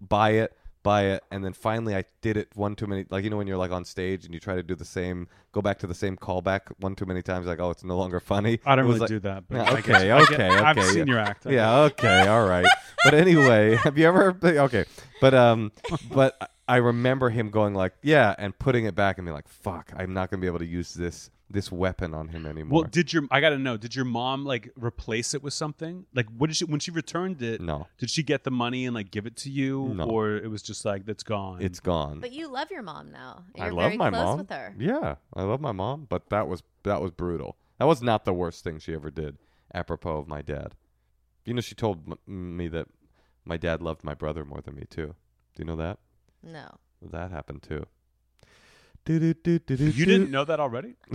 [0.00, 3.04] buy it, buy it, and then finally I did it one too many.
[3.10, 5.28] Like you know when you're like on stage and you try to do the same,
[5.52, 7.46] go back to the same callback one too many times.
[7.46, 8.60] Like oh, it's no longer funny.
[8.64, 9.44] I don't really like- do that.
[9.48, 11.12] But Yeah, okay, guess- okay, get- I've okay, seen yeah.
[11.14, 11.46] your act.
[11.46, 12.66] I Yeah, okay, all right.
[13.04, 14.36] But anyway, have you ever?
[14.42, 14.84] Okay,
[15.20, 15.72] but um,
[16.12, 19.90] but I remember him going like, yeah, and putting it back and being like, fuck,
[19.96, 22.82] I'm not gonna be able to use this this weapon on him anymore.
[22.82, 23.76] Well, did your I got to know?
[23.76, 26.04] Did your mom like replace it with something?
[26.14, 27.60] Like, what did she when she returned it?
[27.60, 30.04] no, Did she get the money and like give it to you, No.
[30.04, 31.62] or it was just like that's gone?
[31.62, 32.20] it's gone.
[32.20, 33.44] But you love your mom now.
[33.56, 34.38] You're I love very my close mom.
[34.38, 34.74] with her.
[34.78, 37.56] Yeah, I love my mom, but that was that was brutal.
[37.78, 39.38] That was not the worst thing she ever did.
[39.74, 40.74] Apropos of my dad,
[41.44, 42.88] you know, she told m- me that
[43.44, 45.14] my dad loved my brother more than me too.
[45.54, 45.98] Do you know that?
[46.42, 46.68] No.
[47.00, 47.86] That happened too.
[49.08, 50.94] You didn't know that already?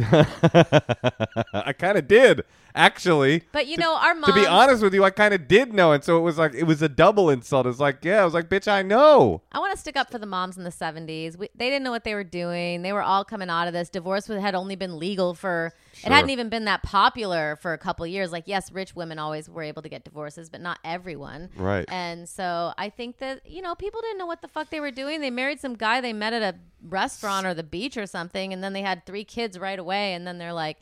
[1.54, 2.44] I kind of did,
[2.76, 3.44] actually.
[3.52, 4.30] But you To- know, our mom.
[4.32, 6.54] To be honest with you, I kind of did know, and so it was like
[6.54, 7.68] it was a double insult.
[7.68, 9.42] It's like, yeah, I was like, bitch, I know.
[9.52, 11.38] I want to stick up for the moms in the 70s.
[11.38, 12.82] We, they didn't know what they were doing.
[12.82, 13.90] They were all coming out of this.
[13.90, 16.12] Divorce was- had only been legal for, Sure.
[16.12, 18.32] it hadn't even been that popular for a couple years.
[18.32, 21.50] Like, yes, rich women always were able to get divorces, but not everyone.
[21.56, 21.86] Right.
[21.88, 24.92] And so I think that, you know, people didn't know what the fuck they were
[24.92, 25.22] doing.
[25.22, 28.64] They married some guy they met at a restaurant or the beach or something, and
[28.64, 30.14] then they had three kids right away.
[30.14, 30.78] And then they're like,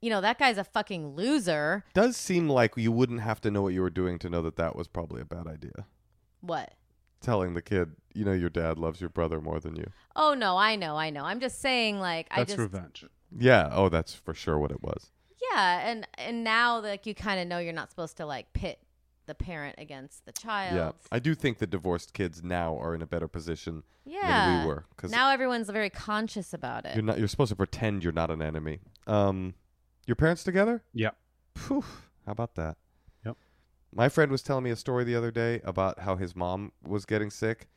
[0.00, 1.84] you know, that guy's a fucking loser.
[1.92, 4.56] Does seem like you wouldn't have to know what you were doing to know that
[4.56, 5.84] that was probably a bad idea.
[6.40, 6.72] What?
[7.20, 9.90] Telling the kid, you know, your dad loves your brother more than you.
[10.16, 11.24] Oh, no, I know, I know.
[11.24, 12.58] I'm just saying, like, I That's just.
[12.60, 13.04] revenge.
[13.36, 13.68] Yeah.
[13.72, 15.10] Oh, that's for sure what it was.
[15.52, 18.78] Yeah, and and now like you kind of know you're not supposed to like pit
[19.26, 20.74] the parent against the child.
[20.76, 20.92] Yeah.
[21.12, 24.26] I do think the divorced kids now are in a better position Yeah.
[24.26, 26.94] than we were because Now everyone's very conscious about it.
[26.96, 27.18] you're not.
[27.18, 28.80] You're supposed to pretend you're not an enemy.
[29.06, 29.54] Um,
[30.06, 30.82] your parents together?
[30.92, 31.10] Yeah.
[31.54, 31.84] Phew,
[32.26, 32.76] how about that?
[33.24, 33.36] Yep.
[33.94, 37.04] My friend was telling me a story the other day about how his mom was
[37.04, 37.68] getting sick,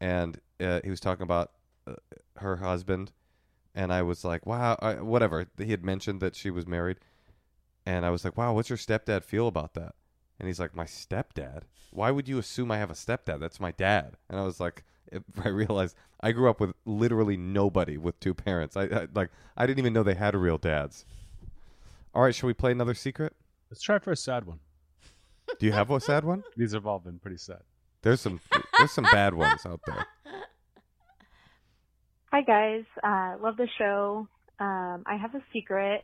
[0.00, 1.50] and uh, he was talking about
[1.86, 1.94] uh,
[2.36, 3.10] her husband,
[3.74, 6.98] and I was like, "Wow, I, whatever." He had mentioned that she was married,
[7.86, 9.94] and I was like, "Wow, what's your stepdad feel about that?"
[10.38, 11.62] And he's like, "My stepdad?
[11.90, 13.40] Why would you assume I have a stepdad?
[13.40, 14.84] That's my dad." And I was like,
[15.44, 18.76] I realized I grew up with literally nobody with two parents.
[18.76, 21.04] I, I like I didn't even know they had real dads.
[22.14, 23.34] All right, shall we play another secret?
[23.70, 24.60] Let's try for a sad one.
[25.58, 26.44] Do you have a sad one?
[26.56, 27.60] These have all been pretty sad.
[28.02, 28.40] There's some
[28.78, 30.06] there's some bad ones out there.
[32.34, 34.26] Hi guys, uh, love the show.
[34.58, 36.02] Um, I have a secret.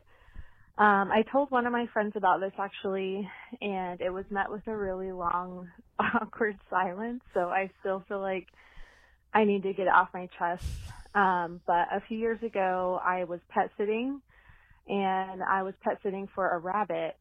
[0.77, 3.27] Um, I told one of my friends about this actually,
[3.59, 5.69] and it was met with a really long,
[5.99, 7.23] awkward silence.
[7.33, 8.45] So I still feel like
[9.33, 10.63] I need to get it off my chest.
[11.15, 14.21] Um, but a few years ago, I was pet sitting,
[14.87, 17.17] and I was pet sitting for a rabbit.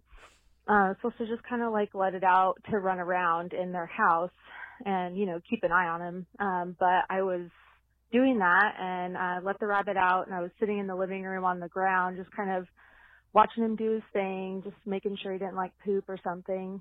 [0.68, 3.86] Uh, supposed to just kind of like let it out to run around in their
[3.86, 4.36] house,
[4.84, 6.26] and you know keep an eye on him.
[6.38, 7.48] Um, but I was
[8.12, 11.22] doing that and uh, let the rabbit out and I was sitting in the living
[11.24, 12.66] room on the ground just kind of
[13.34, 16.80] watching him do his thing, just making sure he didn't like poop or something.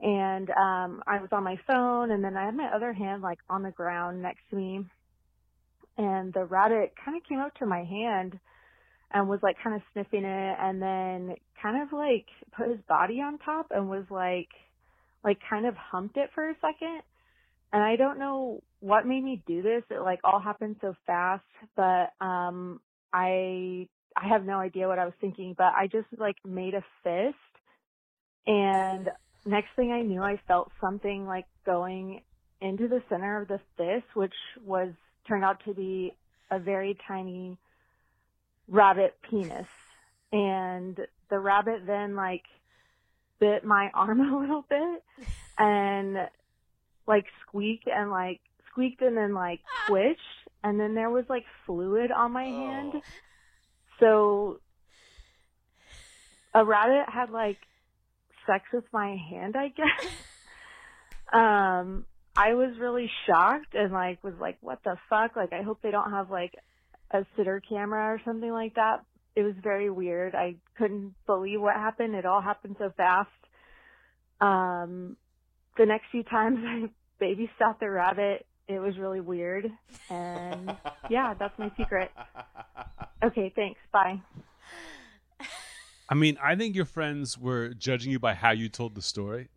[0.00, 3.38] And um I was on my phone and then I had my other hand like
[3.48, 4.84] on the ground next to me
[6.00, 8.38] and the rabbit kind of came up to my hand
[9.12, 13.20] and was like kind of sniffing it and then kind of like put his body
[13.20, 14.48] on top and was like
[15.22, 17.02] like kind of humped it for a second
[17.72, 19.82] and I don't know what made me do this.
[19.90, 21.44] It like all happened so fast,
[21.76, 22.80] but um
[23.12, 26.84] I I have no idea what I was thinking, but I just like made a
[27.04, 27.36] fist
[28.46, 29.08] and
[29.44, 32.22] next thing I knew I felt something like going
[32.60, 34.34] into the center of the fist, which
[34.64, 34.90] was
[35.26, 36.14] turned out to be
[36.50, 37.58] a very tiny
[38.68, 39.68] rabbit penis.
[40.32, 40.98] And
[41.28, 42.44] the rabbit then like
[43.38, 45.02] bit my arm a little bit
[45.58, 46.28] and
[47.06, 48.40] like squeaked and like
[48.80, 50.20] squeaked and then like twitched
[50.62, 52.94] and then there was like fluid on my hand.
[53.98, 54.60] So
[56.54, 57.58] a rabbit had like
[58.46, 60.12] sex with my hand, I guess.
[61.32, 62.04] um
[62.36, 65.36] I was really shocked and like was like what the fuck?
[65.36, 66.54] Like I hope they don't have like
[67.10, 69.04] a sitter camera or something like that.
[69.36, 70.34] It was very weird.
[70.34, 72.14] I couldn't believe what happened.
[72.14, 73.30] It all happened so fast.
[74.40, 75.16] Um,
[75.76, 76.90] the next few times I
[77.22, 79.70] babysat the rabbit, it was really weird.
[80.08, 80.76] And
[81.10, 82.10] yeah, that's my secret.
[83.22, 83.80] Okay, thanks.
[83.92, 84.20] Bye.
[86.08, 89.48] I mean, I think your friends were judging you by how you told the story.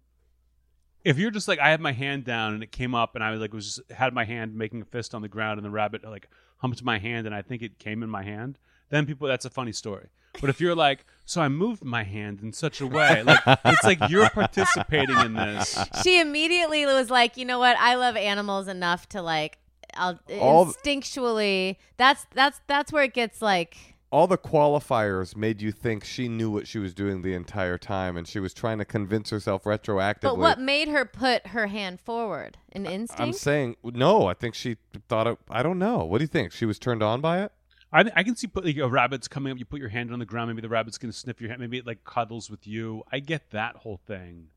[1.03, 3.31] If you're just like, I had my hand down and it came up, and I
[3.31, 5.72] was like, was just had my hand making a fist on the ground, and the
[5.72, 8.57] rabbit like humped my hand, and I think it came in my hand.
[8.90, 10.10] Then people, that's a funny story.
[10.41, 13.84] But if you're like, so I moved my hand in such a way, like it's
[13.84, 15.77] like you're participating in this.
[16.03, 17.77] she immediately was like, you know what?
[17.80, 19.57] I love animals enough to like,
[19.95, 21.77] I'll All- instinctually.
[21.97, 23.77] That's that's that's where it gets like.
[24.10, 28.15] All the qualifiers made you think she knew what she was doing the entire time,
[28.15, 30.22] and she was trying to convince herself retroactively.
[30.22, 32.60] But what made her put her hand forward?
[32.73, 33.19] An instinct.
[33.19, 34.27] I'm saying no.
[34.27, 34.77] I think she
[35.10, 35.39] thought it.
[35.49, 36.05] I don't know.
[36.05, 36.51] What do you think?
[36.51, 37.51] She was turned on by it.
[37.94, 39.60] I, I can see put, like, a rabbit's coming up.
[39.60, 40.49] You put your hand on the ground.
[40.49, 41.61] Maybe the rabbit's going to sniff your hand.
[41.61, 43.03] Maybe it like cuddles with you.
[43.11, 44.48] I get that whole thing,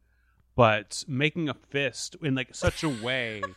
[0.55, 3.43] but making a fist in like such a way.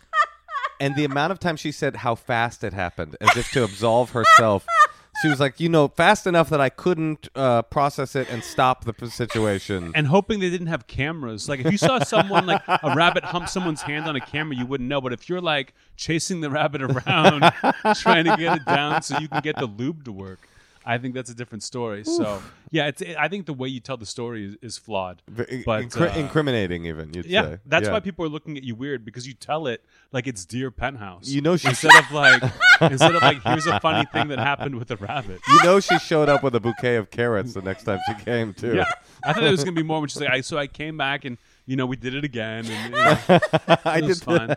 [0.82, 4.12] And the amount of time she said how fast it happened, as if to absolve
[4.12, 4.66] herself.
[5.22, 8.86] She was like, you know, fast enough that I couldn't uh, process it and stop
[8.86, 9.92] the situation.
[9.94, 11.50] and hoping they didn't have cameras.
[11.50, 14.66] Like if you saw someone like a rabbit hump someone's hand on a camera, you
[14.66, 15.02] wouldn't know.
[15.02, 17.52] But if you're like chasing the rabbit around,
[17.96, 20.48] trying to get it down so you can get the lube to work,
[20.86, 22.04] I think that's a different story.
[22.04, 22.42] So
[22.72, 23.04] yeah, it's.
[23.18, 25.22] I think the way you tell the story is, is flawed.
[25.28, 27.58] But incri- uh, incriminating, even you'd yeah, say.
[27.66, 27.94] that's Yeah.
[27.94, 31.28] why people are looking at you weird because you tell it like it's Dear Penthouse.
[31.28, 32.42] You know she- instead of like
[32.82, 35.42] instead of like here's a funny thing that happened with the rabbit.
[35.50, 38.54] You know, she showed up with a bouquet of carrots the next time she came
[38.54, 38.76] too.
[38.76, 38.86] Yeah,
[39.24, 41.26] I thought it was gonna be more when she's like, I so I came back
[41.26, 43.18] and you know we did it again and you know,
[43.86, 44.56] I was did- fun.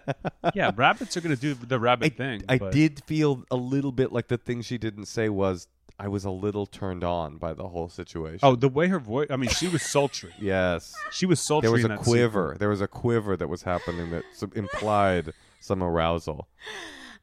[0.55, 2.43] yeah, rabbits are gonna do the rabbit thing.
[2.49, 5.67] I but- did feel a little bit like the thing she didn't say was
[5.99, 8.41] I was a little turned on by the whole situation.
[8.43, 9.29] Oh, the way her voice.
[9.31, 10.33] I mean, she was sultry.
[10.41, 10.95] yes.
[11.11, 11.69] She was sultry.
[11.69, 12.47] There was in a that quiver.
[12.47, 12.59] sequence.
[12.59, 14.25] There was a quiver that was happening that
[14.55, 16.49] implied some arousal.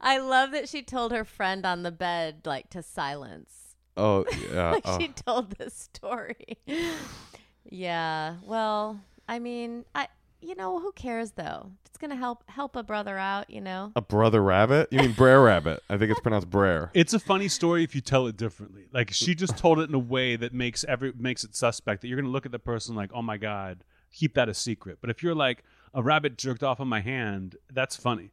[0.01, 3.75] I love that she told her friend on the bed like to silence.
[3.97, 4.71] Oh yeah.
[4.71, 4.97] like oh.
[4.99, 6.57] she told this story.
[7.69, 8.35] yeah.
[8.45, 10.07] Well, I mean, I
[10.41, 11.71] you know who cares though?
[11.85, 13.49] It's gonna help help a brother out.
[13.49, 13.91] You know.
[13.95, 14.89] A brother rabbit?
[14.91, 15.81] You mean Brer Rabbit?
[15.89, 16.91] I think it's pronounced Brer.
[16.99, 18.87] It's a funny story if you tell it differently.
[18.91, 22.07] Like she just told it in a way that makes every makes it suspect that
[22.07, 24.99] you're gonna look at the person like, oh my god, keep that a secret.
[25.01, 25.63] But if you're like
[25.93, 28.31] a rabbit jerked off on my hand, that's funny.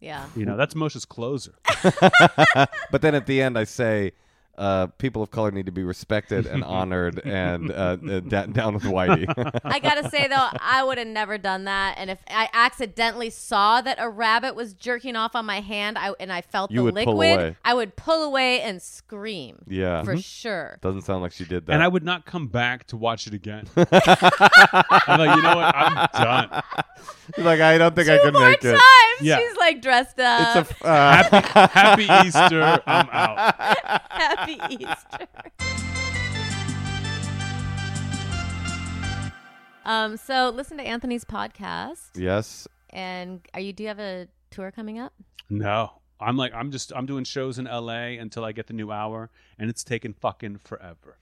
[0.00, 0.26] Yeah.
[0.36, 1.54] You know, that's Moshe's closer.
[2.90, 4.12] but then at the end, I say,
[4.58, 8.74] uh, people of color need to be respected and honored, and uh, uh, da- down
[8.74, 9.26] with Whitey.
[9.64, 11.96] I gotta say though, I would have never done that.
[11.98, 16.12] And if I accidentally saw that a rabbit was jerking off on my hand, I
[16.20, 17.56] and I felt You the would pull liquid, away.
[17.64, 19.58] I would pull away and scream.
[19.66, 20.02] Yeah.
[20.04, 20.24] for Mhm.
[20.24, 20.78] sure.
[20.82, 21.72] Doesn't sound like she did that.
[21.72, 23.66] And I would not come back to watch it again.
[23.76, 23.86] I'm
[25.18, 25.74] like, you know what?
[25.74, 26.62] I'm done.
[27.36, 28.74] You're like, I don't think I Two can more make times.
[28.76, 29.24] it.
[29.24, 29.38] Yeah.
[29.38, 30.56] She's like dressed up.
[30.56, 32.80] It's a f- uh, Happy, happy Easter.
[32.86, 33.54] I'm out.
[34.58, 35.26] Happy Easter.
[39.84, 42.10] Um, so listen to Anthony's podcast.
[42.14, 42.66] yes.
[42.90, 43.72] And are you?
[43.72, 45.12] Do you have a tour coming up?
[45.50, 45.90] No.
[46.20, 49.30] I'm like I'm just I'm doing shows in LA until I get the new hour
[49.58, 51.18] and it's taken fucking forever.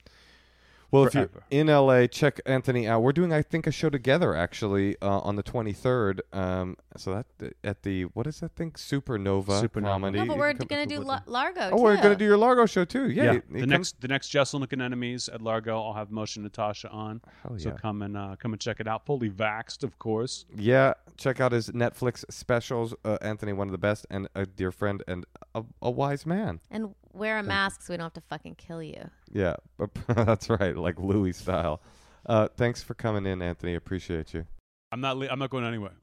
[0.93, 3.01] Well, if you're in LA, check Anthony out.
[3.01, 6.19] We're doing, I think, a show together actually uh, on the 23rd.
[6.31, 8.71] Um, so that at the what is that thing?
[8.73, 9.83] Supernova, Supernova.
[9.83, 10.19] comedy.
[10.19, 11.71] No, but we're gonna do La- Largo.
[11.73, 13.09] Oh, we're gonna do your Largo show too.
[13.09, 13.33] Yeah.
[13.33, 16.35] he- he The comes- next the next Jeselnik and Enemies at Largo, I'll have Moshe
[16.35, 17.21] and Natasha on.
[17.41, 19.05] Hell So come and uh, come and check it out.
[19.05, 20.45] Fully vaxxed, of course.
[20.55, 22.93] Yeah, check out his Netflix specials.
[23.03, 25.25] Uh, Anthony, one of the best, and a dear friend and
[25.55, 26.59] a, a wise man.
[26.69, 29.09] And wear a mask so we don't have to fucking kill you.
[29.31, 31.81] Yeah, but that's right, like Louis style.
[32.25, 33.75] Uh, thanks for coming in, Anthony.
[33.75, 34.45] Appreciate you.
[34.91, 35.93] I'm not le- I'm not going anywhere.